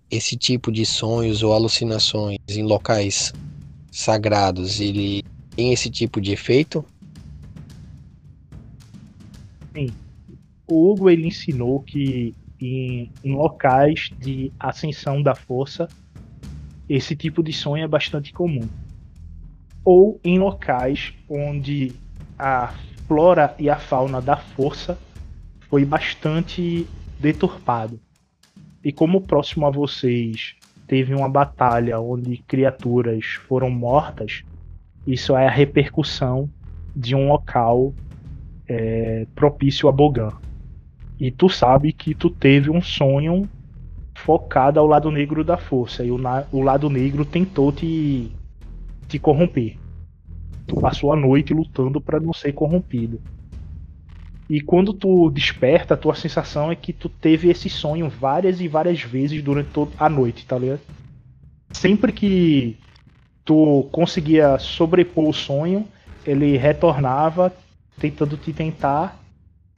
[0.10, 3.34] esse tipo de sonhos ou alucinações em locais
[3.92, 5.24] sagrados, ele
[5.56, 6.86] tem esse tipo de efeito?
[10.68, 15.88] O Hugo ele ensinou que em, em locais de ascensão da força
[16.90, 18.68] esse tipo de sonho é bastante comum.
[19.84, 21.94] Ou em locais onde
[22.38, 22.74] a
[23.08, 24.98] flora e a fauna da força
[25.70, 26.86] foi bastante
[27.20, 28.00] deturpado.
[28.88, 30.56] E como próximo a vocês
[30.88, 34.46] teve uma batalha onde criaturas foram mortas,
[35.06, 36.50] isso é a repercussão
[36.96, 37.94] de um local
[38.66, 40.32] é, propício a Bogan.
[41.20, 43.50] E tu sabe que tu teve um sonho
[44.16, 46.06] focado ao lado negro da força.
[46.06, 46.18] E o,
[46.54, 48.32] o lado negro tentou te,
[49.10, 49.78] te corromper.
[50.66, 53.20] Tu passou a noite lutando para não ser corrompido.
[54.50, 58.68] E quando tu desperta, a tua sensação é que tu teve esse sonho várias e
[58.68, 60.80] várias vezes durante toda a noite, tá ligado?
[61.74, 62.78] Sempre que
[63.44, 65.88] tu conseguia sobrepor o sonho,
[66.26, 67.54] ele retornava
[68.00, 69.20] tentando te tentar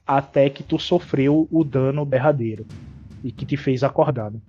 [0.05, 2.65] até que tu sofreu o dano derradeiro
[3.23, 4.31] e que te fez acordar.
[4.31, 4.39] né?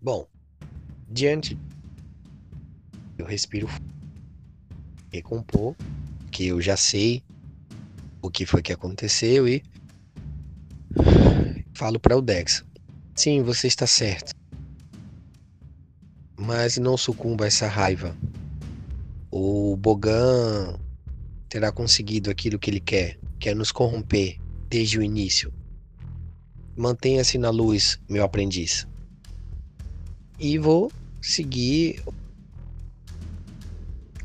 [0.00, 0.26] Bom,
[1.08, 1.56] diante.
[3.18, 3.68] Eu respiro.
[5.12, 5.74] Recompor,
[6.30, 7.22] que eu já sei
[8.22, 9.62] o que foi que aconteceu e.
[11.74, 12.64] Falo para o Dex.
[13.14, 14.32] Sim, você está certo.
[16.36, 18.16] Mas não sucumba a essa raiva.
[19.30, 20.78] O Bogan
[21.48, 24.38] terá conseguido aquilo que ele quer, que é nos corromper
[24.68, 25.52] desde o início.
[26.76, 28.86] Mantenha-se na luz, meu aprendiz
[30.38, 32.02] e vou seguir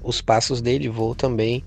[0.02, 0.88] os passos dele.
[0.88, 1.64] Vou também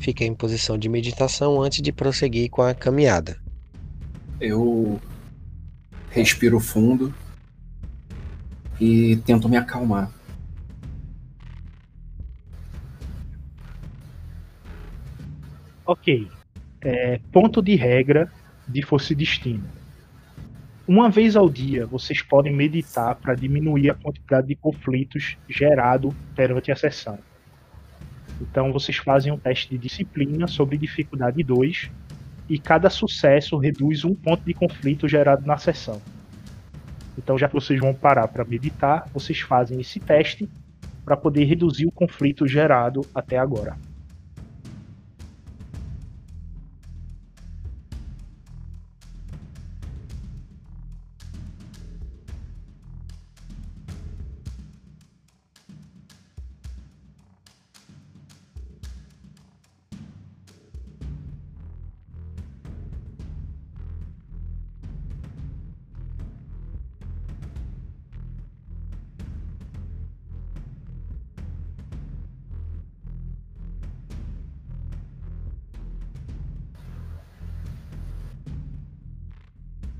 [0.00, 3.36] ficar em posição de meditação antes de prosseguir com a caminhada.
[4.40, 5.00] Eu
[6.10, 7.14] respiro fundo
[8.80, 10.10] e tento me acalmar.
[15.84, 16.28] Ok.
[16.80, 18.30] É, ponto de regra
[18.66, 19.64] de força e destino.
[20.86, 26.70] Uma vez ao dia, vocês podem meditar para diminuir a quantidade de conflitos gerado perante
[26.70, 27.18] a sessão.
[28.40, 31.90] Então, vocês fazem um teste de disciplina sobre dificuldade 2
[32.48, 36.00] e cada sucesso reduz um ponto de conflito gerado na sessão.
[37.18, 40.48] Então, já que vocês vão parar para meditar, vocês fazem esse teste
[41.04, 43.76] para poder reduzir o conflito gerado até agora.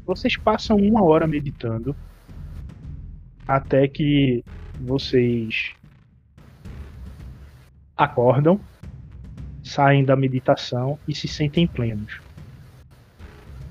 [0.06, 1.96] Vocês passam uma hora meditando
[3.46, 4.44] até que
[4.80, 5.74] vocês
[7.96, 8.60] acordam,
[9.64, 12.20] saem da meditação e se sentem plenos.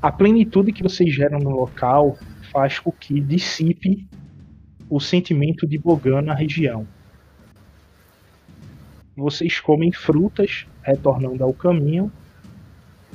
[0.02, 2.18] A plenitude que vocês geram no local
[2.52, 4.06] faz com que dissipe
[4.90, 6.86] o sentimento de Bogan na região.
[9.16, 12.12] Vocês comem frutas retornando ao caminho,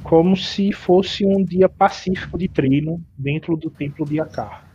[0.03, 4.67] como se fosse um dia pacífico de treino dentro do templo de Akar.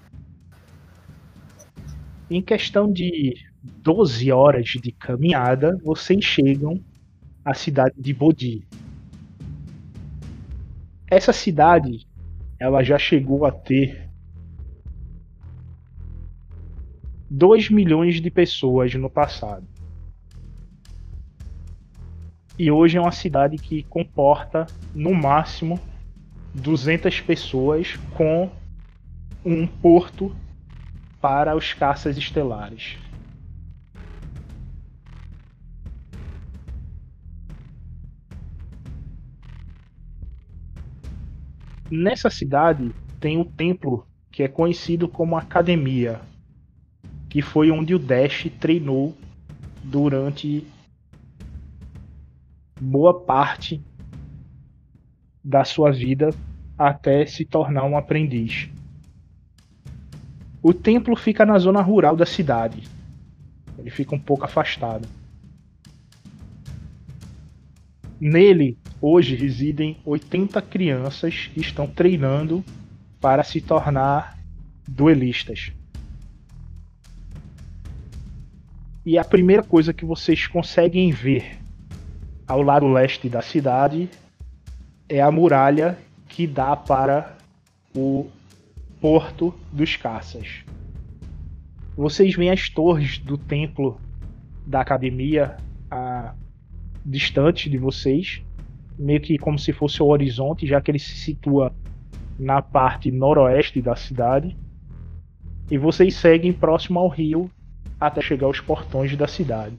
[2.29, 6.79] Em questão de 12 horas de caminhada, vocês chegam
[7.43, 8.67] à cidade de Bodhi.
[11.07, 12.07] Essa cidade,
[12.59, 14.09] ela já chegou a ter
[17.29, 19.74] 2 milhões de pessoas no passado.
[22.57, 25.77] E hoje é uma cidade que comporta no máximo
[26.53, 28.49] 200 pessoas com
[29.43, 30.33] um porto
[31.19, 32.97] para os caças estelares.
[41.91, 46.21] Nessa cidade tem o templo que é conhecido como Academia,
[47.29, 49.15] que foi onde o Dash treinou
[49.83, 50.65] durante
[52.85, 53.81] boa parte
[55.43, 56.29] da sua vida
[56.77, 58.69] até se tornar um aprendiz.
[60.61, 62.83] O templo fica na zona rural da cidade.
[63.77, 65.07] Ele fica um pouco afastado.
[68.19, 72.63] Nele, hoje residem 80 crianças que estão treinando
[73.19, 74.39] para se tornar
[74.87, 75.71] duelistas.
[79.05, 81.64] E a primeira coisa que vocês conseguem ver
[82.47, 84.09] ao lado leste da cidade
[85.09, 87.37] é a muralha que dá para
[87.95, 88.27] o
[88.99, 90.63] porto dos caças.
[91.95, 93.99] Vocês veem as torres do templo
[94.65, 95.57] da academia
[95.89, 96.33] a
[97.05, 98.41] distante de vocês,
[98.97, 101.73] meio que como se fosse o horizonte, já que ele se situa
[102.37, 104.57] na parte noroeste da cidade.
[105.69, 107.49] E vocês seguem próximo ao rio
[107.99, 109.77] até chegar aos portões da cidade.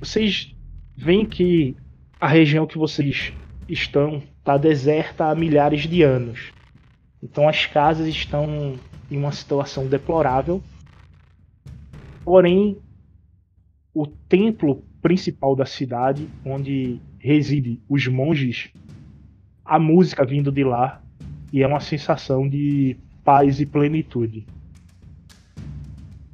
[0.00, 0.54] Vocês
[0.98, 1.76] veem que
[2.20, 3.32] a região que vocês
[3.68, 6.52] estão está deserta há milhares de anos.
[7.22, 8.74] Então as casas estão
[9.08, 10.60] em uma situação deplorável.
[12.24, 12.78] Porém,
[13.94, 18.68] o templo principal da cidade, onde reside os monges,
[19.64, 21.00] a música vindo de lá
[21.52, 24.44] e é uma sensação de paz e plenitude.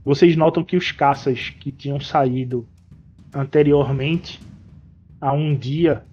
[0.02, 2.66] Vocês notam que os caças que tinham saído
[3.32, 4.40] anteriormente
[5.24, 6.04] a um dia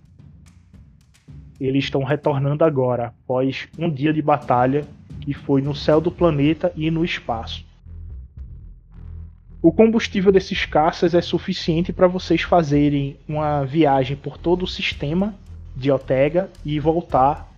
[1.59, 4.85] eles estão retornando agora, após um dia de batalha
[5.19, 7.65] que foi no céu do planeta e no espaço.
[9.61, 15.35] O combustível desses caças é suficiente para vocês fazerem uma viagem por todo o sistema
[15.75, 17.51] de Otega e voltar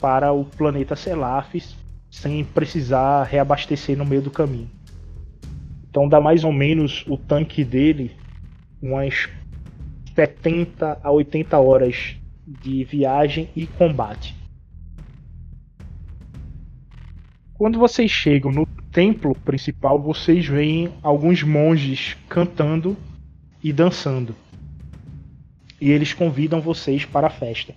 [0.00, 1.76] para o planeta Selafis
[2.10, 4.68] sem precisar reabastecer no meio do caminho.
[5.88, 8.10] Então dá mais ou menos o tanque dele
[8.82, 9.28] umas
[10.14, 12.16] 70 a 80 horas
[12.46, 14.34] de viagem e combate.
[17.54, 22.96] Quando vocês chegam no templo principal, vocês veem alguns monges cantando
[23.62, 24.34] e dançando.
[25.80, 27.74] E eles convidam vocês para a festa.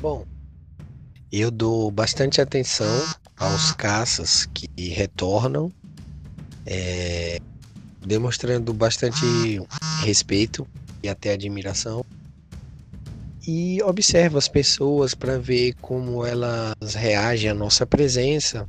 [0.00, 0.24] Bom,
[1.30, 2.86] eu dou bastante atenção
[3.36, 5.72] aos caças que retornam,
[6.70, 7.40] é,
[8.06, 9.24] demonstrando bastante
[10.04, 10.68] respeito
[11.02, 12.04] e até admiração.
[13.46, 18.68] E observo as pessoas para ver como elas reagem à nossa presença.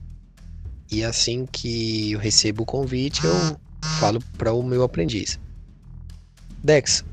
[0.89, 3.59] E assim que eu recebo o convite, eu
[3.99, 5.37] falo para o meu aprendiz:
[6.63, 7.03] Dex,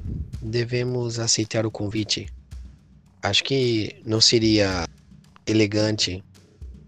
[0.41, 2.29] devemos aceitar o convite.
[3.21, 4.87] Acho que não seria
[5.45, 6.23] elegante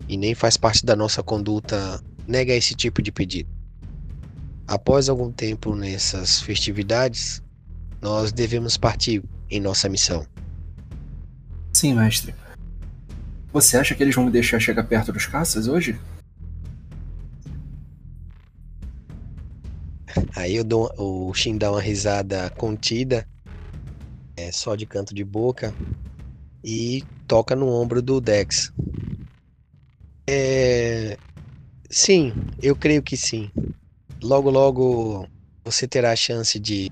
[0.09, 3.58] e nem faz parte da nossa conduta negar esse tipo de pedido.
[4.69, 7.43] Após algum tempo nessas festividades,
[8.03, 10.27] nós devemos partir em nossa missão.
[11.73, 12.35] Sim, mestre.
[13.51, 15.99] Você acha que eles vão me deixar chegar perto dos caças hoje?
[20.36, 23.27] Aí eu dou, o Shin dá uma risada contida,
[24.36, 25.73] é, só de canto de boca,
[26.62, 28.70] e toca no ombro do Dex.
[30.28, 31.16] É,
[31.89, 33.51] sim, eu creio que sim.
[34.23, 35.28] Logo, logo
[35.65, 36.90] você terá a chance de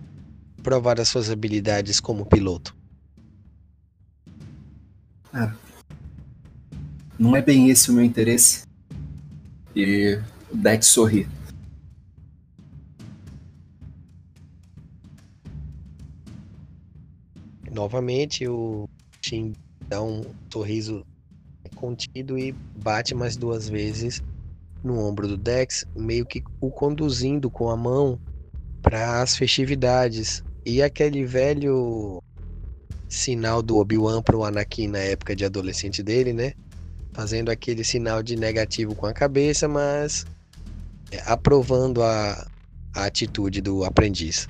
[0.62, 2.76] provar as suas habilidades como piloto.
[7.18, 8.64] Não é bem esse o meu interesse.
[9.74, 10.20] E
[10.50, 11.28] o Dex sorri.
[17.70, 18.88] Novamente o
[19.20, 19.52] Shin
[19.88, 21.04] dá um sorriso
[21.74, 24.22] contido e bate mais duas vezes
[24.86, 28.18] no ombro do Dex, meio que o conduzindo com a mão
[28.80, 30.44] para as festividades.
[30.64, 32.22] E aquele velho
[33.08, 36.54] sinal do Obi-Wan pro Anakin na época de adolescente dele, né?
[37.12, 40.24] Fazendo aquele sinal de negativo com a cabeça, mas
[41.10, 42.46] é, aprovando a,
[42.94, 44.48] a atitude do aprendiz.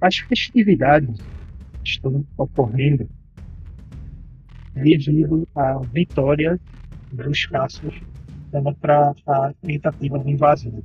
[0.00, 1.18] As festividades
[1.82, 3.08] estão ocorrendo
[4.74, 6.60] devido à vitória
[7.12, 7.94] dos caças
[8.80, 10.82] para a tentativa de invasão.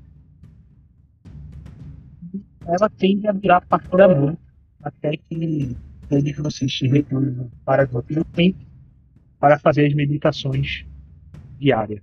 [2.66, 4.08] Ela tende a virar parte da
[4.84, 5.76] até que
[6.12, 6.88] ele que se
[7.64, 8.58] para o tempo
[9.40, 10.86] para fazer as meditações
[11.60, 12.02] diárias.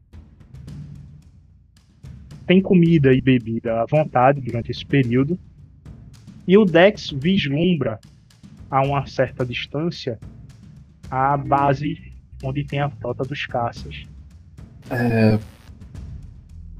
[2.46, 5.38] Tem comida e bebida à vontade durante esse período.
[6.46, 7.98] E o Dex vislumbra
[8.70, 10.18] a uma certa distância
[11.10, 12.12] a base
[12.42, 14.04] onde tem a frota dos caças.
[14.90, 15.38] É...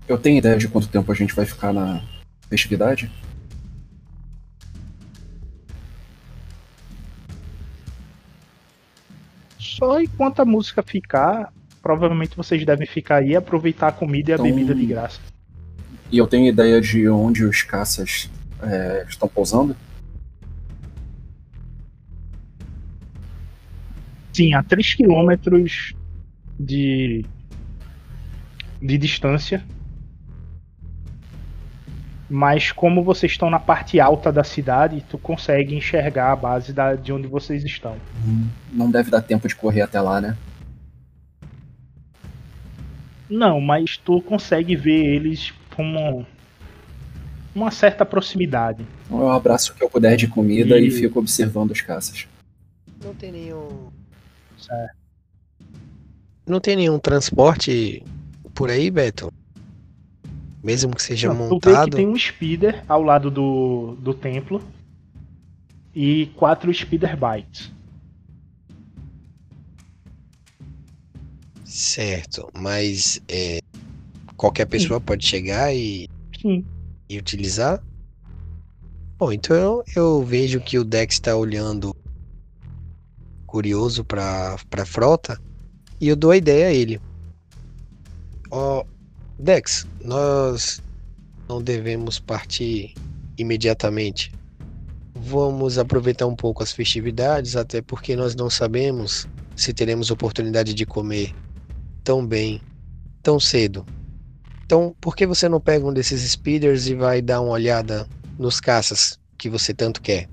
[0.09, 2.03] Eu tenho ideia de quanto tempo a gente vai ficar na
[2.49, 3.11] festividade?
[9.59, 14.33] Só enquanto a música ficar, provavelmente vocês devem ficar aí e aproveitar a comida e
[14.33, 15.21] a Então- bebida de graça.
[16.11, 18.31] E eu tenho ideia de onde os caças
[18.63, 19.77] é, estão pousando?
[24.37, 25.95] Sim, a 3 quilômetros
[26.61, 27.25] de,
[28.83, 29.65] de distância.
[32.29, 36.95] Mas como vocês estão na parte alta da cidade, tu consegue enxergar a base da,
[36.95, 37.97] de onde vocês estão.
[38.71, 40.37] Não deve dar tempo de correr até lá, né?
[43.31, 46.27] Não, mas tu consegue ver eles como
[47.55, 48.85] uma certa proximidade.
[49.07, 52.29] Então eu abraço o que eu puder de comida e, E- fico observando os caças.
[53.03, 53.89] Não tem nenhum.
[54.59, 54.97] Certo.
[56.47, 58.03] Não tem nenhum transporte
[58.55, 59.33] por aí, Beto?
[60.63, 61.91] Mesmo que seja Não, montado.
[61.91, 64.63] que tem um speeder ao lado do, do templo
[65.95, 67.73] e quatro speeder bikes.
[71.65, 73.61] Certo, mas é,
[74.37, 76.09] qualquer pessoa pode chegar e,
[76.41, 76.65] Sim.
[77.09, 77.83] e utilizar?
[79.19, 81.95] Bom, então eu, eu vejo que o Dex está olhando
[83.57, 85.41] curioso para a frota
[85.99, 87.01] e eu dou a ideia a ele.
[88.51, 88.85] Ó,
[89.39, 90.83] Dex, nós
[91.49, 92.93] não devemos partir
[93.39, 94.31] imediatamente.
[95.15, 99.27] Vamos aproveitar um pouco as festividades, até porque nós não sabemos
[99.57, 101.35] se teremos oportunidade de comer
[102.05, 102.61] tão bem,
[103.23, 103.87] tão cedo.
[104.67, 108.07] Então, por que você não pega um desses speeders e vai dar uma olhada
[108.39, 110.29] nos caças que você tanto quer?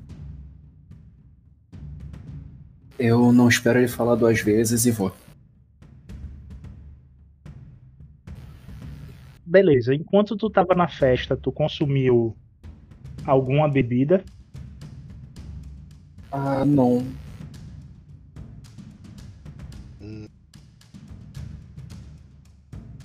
[3.06, 5.14] Eu não espero ele falar duas vezes e vou.
[9.46, 12.34] Beleza, enquanto tu tava na festa, tu consumiu
[13.26, 14.24] alguma bebida?
[16.32, 17.06] Ah, não.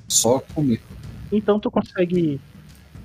[0.07, 0.81] Só comer.
[1.33, 2.41] Então tu consegue.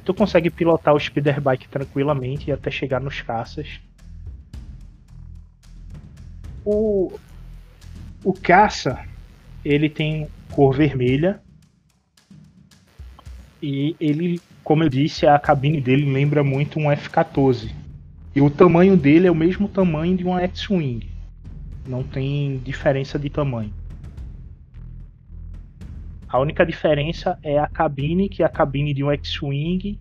[0.06, 3.82] Tu consegue pilotar o speeder bike tranquilamente até chegar nos caças.
[6.66, 7.12] O.
[8.24, 9.00] O caça,
[9.66, 11.42] ele tem cor vermelha.
[13.62, 17.70] E ele, como eu disse, a cabine dele lembra muito um F-14.
[18.36, 21.08] E o tamanho dele é o mesmo tamanho de um X-Wing.
[21.86, 23.74] Não tem diferença de tamanho.
[26.28, 30.00] A única diferença é a cabine, que a cabine de um X-Wing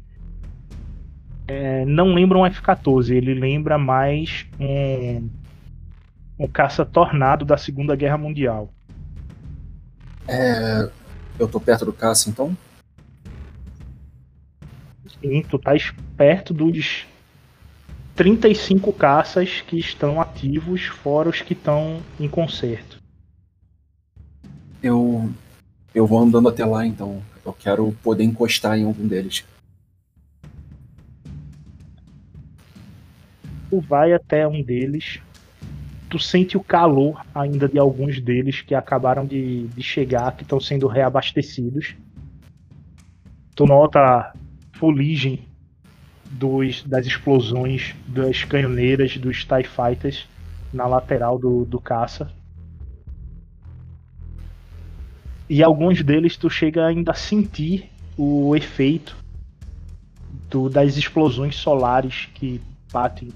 [1.47, 5.29] é, não lembra um F-14, ele lembra mais um,
[6.39, 8.71] um caça-tornado da Segunda Guerra Mundial.
[10.27, 10.91] É.
[11.39, 12.57] Eu tô perto do caça, então?
[15.21, 15.73] Sim, tu tá
[16.17, 17.07] perto dos
[18.15, 23.01] 35 caças que estão ativos, fora os que estão em conserto.
[24.83, 25.31] Eu.
[25.95, 27.23] Eu vou andando até lá, então.
[27.45, 29.45] Eu quero poder encostar em algum deles.
[33.69, 35.21] Tu vai até um deles,
[36.13, 40.61] tu sente o calor ainda de alguns deles que acabaram de, de chegar, que estão
[40.61, 41.97] sendo reabastecidos.
[43.57, 44.33] Tu nota a
[44.75, 45.49] fuligem
[46.31, 50.29] dos, das explosões das canhoneiras dos TIE Fighters
[50.71, 52.31] na lateral do, do caça.
[55.49, 59.17] E alguns deles tu chega ainda a sentir o efeito
[60.51, 62.61] do, das explosões solares que
[62.93, 63.31] batem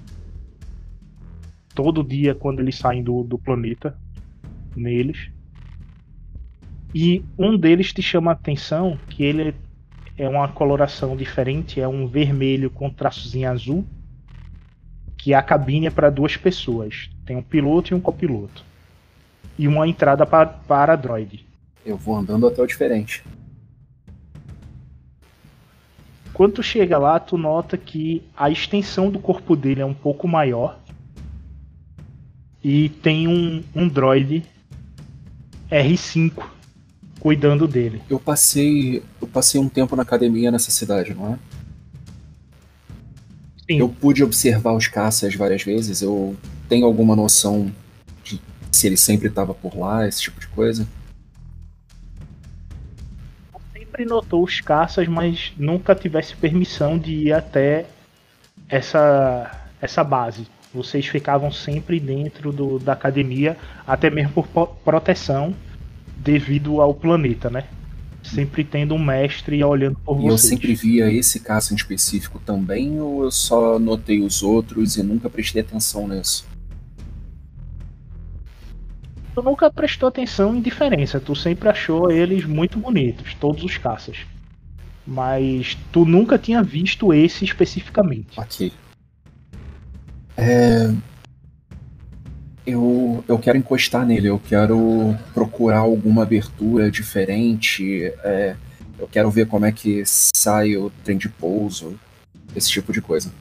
[1.76, 3.96] todo dia quando eles saem do, do planeta
[4.74, 5.30] neles.
[6.94, 9.54] E um deles te chama a atenção que ele
[10.16, 13.84] é uma coloração diferente, é um vermelho com traços em azul,
[15.18, 17.10] que a cabine é para duas pessoas.
[17.26, 18.64] Tem um piloto e um copiloto.
[19.58, 21.44] E uma entrada para, para droid.
[21.84, 23.22] Eu vou andando até o diferente.
[26.32, 30.26] Quando tu chega lá, tu nota que a extensão do corpo dele é um pouco
[30.26, 30.78] maior.
[32.68, 34.42] E tem um, um droid
[35.70, 36.32] R5
[37.20, 38.02] cuidando dele.
[38.10, 41.38] Eu passei, eu passei um tempo na academia nessa cidade, não é?
[43.70, 43.78] Sim.
[43.78, 46.02] Eu pude observar os caças várias vezes.
[46.02, 46.36] Eu
[46.68, 47.72] tenho alguma noção
[48.24, 48.40] de
[48.72, 50.88] se ele sempre estava por lá, esse tipo de coisa.
[53.74, 57.86] sempre notou os caças, mas nunca tivesse permissão de ir até
[58.68, 60.48] essa, essa base.
[60.76, 65.54] Vocês ficavam sempre dentro do, da academia, até mesmo por po- proteção,
[66.18, 67.64] devido ao planeta, né?
[68.22, 70.50] Sempre tendo um mestre olhando por E eu vocês.
[70.50, 75.30] sempre via esse caça em específico também, ou eu só notei os outros e nunca
[75.30, 76.44] prestei atenção nisso?
[79.34, 84.18] Tu nunca prestou atenção em diferença, tu sempre achou eles muito bonitos, todos os caças.
[85.06, 88.38] Mas tu nunca tinha visto esse especificamente.
[88.40, 88.72] Ok.
[90.36, 90.92] É...
[92.66, 98.56] Eu, eu quero encostar nele, eu quero procurar alguma abertura diferente, é,
[98.98, 101.96] eu quero ver como é que sai o trem de pouso,
[102.56, 103.32] esse tipo de coisa.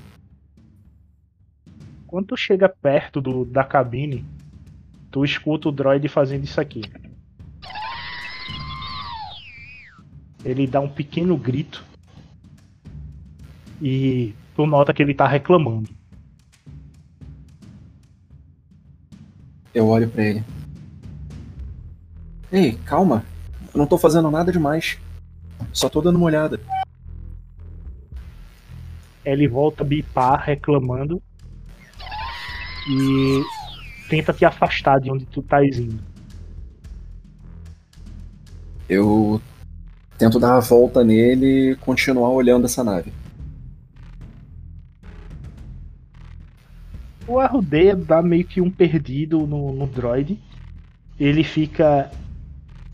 [2.06, 4.24] Quando tu chega perto do, da cabine,
[5.10, 6.84] tu escuta o droid fazendo isso aqui.
[10.44, 11.84] Ele dá um pequeno grito
[13.82, 15.90] e tu nota que ele tá reclamando.
[19.76, 20.44] Eu olho pra ele.
[22.50, 23.26] Ei, calma,
[23.74, 24.98] eu não tô fazendo nada demais,
[25.74, 26.58] só tô dando uma olhada.
[29.26, 31.22] Ele volta a bipar reclamando
[32.90, 33.44] e
[34.10, 36.00] tenta te afastar de onde tu tá indo.
[38.88, 39.42] Eu
[40.18, 43.12] tento dar a volta nele e continuar olhando essa nave.
[47.28, 50.40] O Arrudeia dá meio que um perdido no, no droid.
[51.20, 52.12] Ele fica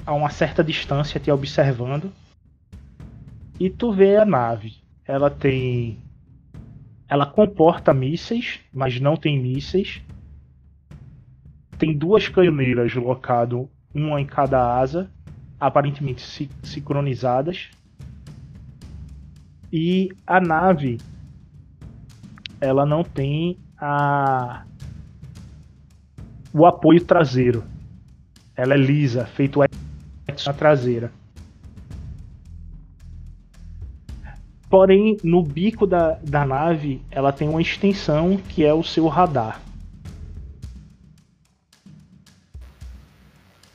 [0.06, 2.12] a uma certa distância te observando.
[3.60, 4.76] E tu vê a nave.
[5.06, 6.00] Ela tem.
[7.08, 10.02] Ela comporta mísseis, mas não tem mísseis.
[11.78, 15.12] Tem duas canhoneiras locadas, uma em cada asa,
[15.60, 17.70] aparentemente si- sincronizadas.
[19.74, 21.00] E a nave
[22.62, 24.64] ela não tem a
[26.54, 27.64] o apoio traseiro.
[28.56, 31.12] Ela é lisa, feito na traseira.
[34.70, 39.60] Porém, no bico da, da nave, ela tem uma extensão que é o seu radar.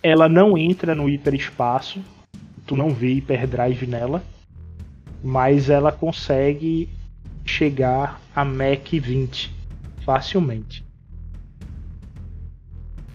[0.03, 2.01] Ela não entra no hiperespaço,
[2.67, 4.23] tu não vê hiperdrive nela,
[5.23, 6.89] mas ela consegue
[7.45, 9.56] chegar a Mach 20
[10.07, 10.87] facilmente.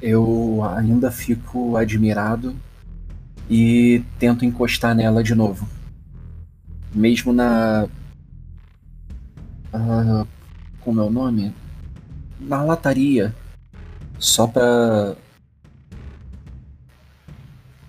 [0.01, 2.53] Eu ainda fico admirado
[3.49, 5.67] e tento encostar nela de novo.
[6.93, 7.87] Mesmo na.
[9.71, 10.25] Ah,
[10.81, 11.53] como é o nome?
[12.39, 13.33] Na lataria.
[14.19, 15.15] Só pra.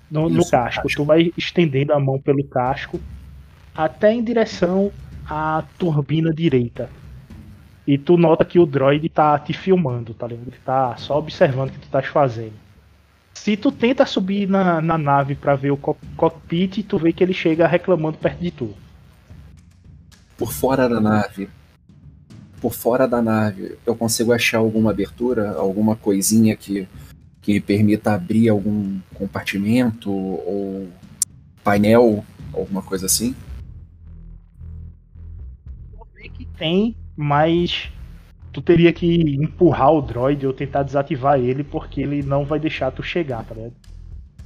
[0.08, 0.82] No, no casco.
[0.82, 0.88] casco.
[0.94, 3.00] Tu vai estendendo a mão pelo casco
[3.74, 4.92] até em direção
[5.26, 6.88] à turbina direita.
[7.86, 10.48] E tu nota que o droid tá te filmando, tá ligado?
[10.48, 12.52] Ele tá só observando o que tu estás fazendo.
[13.34, 17.24] Se tu tenta subir na, na nave pra ver o co- cockpit, tu vê que
[17.24, 18.74] ele chega reclamando perto de tu.
[20.36, 21.48] Por fora da nave.
[22.60, 26.86] Por fora da nave, eu consigo achar alguma abertura, alguma coisinha que,
[27.40, 30.88] que permita abrir algum compartimento ou
[31.64, 33.34] painel, alguma coisa assim.
[35.90, 37.88] Tu vê que tem, mas
[38.52, 42.90] tu teria que empurrar o droid ou tentar desativar ele porque ele não vai deixar
[42.90, 43.72] tu chegar, tá ligado?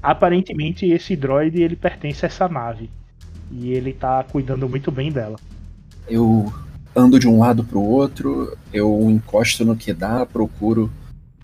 [0.02, 2.90] Aparentemente esse droid ele pertence a essa nave
[3.50, 5.36] e ele tá cuidando muito bem dela.
[6.08, 6.52] Eu
[6.94, 10.92] ando de um lado pro outro, eu encosto no que dá, procuro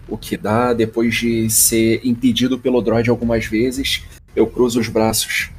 [0.06, 0.72] o que dá.
[0.72, 4.04] Depois de ser impedido pelo droid algumas vezes,
[4.36, 5.50] eu cruzo os braços.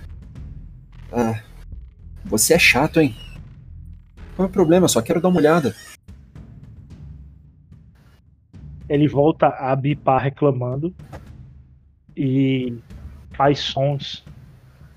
[1.12, 1.42] Ah,
[2.24, 3.16] você é chato, hein?
[4.36, 4.86] Qual é o problema?
[4.86, 5.76] Eu só quero dar uma olhada.
[8.90, 10.94] Ele volta a bipar reclamando
[12.16, 12.78] e
[13.36, 14.24] faz sons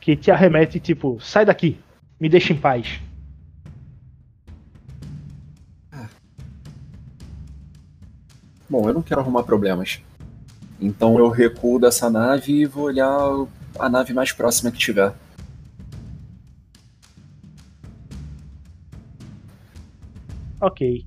[0.01, 1.79] que te arremete tipo, sai daqui,
[2.21, 3.01] me deixa em paz.
[8.69, 10.01] Bom, eu não quero arrumar problemas.
[10.81, 13.09] Então eu recuo dessa nave e vou olhar
[13.79, 15.15] a nave mais próxima que tiver.
[20.67, 21.07] Ok.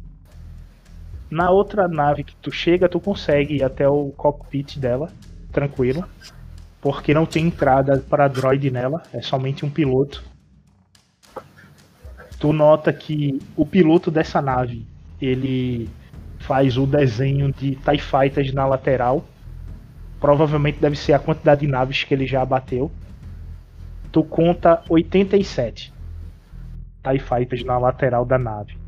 [1.29, 5.11] Na outra nave que tu chega, tu consegue ir até o cockpit dela,
[5.51, 6.07] tranquilo.
[6.79, 10.23] Porque não tem entrada para droid nela, é somente um piloto.
[12.39, 14.87] Tu nota que o piloto dessa nave,
[15.21, 15.89] ele
[16.37, 19.25] faz o desenho de TIE Fighters na lateral.
[20.21, 22.89] Provavelmente deve ser a quantidade de naves que ele já abateu.
[24.09, 25.91] Tu conta 87
[27.03, 28.78] TIE Fighters na lateral da nave.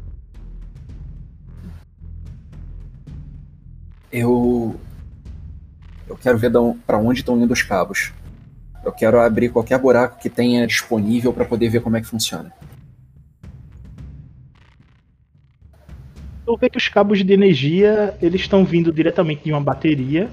[4.12, 4.76] Eu.
[6.08, 6.52] Eu quero ver
[6.86, 8.12] para onde estão indo os cabos.
[8.84, 12.52] Eu quero abrir qualquer buraco que tenha disponível para poder ver como é que funciona.
[16.46, 20.30] Tu vê que os cabos de energia eles estão vindo diretamente de uma bateria.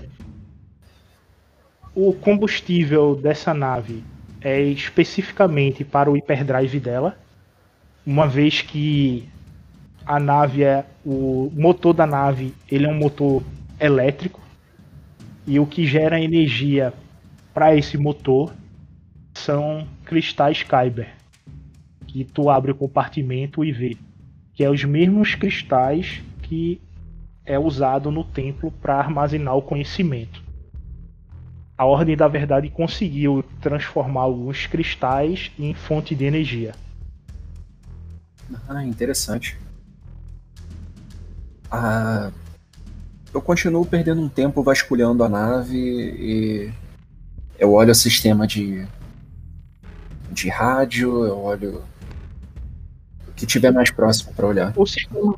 [1.94, 4.02] O combustível dessa nave
[4.40, 7.18] é especificamente para o hyperdrive dela,
[8.06, 9.28] uma vez que
[10.06, 13.42] a nave é o motor da nave ele é um motor
[13.80, 14.40] elétrico
[15.46, 16.92] e o que gera energia
[17.55, 18.52] para esse motor
[19.34, 21.18] são cristais Kyber
[22.09, 23.96] que tu abre o compartimento e vê
[24.55, 26.80] que é os mesmos cristais que
[27.44, 30.42] é usado no templo para armazenar o conhecimento.
[31.76, 36.74] A Ordem da Verdade conseguiu transformar alguns cristais em fonte de energia.
[38.68, 39.56] Ah, interessante.
[41.70, 42.32] Ah,
[43.32, 46.72] eu continuo perdendo um tempo vasculhando a nave e
[47.59, 48.86] eu olho o sistema de
[50.30, 51.82] de rádio, eu olho
[53.34, 54.72] que tiver mais próximo para olhar.
[54.76, 55.34] O sistema,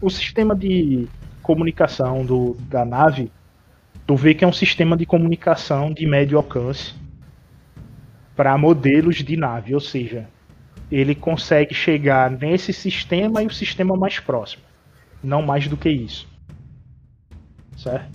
[0.00, 1.08] o sistema de
[1.42, 3.30] comunicação do, da nave,
[4.06, 6.94] tu vê que é um sistema de comunicação de médio alcance
[8.34, 10.28] para modelos de nave, ou seja,
[10.90, 14.62] ele consegue chegar nesse sistema e o sistema mais próximo,
[15.22, 16.28] não mais do que isso,
[17.86, 18.10] certo?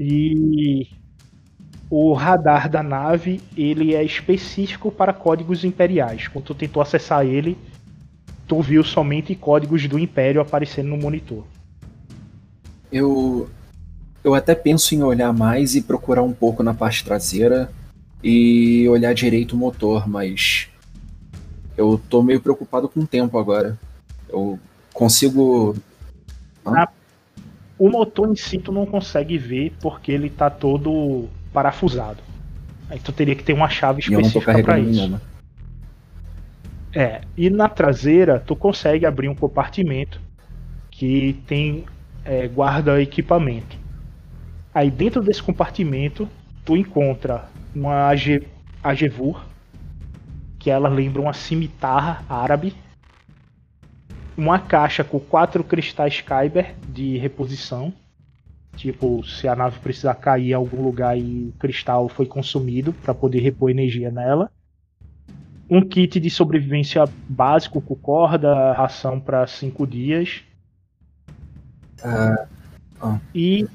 [0.00, 0.88] E
[1.90, 6.26] o radar da nave ele é específico para códigos imperiais.
[6.28, 7.58] Quando tu tentou acessar ele,
[8.48, 11.44] tu viu somente códigos do Império aparecendo no monitor.
[12.90, 13.48] Eu
[14.24, 17.70] eu até penso em olhar mais e procurar um pouco na parte traseira
[18.22, 20.68] e olhar direito o motor, mas
[21.76, 23.78] eu tô meio preocupado com o tempo agora.
[24.28, 24.58] Eu
[24.94, 25.74] consigo.
[26.64, 26.88] Ah,
[27.78, 32.22] o motor em si tu não consegue ver porque ele tá todo parafusado.
[32.88, 35.00] Aí tu teria que ter uma chave específica para isso.
[35.00, 35.22] Nenhuma.
[36.94, 40.20] É, e na traseira tu consegue abrir um compartimento
[40.90, 41.84] que tem
[42.24, 43.76] é, guarda equipamento.
[44.74, 46.28] Aí dentro desse compartimento
[46.64, 48.10] tu encontra uma
[48.82, 49.42] Agevur,
[50.58, 52.74] que ela lembra uma cimitarra árabe,
[54.36, 57.92] uma caixa com quatro cristais Kyber de reposição,
[58.76, 63.12] Tipo, se a nave precisar cair em algum lugar e o cristal foi consumido para
[63.12, 64.50] poder repor energia nela.
[65.68, 70.42] Um kit de sobrevivência básico com corda, ração para cinco dias.
[72.02, 73.20] Uh.
[73.34, 73.66] E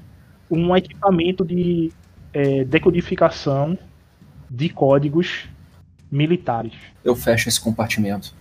[0.50, 1.92] um equipamento de
[2.34, 3.78] é, decodificação
[4.50, 5.48] de códigos
[6.10, 6.74] militares.
[7.04, 8.34] Eu fecho esse compartimento.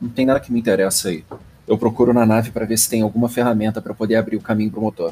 [0.00, 1.24] Não tem nada que me interessa aí.
[1.72, 4.70] Eu procuro na nave para ver se tem alguma ferramenta para poder abrir o caminho
[4.70, 5.10] pro motor.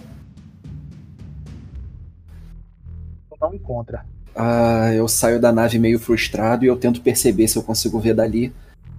[3.41, 4.05] não encontra.
[4.37, 8.12] Ah, eu saio da nave meio frustrado e eu tento perceber se eu consigo ver
[8.12, 8.53] dali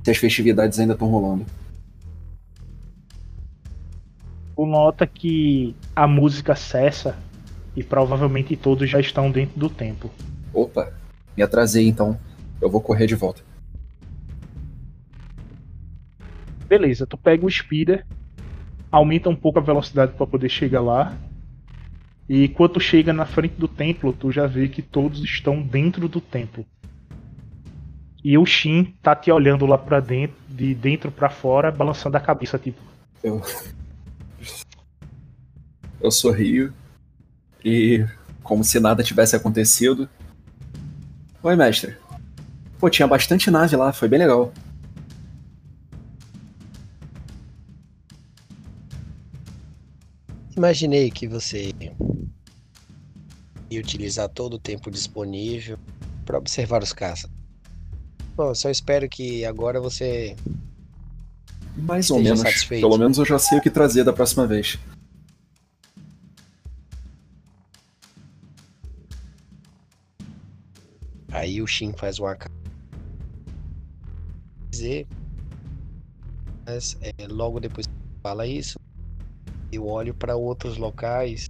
[0.03, 1.45] se as festividades ainda estão rolando.
[4.55, 7.15] Tu nota que a música cessa
[7.75, 10.09] e provavelmente todos já estão dentro do templo.
[10.51, 10.91] Opa,
[11.37, 12.17] me atrasei então.
[12.59, 13.50] Eu vou correr de volta.
[16.71, 18.05] Beleza, tu pega o speeder,
[18.89, 21.13] aumenta um pouco a velocidade para poder chegar lá
[22.29, 26.21] e quando chega na frente do templo, tu já vê que todos estão dentro do
[26.21, 26.65] templo.
[28.23, 32.21] E o Shin tá te olhando lá pra dentro, de dentro para fora, balançando a
[32.21, 32.81] cabeça, tipo.
[33.21, 33.41] Eu.
[35.99, 36.73] Eu sorrio
[37.65, 38.05] e,
[38.43, 40.07] como se nada tivesse acontecido.
[41.43, 41.97] Oi, mestre.
[42.79, 44.53] Pô, tinha bastante nave lá, foi bem legal.
[50.55, 51.71] Imaginei que você
[53.69, 55.77] ia utilizar todo o tempo disponível
[56.25, 57.29] para observar os caças.
[58.35, 60.35] Bom, só espero que agora você
[61.75, 62.39] Mais ou menos.
[62.41, 62.81] satisfeito.
[62.81, 64.77] Pelo menos eu já sei o que trazer da próxima vez.
[71.31, 72.37] Aí o Shin faz uma.
[74.69, 75.07] Dizer.
[76.65, 78.79] Mas é, logo depois que fala isso,
[79.71, 81.45] eu olho para outros locais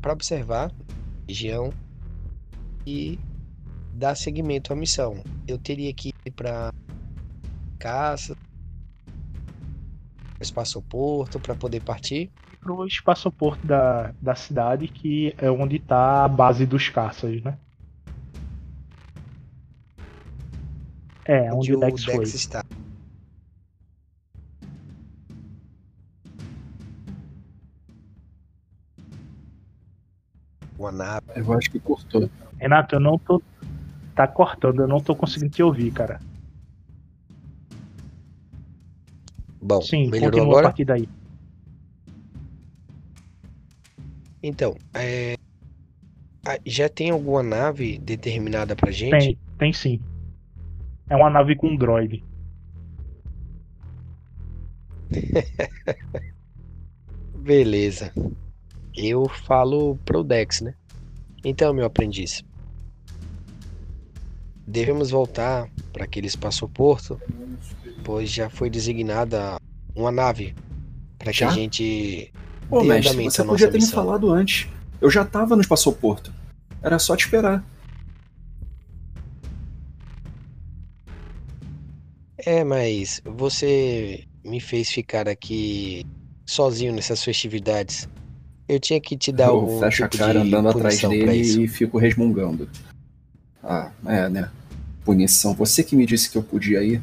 [0.00, 0.72] para observar a
[1.28, 1.70] região
[2.86, 3.18] e
[3.94, 5.22] dar seguimento à missão.
[5.46, 6.72] Eu teria que ir para
[7.78, 8.36] caça,
[10.40, 12.30] espaço-porto para poder partir.
[12.60, 17.56] Pro espaçoporto da, da cidade, que é onde tá a base dos caças, né?
[21.24, 22.24] É, onde, o Dex, foi.
[22.24, 22.64] está.
[30.82, 31.22] Uma nave.
[31.36, 32.28] Eu acho que cortou.
[32.58, 33.40] Renato, eu não tô.
[34.16, 36.20] Tá cortando, eu não tô conseguindo te ouvir, cara.
[39.60, 40.68] Bom, Sim, melhorou continua a agora?
[40.68, 41.06] partir daí.
[44.42, 45.34] Então, é,
[46.44, 49.12] a- já tem alguma nave determinada pra gente?
[49.12, 50.00] Tem, tem sim.
[51.08, 52.24] É uma nave com droid.
[57.44, 58.12] Beleza.
[58.96, 60.74] Eu falo pro Dex, né?
[61.44, 62.44] Então, meu aprendiz,
[64.66, 67.20] devemos voltar para aquele espaço-porto,
[68.04, 69.56] pois já foi designada
[69.94, 70.54] uma nave
[71.18, 71.54] para que a Já?
[71.54, 72.32] gente
[72.68, 74.04] Pô, Dê mestre, você podia ter me missão.
[74.04, 74.68] falado antes.
[75.00, 76.32] Eu já tava no espaçoporto.
[76.82, 77.64] Era só te esperar.
[82.38, 86.04] É, mas você me fez ficar aqui
[86.46, 88.08] sozinho nessas festividades.
[88.72, 91.68] Eu tinha que te dar eu algum fecho a tipo cara andando atrás dele e
[91.68, 92.66] fico resmungando.
[93.62, 94.50] Ah, é, né?
[95.04, 95.52] Punição.
[95.52, 97.02] Você que me disse que eu podia ir.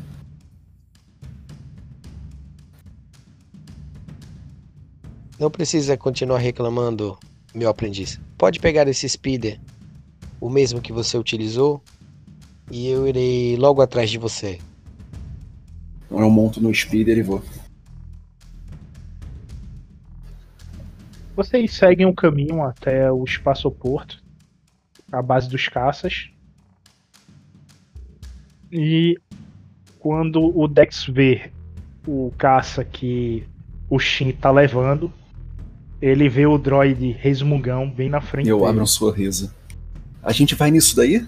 [5.38, 7.16] Não precisa continuar reclamando,
[7.54, 8.20] meu aprendiz.
[8.36, 9.60] Pode pegar esse speeder,
[10.42, 11.84] o mesmo que você utilizou,
[12.72, 14.58] e eu irei logo atrás de você.
[16.08, 17.44] Então eu monto no speeder e vou.
[21.40, 24.22] Vocês seguem o caminho até o espaçoporto,
[25.10, 26.30] a base dos caças.
[28.70, 29.18] E
[30.00, 31.50] quando o Dex vê
[32.06, 33.48] o caça que
[33.90, 35.10] o Shin tá levando,
[36.02, 38.72] ele vê o droid resmungão bem na frente E eu dele.
[38.72, 39.50] abro um sorriso.
[40.22, 41.26] A gente vai nisso daí?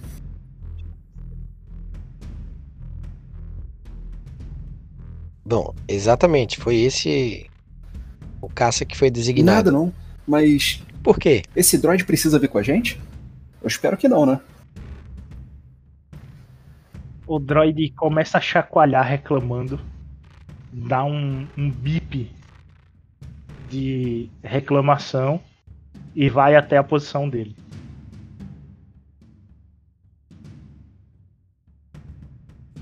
[5.46, 7.50] Bom, exatamente, foi esse
[8.42, 9.72] o caça que foi designado.
[9.72, 10.01] Nada não.
[10.28, 11.44] Mas Por quê?
[11.56, 13.00] esse droid precisa vir com a gente?
[13.62, 14.40] Eu espero que não, né?
[17.28, 19.80] O droid começa a chacoalhar reclamando,
[20.72, 22.30] dá um, um bip
[23.70, 25.40] de reclamação
[26.14, 27.56] e vai até a posição dele.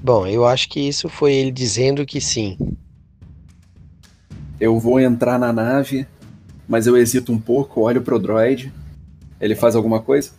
[0.01, 2.57] Bom, eu acho que isso foi ele dizendo que sim.
[4.59, 6.07] Eu vou entrar na nave,
[6.69, 8.71] mas eu hesito um pouco, olho pro droid.
[9.41, 10.31] Ele faz alguma coisa?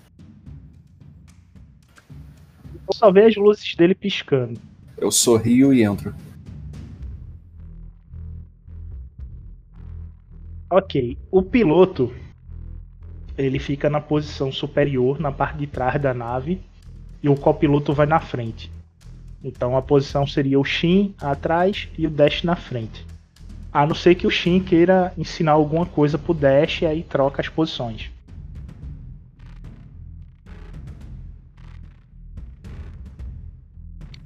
[2.87, 4.61] Eu só vejo as luzes dele piscando.
[4.97, 6.15] Eu sorrio e entro.
[10.71, 12.15] Ok, o piloto
[13.37, 16.61] ele fica na posição superior, na parte de trás da nave,
[17.21, 18.71] e o copiloto vai na frente.
[19.43, 23.05] Então a posição seria o Shin atrás e o Dash na frente.
[23.73, 27.41] A não ser que o Shin queira ensinar alguma coisa pro Dash e aí troca
[27.41, 28.11] as posições.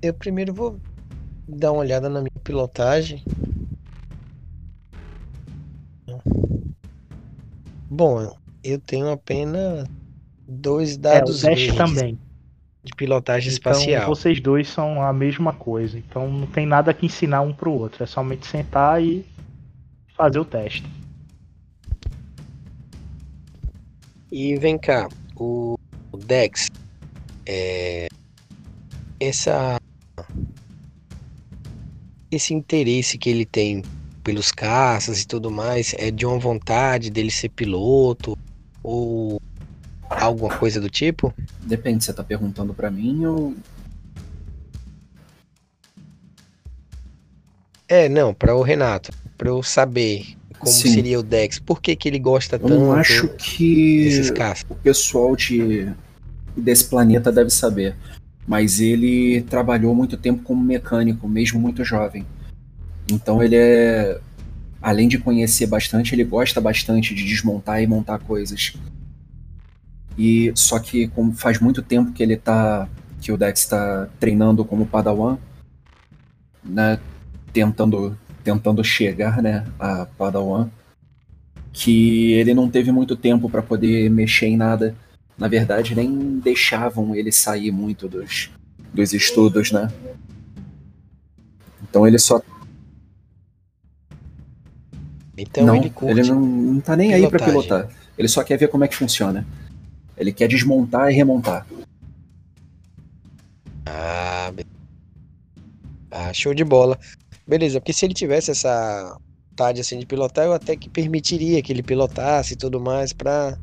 [0.03, 0.79] Eu primeiro vou
[1.49, 3.23] dar uma olhada na minha pilotagem.
[7.91, 9.85] Bom, eu tenho apenas
[10.49, 12.19] dois É, o dados Dash também.
[12.83, 14.07] de pilotagem Então espacial.
[14.07, 15.99] vocês dois são a mesma coisa.
[15.99, 18.03] Então não tem nada que ensinar um pro outro.
[18.03, 19.25] É somente sentar e
[20.15, 20.85] fazer o teste.
[24.33, 25.77] E vem cá, o,
[26.27, 26.69] Dex,
[27.47, 28.09] é,
[29.21, 29.81] essa,
[32.31, 33.83] esse interesse que ele tem
[34.25, 38.37] pelos caças e tudo mais, é de uma vontade dele ser piloto
[38.83, 39.41] ou
[40.09, 41.33] alguma coisa do tipo?
[41.61, 43.55] Depende, você tá perguntando pra mim ou.
[47.87, 50.93] É, não, para o Renato, para eu saber como Sim.
[50.93, 54.21] seria o Dex, por que, que ele gosta Eu tanto não acho que
[54.69, 55.93] o pessoal de,
[56.57, 57.95] desse planeta deve saber.
[58.47, 62.27] Mas ele trabalhou muito tempo como mecânico, mesmo muito jovem.
[63.11, 64.21] Então ele é.
[64.81, 68.75] Além de conhecer bastante, ele gosta bastante de desmontar e montar coisas.
[70.19, 72.87] E só que como faz muito tempo que ele tá.
[73.21, 75.39] que o Dex está treinando como Padawan,
[76.63, 76.99] né?
[77.51, 80.69] Tentando, tentando chegar, né, a Padawan,
[81.73, 84.95] que ele não teve muito tempo para poder mexer em nada.
[85.37, 88.51] Na verdade, nem deixavam ele sair muito dos,
[88.93, 89.91] dos estudos, né?
[91.83, 92.41] Então ele só
[95.37, 96.31] Então não, ele curte.
[96.31, 97.89] não, não tá nem aí pra pilotagem.
[97.89, 97.89] pilotar.
[98.17, 99.45] Ele só quer ver como é que funciona.
[100.17, 101.67] Ele quer desmontar e remontar.
[103.87, 104.53] Ah,
[106.11, 106.99] ah, show de bola.
[107.47, 109.17] Beleza, porque se ele tivesse essa
[109.51, 113.57] vontade assim de pilotar, eu até que permitiria que ele pilotasse e tudo mais pra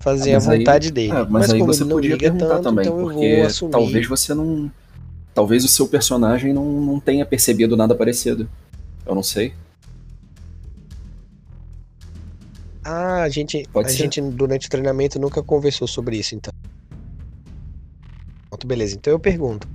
[0.00, 1.12] fazer Ah, a mas aí- vontade dele.
[1.12, 4.70] Ah, mas, aí como você podia perguntar tanto, também, então porque talvez você não.
[5.34, 8.48] Talvez o seu personagem não, não tenha percebido nada parecido.
[9.06, 9.52] Eu não sei.
[12.84, 13.98] Ah, a gente, Pode a ser.
[13.98, 16.52] gente durante o treinamento nunca conversou sobre isso, então.
[18.48, 18.96] Pronto, beleza.
[18.96, 19.68] Então eu pergunto.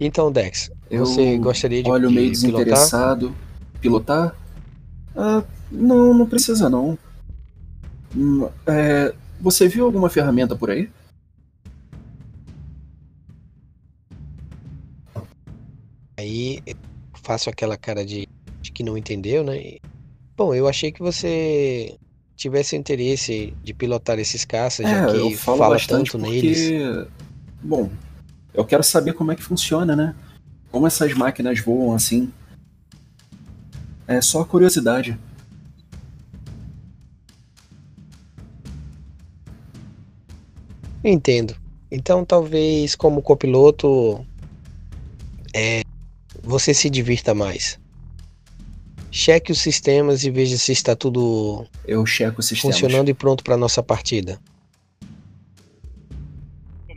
[0.00, 2.50] Então, Dex, Eu você gostaria de, olho de meio pilotar?
[2.50, 3.34] desinteressado.
[3.80, 4.36] Pilotar?
[5.16, 6.98] Ah, não, não precisa não.
[8.14, 10.90] Hum, é, você viu alguma ferramenta por aí?
[16.18, 16.76] Aí eu
[17.22, 18.28] faço aquela cara de,
[18.60, 19.56] de que não entendeu, né?
[19.56, 19.80] E,
[20.36, 21.96] bom, eu achei que você
[22.36, 26.42] tivesse interesse de pilotar esses caças, já é, que eu falo fala bastante tanto porque,
[26.42, 27.08] neles.
[27.62, 27.90] bom,
[28.52, 30.14] eu quero saber como é que funciona, né?
[30.72, 32.32] Como essas máquinas voam assim.
[34.08, 35.18] É só curiosidade.
[41.04, 41.54] Entendo.
[41.90, 44.24] Então, talvez como copiloto,
[45.54, 45.82] é,
[46.42, 47.78] você se divirta mais.
[49.10, 53.82] Cheque os sistemas e veja se está tudo Eu checo funcionando e pronto para nossa
[53.82, 54.40] partida.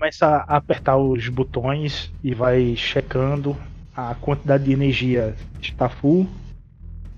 [0.06, 3.58] Começa a apertar os botões e vai checando
[3.98, 6.30] a quantidade de energia está full.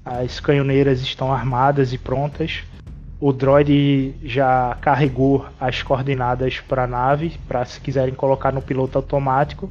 [0.05, 2.64] As canhoneiras estão armadas e prontas.
[3.19, 8.97] O droid já carregou as coordenadas para a nave, para se quiserem colocar no piloto
[8.97, 9.69] automático.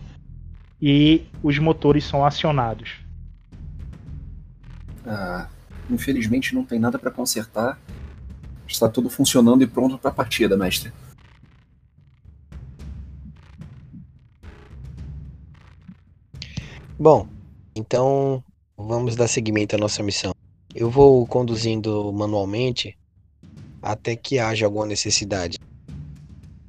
[0.78, 2.96] E os motores são acionados.
[5.06, 5.48] Ah,
[5.88, 7.78] infelizmente não tem nada pra consertar.
[8.68, 10.92] Está tudo funcionando e pronto pra partida, mestre.
[16.98, 17.28] Bom,
[17.74, 18.42] então
[18.74, 20.32] vamos dar seguimento à nossa missão.
[20.74, 22.96] Eu vou conduzindo manualmente
[23.82, 25.58] até que haja alguma necessidade.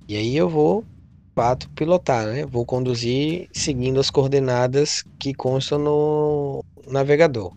[0.06, 2.46] E aí eu vou, de fato, pilotar, né?
[2.46, 7.54] Vou conduzir seguindo as coordenadas que constam no navegador.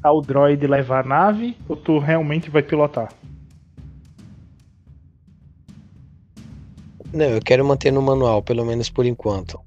[0.00, 3.12] Tá o droid levar a nave ou tu realmente vai pilotar?
[7.12, 9.65] Não, eu quero manter no manual, pelo menos por enquanto.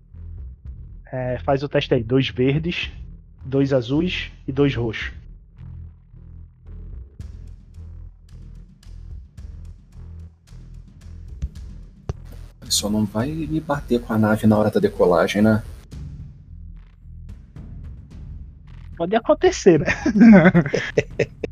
[1.11, 2.91] É, faz o teste aí: dois verdes,
[3.44, 5.11] dois azuis e dois roxos.
[12.69, 15.64] Só não vai me bater com a nave na hora da decolagem, né?
[18.95, 19.86] Pode acontecer, né?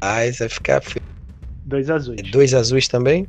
[0.00, 1.04] Ah, isso vai ficar feio.
[1.64, 2.30] Dois azuis.
[2.30, 3.26] Dois azuis também?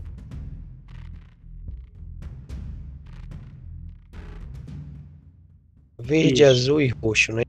[6.08, 6.50] Verde, Isso.
[6.50, 7.42] azul e roxo, né?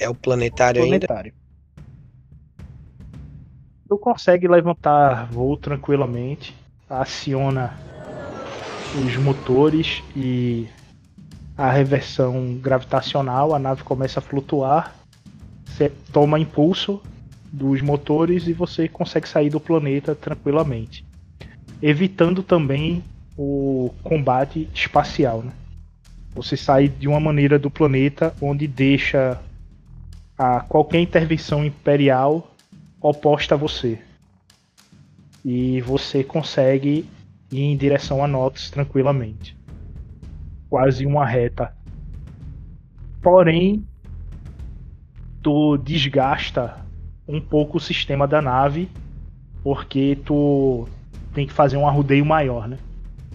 [0.00, 1.06] É o planetário ainda?
[1.06, 1.32] planetário.
[3.88, 6.52] Tu consegue levantar voo tranquilamente,
[6.90, 7.72] aciona
[9.00, 10.66] os motores e
[11.56, 14.92] a reversão gravitacional, a nave começa a flutuar,
[15.68, 17.00] você toma impulso
[17.52, 21.04] dos motores e você consegue sair do planeta tranquilamente,
[21.80, 23.04] evitando também
[23.36, 25.42] o combate espacial.
[25.42, 25.52] Né?
[26.34, 29.40] Você sai de uma maneira do planeta onde deixa
[30.36, 32.50] a qualquer intervenção imperial
[33.00, 33.98] oposta a você.
[35.44, 37.08] E você consegue
[37.50, 39.56] ir em direção a Nox tranquilamente.
[40.70, 41.76] quase uma reta.
[43.20, 43.86] Porém,
[45.42, 46.82] tu desgasta
[47.28, 48.88] um pouco o sistema da nave,
[49.62, 50.88] porque tu
[51.34, 52.78] tem que fazer um arrudeio maior, né?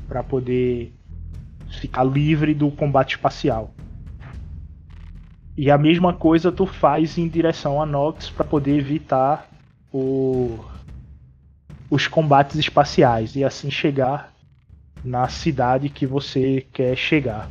[0.07, 0.93] Para poder
[1.69, 3.73] ficar livre do combate espacial.
[5.57, 9.49] E a mesma coisa tu faz em direção a Nox para poder evitar
[9.91, 10.59] o...
[11.89, 14.31] os combates espaciais e assim chegar
[15.03, 17.49] na cidade que você quer chegar.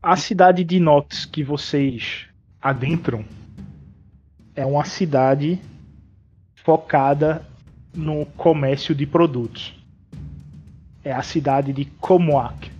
[0.00, 2.26] A cidade de Nox que vocês
[2.62, 3.24] adentram
[4.54, 5.60] é uma cidade
[6.54, 7.44] focada
[7.94, 9.74] no comércio de produtos.
[11.04, 12.70] É a cidade de Comoac,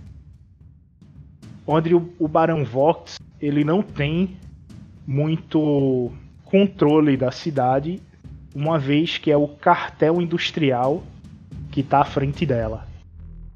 [1.65, 4.37] onde o, o Barão Vox ele não tem
[5.07, 6.11] muito
[6.45, 8.01] controle da cidade,
[8.53, 11.03] uma vez que é o cartel industrial
[11.71, 12.87] que está à frente dela,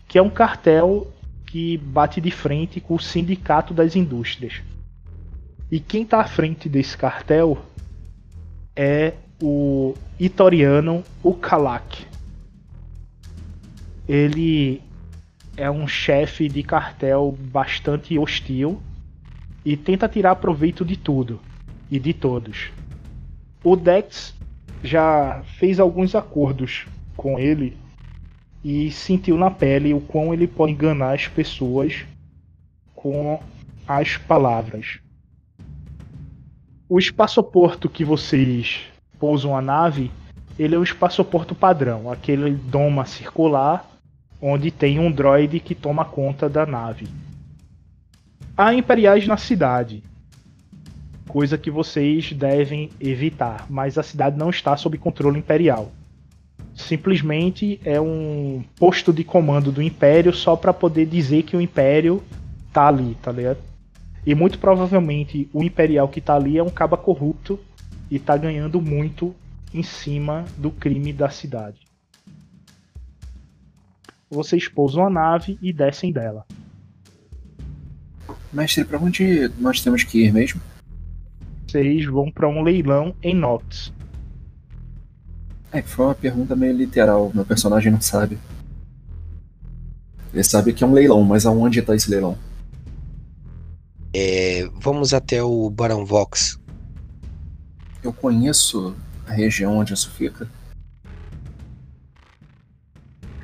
[0.07, 1.11] que é um cartel
[1.45, 4.61] que bate de frente com o sindicato das indústrias.
[5.71, 7.57] E quem está à frente desse cartel
[8.75, 12.05] é o Itoriano Ukalak.
[14.07, 14.81] Ele
[15.55, 18.81] é um chefe de cartel bastante hostil
[19.63, 21.39] e tenta tirar proveito de tudo
[21.89, 22.71] e de todos.
[23.63, 24.33] O Dex
[24.83, 26.85] já fez alguns acordos
[27.15, 27.77] com ele
[28.63, 32.05] e sentiu na pele o quão ele pode enganar as pessoas
[32.95, 33.41] com
[33.87, 34.99] as palavras.
[36.87, 38.92] O espaçoporto que vocês
[39.23, 40.11] pousam a nave,
[40.59, 43.89] ele é o espaçoporto padrão, aquele doma circular
[44.41, 47.07] onde tem um droid que toma conta da nave.
[48.57, 50.03] Há imperiais na cidade,
[51.25, 55.89] coisa que vocês devem evitar, mas a cidade não está sob controle imperial
[56.75, 62.21] simplesmente é um posto de comando do Império só para poder dizer que o Império
[62.73, 63.59] tá ali, tá ligado?
[64.25, 67.57] E muito provavelmente o Imperial que tá ali é um caba corrupto
[68.13, 69.33] e tá ganhando muito
[69.73, 71.79] em cima do crime da cidade.
[74.29, 76.45] Vocês pousam a nave e descem dela.
[78.51, 80.61] Mestre, para onde nós temos que ir mesmo?
[81.65, 83.91] Vocês vão para um leilão em Nox.
[85.71, 87.31] É, foi uma pergunta meio literal.
[87.33, 88.37] Meu personagem não sabe.
[90.31, 92.37] Ele sabe que é um leilão, mas aonde está esse leilão?
[94.13, 96.61] É, vamos até o Barão Vox.
[98.03, 100.49] Eu conheço a região onde isso fica.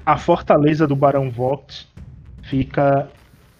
[0.06, 1.88] A fortaleza do Barão Vox
[2.44, 3.10] fica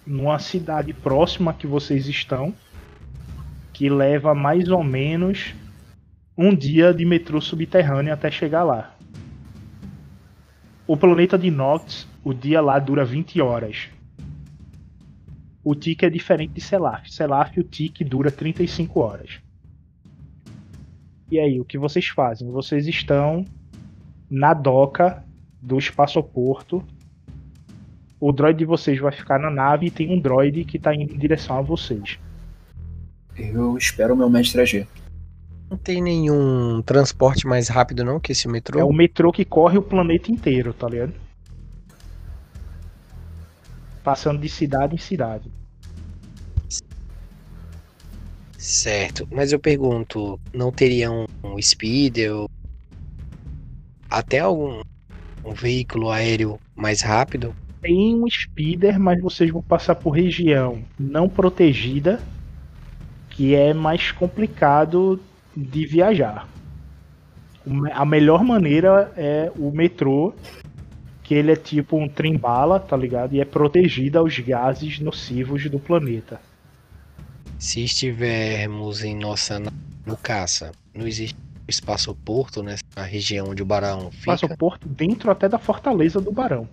[0.06, 2.54] numa cidade próxima que vocês estão,
[3.72, 5.54] que leva mais ou menos
[6.38, 8.96] um dia de metrô subterrâneo até chegar lá.
[10.88, 13.90] O planeta de Nox, o dia lá dura 20 horas.
[15.64, 17.10] O tique é diferente de Selaf.
[17.10, 19.40] Selaf, o tique dura 35 horas.
[21.32, 22.50] E aí, o que vocês fazem?
[22.50, 23.46] Vocês estão
[24.30, 25.24] na doca
[25.62, 26.84] do espaçoporto.
[28.20, 31.14] O droid de vocês vai ficar na nave e tem um droid que está indo
[31.14, 32.20] em direção a vocês.
[33.38, 34.88] Eu espero o meu mestre agir.
[35.70, 38.80] Não tem nenhum transporte mais rápido não que esse metrô?
[38.80, 41.14] É o metrô que corre o planeta inteiro, tá ligado?
[44.04, 45.50] Passando de cidade em cidade.
[48.62, 52.50] Certo, mas eu pergunto, não teria um, um speeder ou
[54.12, 54.82] até algum
[55.46, 57.56] um veículo aéreo mais rápido?
[57.82, 62.20] Tem um speeder, mas vocês vão passar por região não protegida,
[63.30, 65.18] que é mais complicado
[65.56, 66.46] de viajar.
[67.94, 70.34] A melhor maneira é o metrô,
[71.24, 73.34] que ele é tipo um trem-bala, tá ligado?
[73.34, 76.49] E é protegido aos gases nocivos do planeta.
[77.60, 79.60] Se estivermos em nossa
[80.06, 81.38] no caça, não existe
[81.68, 84.34] espaço-porto nessa região onde o Barão fica?
[84.34, 86.70] Espaço-porto dentro até da fortaleza do Barão.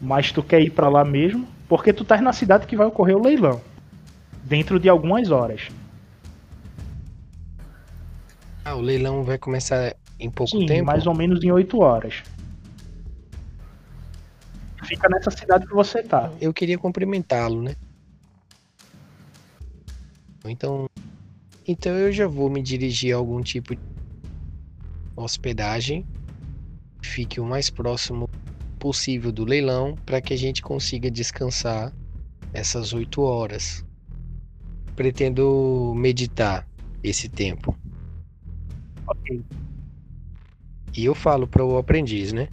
[0.00, 1.46] Mas tu quer ir para lá mesmo?
[1.68, 3.60] Porque tu tá na cidade que vai ocorrer o leilão.
[4.42, 5.68] Dentro de algumas horas.
[8.64, 10.86] Ah, o leilão vai começar em pouco Sim, tempo?
[10.86, 12.24] mais ou menos em 8 horas.
[14.84, 16.32] Fica nessa cidade que você tá.
[16.40, 17.76] Eu queria cumprimentá-lo, né?
[20.48, 20.86] Então,
[21.66, 23.80] então eu já vou me dirigir a algum tipo de
[25.16, 26.04] hospedagem.
[27.02, 28.28] Fique o mais próximo
[28.78, 31.92] possível do leilão para que a gente consiga descansar
[32.52, 33.84] essas 8 horas.
[34.94, 36.66] Pretendo meditar
[37.02, 37.76] esse tempo.
[39.06, 39.42] Ok.
[40.96, 42.48] E eu falo para o aprendiz, né?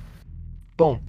[0.78, 1.00] Bom,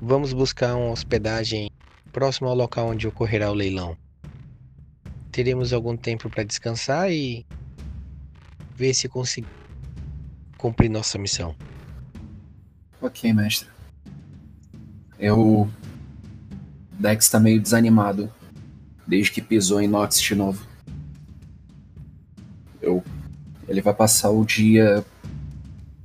[0.00, 1.68] vamos buscar uma hospedagem
[2.12, 3.96] próximo ao local onde ocorrerá o leilão.
[5.34, 7.44] Teremos algum tempo para descansar e
[8.76, 9.52] ver se conseguimos
[10.56, 11.56] cumprir nossa missão.
[13.02, 13.68] Ok, mestre.
[15.18, 15.68] Eu.
[16.92, 18.32] Dex tá meio desanimado
[19.04, 20.64] desde que pisou em Nox de novo.
[22.80, 23.02] Eu.
[23.66, 25.04] Ele vai passar o dia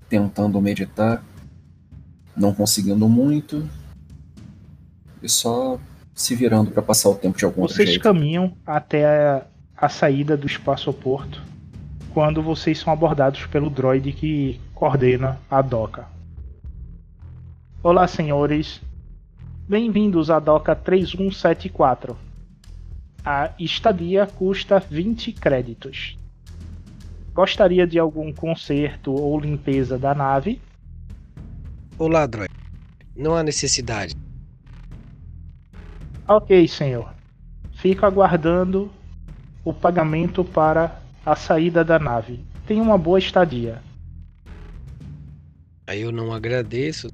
[0.09, 1.23] tentando meditar,
[2.35, 3.69] não conseguindo muito,
[5.21, 5.79] e só
[6.19, 8.03] se virando para passar o tempo de algum Vocês jeito.
[8.03, 11.41] caminham até a, a saída do espaço-porto
[12.13, 16.07] quando vocês são abordados pelo droide que coordena a doca.
[17.81, 18.81] Olá, senhores.
[19.65, 22.17] Bem-vindos à doca 3174.
[23.23, 26.17] A estadia custa 20 créditos.
[27.33, 30.61] Gostaria de algum conserto ou limpeza da nave?
[31.97, 32.51] Olá, droid.
[33.15, 34.13] Não há necessidade.
[36.31, 37.11] Ok, senhor.
[37.71, 38.91] Fico aguardando
[39.65, 42.45] o pagamento para a saída da nave.
[42.67, 43.81] Tenha uma boa estadia.
[45.87, 47.09] Aí eu não agradeço.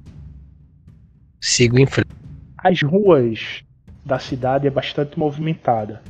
[1.40, 2.10] Sigo em frente.
[2.58, 3.64] As ruas
[4.04, 6.02] da cidade é bastante movimentada.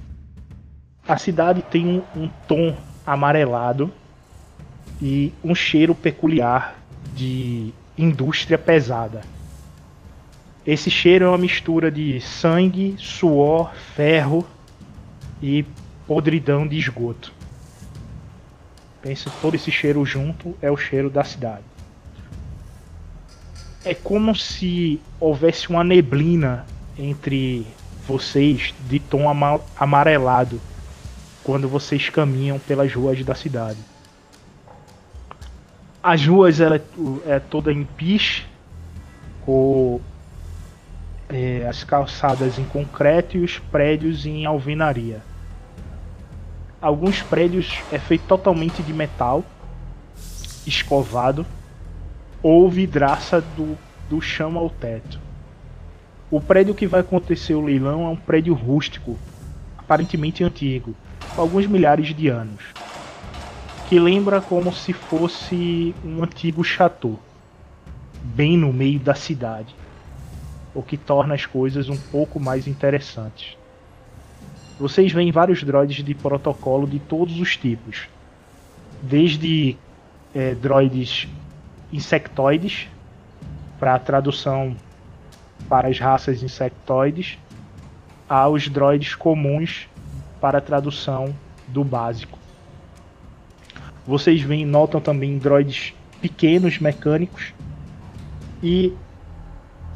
[1.06, 2.76] A cidade tem um, um tom
[3.06, 3.88] amarelado
[5.00, 6.76] e um cheiro peculiar
[7.14, 9.20] de indústria pesada.
[10.66, 14.44] Esse cheiro é uma mistura de sangue, suor, ferro
[15.40, 15.64] e
[16.06, 17.32] podridão de esgoto.
[19.00, 21.62] Pensa todo esse cheiro junto é o cheiro da cidade.
[23.84, 26.66] É como se houvesse uma neblina
[26.98, 27.64] entre
[28.08, 30.60] vocês de tom ama- amarelado
[31.44, 33.78] quando vocês caminham pelas ruas da cidade.
[36.02, 36.82] As ruas ela é
[37.34, 38.44] é toda em piche,
[39.44, 40.00] com
[41.28, 45.20] é, as calçadas em concreto e os prédios em alvenaria.
[46.80, 49.44] Alguns prédios é feito totalmente de metal,
[50.66, 51.46] escovado,
[52.42, 53.76] ou vidraça do,
[54.08, 55.18] do chão ao teto.
[56.30, 59.16] O prédio que vai acontecer o leilão é um prédio rústico,
[59.78, 60.94] aparentemente antigo,
[61.34, 62.62] com alguns milhares de anos,
[63.88, 67.18] que lembra como se fosse um antigo chateau,
[68.22, 69.74] bem no meio da cidade,
[70.76, 73.56] o que torna as coisas um pouco mais interessantes.
[74.78, 78.06] Vocês veem vários droids de protocolo de todos os tipos,
[79.02, 79.76] desde
[80.34, 81.26] eh, droids
[81.90, 82.88] insectoides,
[83.78, 84.76] para a tradução
[85.68, 87.38] para as raças insectoides,
[88.28, 89.88] aos droids comuns
[90.40, 91.34] para a tradução
[91.68, 92.38] do básico.
[94.06, 97.52] Vocês veem, notam também droids pequenos mecânicos
[98.62, 98.92] e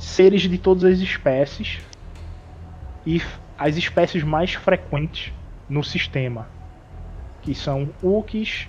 [0.01, 1.79] seres de todas as espécies
[3.07, 3.21] e
[3.57, 5.31] as espécies mais frequentes
[5.69, 6.49] no sistema,
[7.43, 8.67] que são Ukis,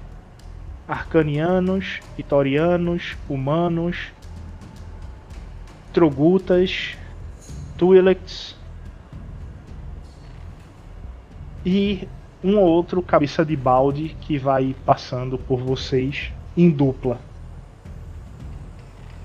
[0.85, 4.11] arcanianos, itorianos, humanos,
[5.93, 6.97] trogutas,
[7.77, 8.55] Twi'leks
[11.65, 12.07] e
[12.43, 17.19] um ou outro cabeça de balde que vai passando por vocês em dupla.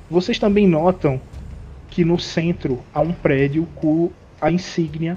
[0.09, 1.21] Vocês também notam
[1.97, 5.17] que no centro há um prédio com a insígnia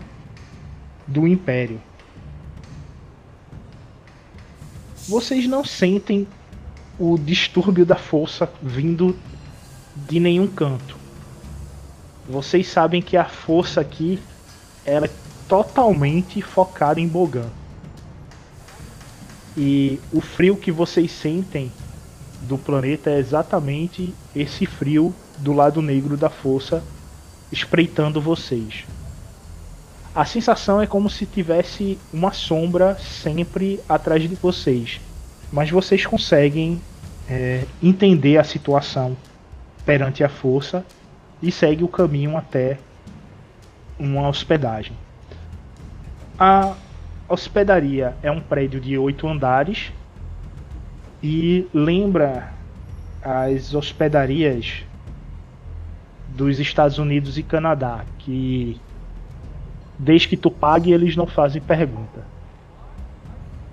[1.06, 1.78] do Império.
[5.06, 6.26] Vocês não sentem
[6.98, 9.14] o distúrbio da força vindo
[9.94, 10.96] de nenhum canto.
[12.30, 14.18] Vocês sabem que a força aqui
[14.86, 15.02] é
[15.50, 17.50] totalmente focada em Bogan.
[19.58, 21.70] E o frio que vocês sentem
[22.44, 26.84] do planeta é exatamente esse frio do lado negro da força
[27.52, 28.86] espreitando vocês.
[30.14, 35.00] A sensação é como se tivesse uma sombra sempre atrás de vocês,
[35.52, 36.82] mas vocês conseguem
[37.30, 39.16] é, entender a situação
[39.86, 40.86] perante a força
[41.42, 42.80] e segue o caminho até
[43.98, 44.96] uma hospedagem.
[46.38, 46.74] A
[47.28, 49.92] hospedaria é um prédio de oito andares
[51.22, 52.52] e lembra
[53.22, 54.84] as hospedarias
[56.36, 58.80] dos Estados Unidos e Canadá, que
[59.98, 62.24] desde que tu pague eles não fazem pergunta.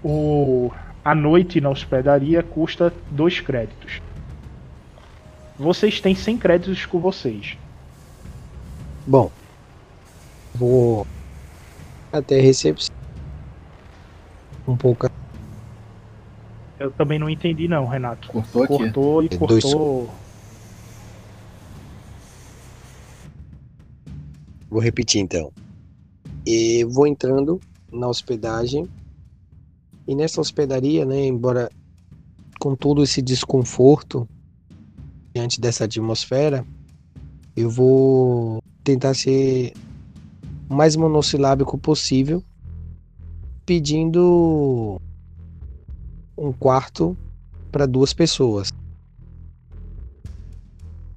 [0.03, 0.71] O
[1.05, 4.03] a noite na hospedaria custa dois créditos.
[5.57, 7.57] Vocês têm 100 créditos com vocês.
[9.07, 9.31] Bom,
[10.53, 11.07] vou
[12.13, 12.95] até a recepção.
[14.67, 15.09] Um pouco.
[16.79, 18.29] Eu também não entendi não, Renato.
[18.29, 18.77] Cortou aqui.
[18.77, 19.65] Cortou e É dois
[24.69, 25.53] Vou repetir então.
[26.45, 27.61] E vou entrando
[27.93, 28.89] na hospedagem.
[30.07, 31.71] E nessa hospedaria, né, embora
[32.61, 34.29] com todo esse desconforto
[35.35, 36.65] diante dessa atmosfera,
[37.57, 39.73] eu vou tentar ser
[40.69, 42.43] o mais monossilábico possível,
[43.65, 45.01] pedindo
[46.37, 47.17] um quarto
[47.73, 48.73] para duas pessoas.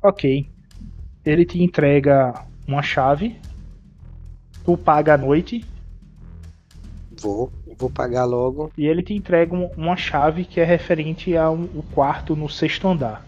[0.01, 0.49] Ok.
[1.25, 3.35] Ele te entrega uma chave.
[4.63, 5.65] Tu paga a noite.
[7.19, 8.71] Vou, vou pagar logo.
[8.77, 12.87] E ele te entrega um- uma chave que é referente ao o quarto no sexto
[12.87, 13.25] andar.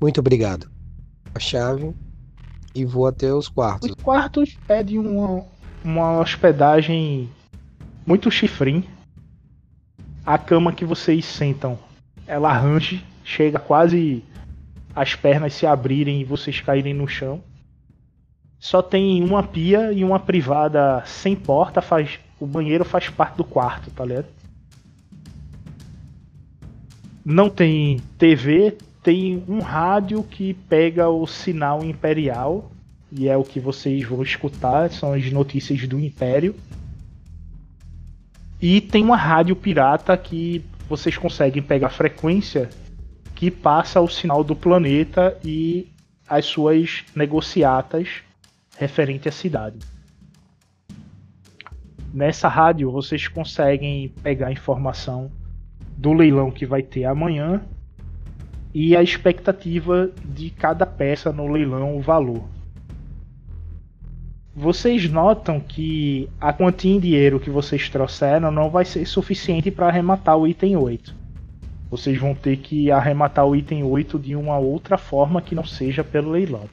[0.00, 0.68] Muito obrigado.
[1.34, 1.94] A chave
[2.74, 3.88] e vou até os quartos.
[3.90, 5.44] Os quartos é de uma,
[5.84, 7.28] uma hospedagem
[8.06, 8.84] muito chifrim.
[10.26, 11.78] A cama que vocês sentam,
[12.26, 14.22] ela range, chega quase
[14.94, 17.42] as pernas se abrirem e vocês caírem no chão.
[18.58, 23.44] Só tem uma pia e uma privada sem porta, faz o banheiro faz parte do
[23.44, 24.26] quarto, tá ligado?
[27.24, 32.70] Não tem TV, tem um rádio que pega o sinal imperial
[33.10, 36.54] e é o que vocês vão escutar, são as notícias do Império.
[38.60, 42.70] E tem uma rádio pirata que vocês conseguem pegar frequência
[43.38, 45.86] que passa o sinal do planeta e
[46.28, 48.24] as suas negociatas
[48.76, 49.78] referente à cidade.
[52.12, 55.30] Nessa rádio vocês conseguem pegar informação
[55.96, 57.62] do leilão que vai ter amanhã
[58.74, 62.42] e a expectativa de cada peça no leilão, o valor.
[64.52, 69.86] Vocês notam que a quantia em dinheiro que vocês trouxeram não vai ser suficiente para
[69.86, 71.17] arrematar o item 8.
[71.90, 76.04] Vocês vão ter que arrematar o item 8 de uma outra forma que não seja
[76.04, 76.68] pelo leilão.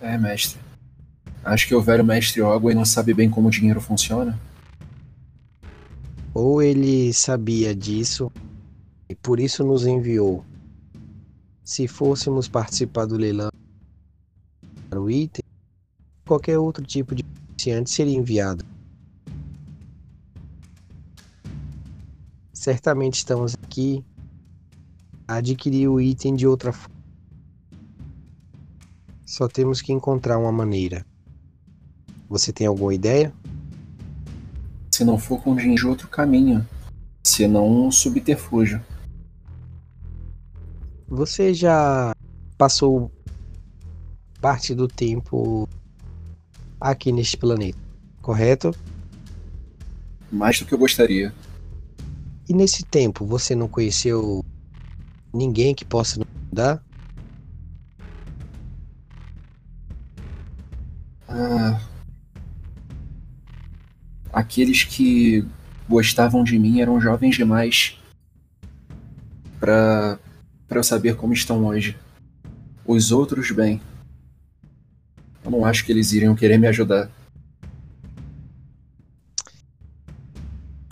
[0.00, 0.60] É, mestre.
[1.44, 4.38] Acho que o velho mestre Ogway não sabe bem como o dinheiro funciona.
[6.32, 8.30] Ou ele sabia disso
[9.08, 10.44] e por isso nos enviou.
[11.62, 13.50] Se fôssemos participar do leilão
[14.88, 15.42] para o item,
[16.26, 18.64] qualquer outro tipo de comerciante seria enviado.
[22.64, 24.02] Certamente estamos aqui
[25.28, 26.96] a adquirir o item de outra forma.
[29.26, 31.04] Só temos que encontrar uma maneira.
[32.26, 33.34] Você tem alguma ideia?
[34.90, 36.66] Se não for com de outro caminho.
[37.22, 38.82] Se não um subterfúgio.
[41.06, 42.14] Você já
[42.56, 43.12] passou
[44.40, 45.68] parte do tempo
[46.80, 47.78] aqui neste planeta,
[48.22, 48.74] correto?
[50.32, 51.30] Mais do que eu gostaria.
[52.48, 54.44] E nesse tempo você não conheceu
[55.32, 56.84] ninguém que possa nos ajudar?
[61.26, 61.80] Ah,
[64.32, 65.46] aqueles que
[65.88, 67.98] gostavam de mim eram jovens demais
[69.58, 70.18] para
[70.68, 71.96] para saber como estão hoje.
[72.86, 73.80] Os outros, bem.
[75.44, 77.10] Eu não acho que eles iriam querer me ajudar.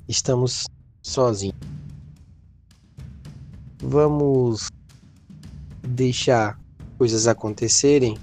[0.07, 0.67] Estamos
[1.03, 1.57] sozinhos.
[3.83, 4.71] Vamos
[5.83, 6.59] deixar
[6.97, 8.17] coisas acontecerem.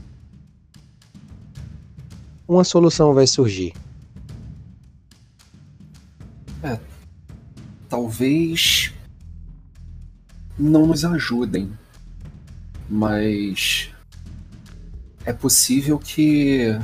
[2.48, 3.74] Uma solução vai surgir.
[7.90, 8.94] Talvez
[10.58, 11.72] não nos ajudem,
[12.88, 13.90] mas
[15.26, 16.80] é possível que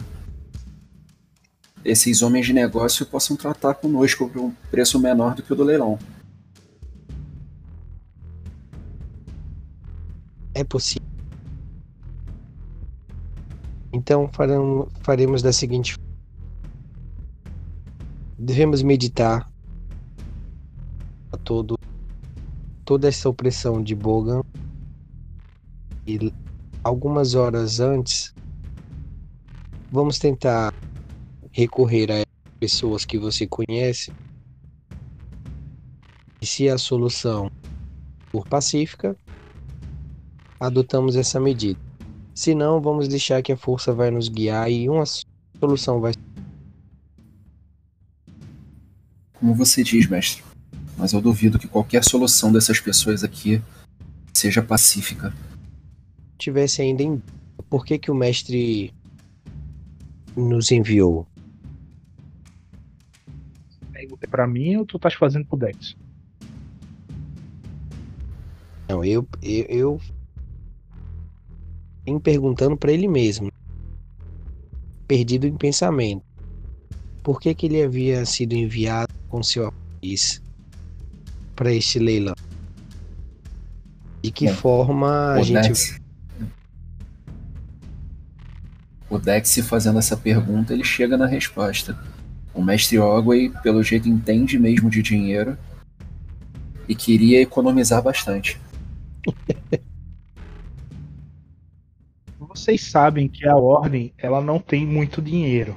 [1.85, 5.63] esses homens de negócio possam tratar conosco por um preço menor do que o do
[5.63, 5.99] leilão.
[10.53, 11.07] É possível.
[13.93, 16.05] Então farão- faremos da seguinte forma.
[18.37, 19.49] Devemos meditar
[21.31, 21.77] a todo
[22.83, 24.41] toda essa opressão de Bogan
[26.05, 26.31] e
[26.83, 28.33] algumas horas antes
[29.91, 30.71] vamos tentar
[31.55, 32.25] recorrer a
[32.59, 34.11] pessoas que você conhece
[36.41, 37.49] e se a solução
[38.29, 39.15] for pacífica
[40.59, 41.79] adotamos essa medida.
[42.33, 45.05] Se não, vamos deixar que a força vai nos guiar e uma
[45.57, 46.11] solução vai.
[49.35, 50.43] Como você diz, mestre.
[50.97, 53.61] Mas eu duvido que qualquer solução dessas pessoas aqui
[54.33, 55.33] seja pacífica.
[56.37, 57.23] Tivesse ainda em.
[57.69, 58.93] Por que, que o mestre
[60.35, 61.25] nos enviou?
[64.35, 65.95] Pra mim ou tu estás fazendo pro Dex?
[68.89, 70.01] Não, eu, eu, eu
[72.05, 73.49] vem perguntando para ele mesmo,
[75.07, 76.21] perdido em pensamento,
[77.23, 80.41] por que, que ele havia sido enviado com seu aprendiz
[81.55, 82.35] para este leilão?
[84.21, 85.69] De que Bom, forma a o gente.
[85.69, 86.01] Dex.
[89.09, 91.97] O Dex fazendo essa pergunta, ele chega na resposta.
[92.55, 95.57] O mestre Ogway, pelo jeito, entende mesmo de dinheiro
[96.87, 98.57] e queria economizar bastante.
[102.39, 105.75] Vocês sabem que a ordem ela não tem muito dinheiro.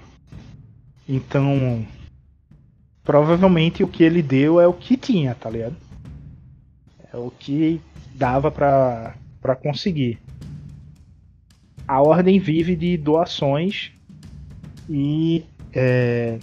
[1.08, 1.84] Então,
[3.02, 5.74] provavelmente o que ele deu é o que tinha, tá ligado?
[7.12, 7.80] É o que
[8.14, 9.16] dava pra,
[9.62, 10.20] conseguir.
[11.86, 13.90] A ordem vive de doações
[14.88, 16.38] e é,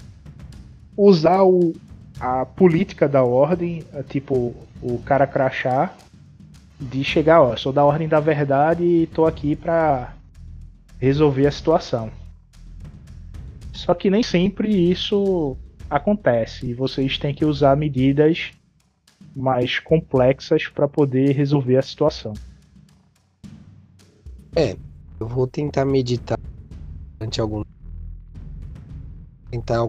[0.97, 1.73] usar o,
[2.19, 5.93] a política da ordem, é, tipo o cara crachá,
[6.79, 10.13] de chegar, ó, sou da ordem da verdade e tô aqui pra
[10.99, 12.11] resolver a situação.
[13.73, 15.55] Só que nem sempre isso
[15.89, 18.51] acontece e vocês têm que usar medidas
[19.35, 22.33] mais complexas para poder resolver a situação.
[25.19, 26.39] Eu vou tentar meditar
[27.17, 27.63] durante algum
[29.49, 29.87] tentar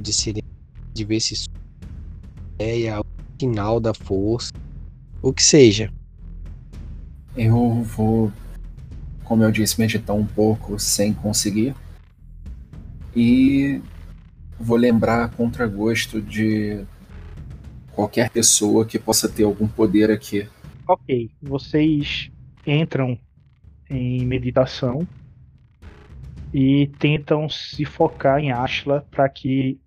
[0.00, 0.34] de ser
[0.92, 1.48] de ver se isso
[2.58, 3.04] é o
[3.38, 4.52] final da força,
[5.22, 5.92] o que seja.
[7.36, 8.32] Eu vou,
[9.24, 11.74] como eu disse, meditar um pouco sem conseguir.
[13.14, 13.80] E
[14.58, 16.84] vou lembrar a contragosto de
[17.92, 20.48] qualquer pessoa que possa ter algum poder aqui.
[20.88, 22.30] Ok, vocês
[22.66, 23.18] entram
[23.90, 25.06] em meditação
[26.52, 29.78] e tentam se focar em Ashla para que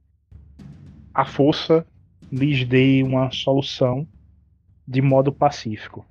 [1.14, 1.86] a força
[2.31, 4.07] lhes dê uma solução
[4.88, 6.06] de modo pacífico.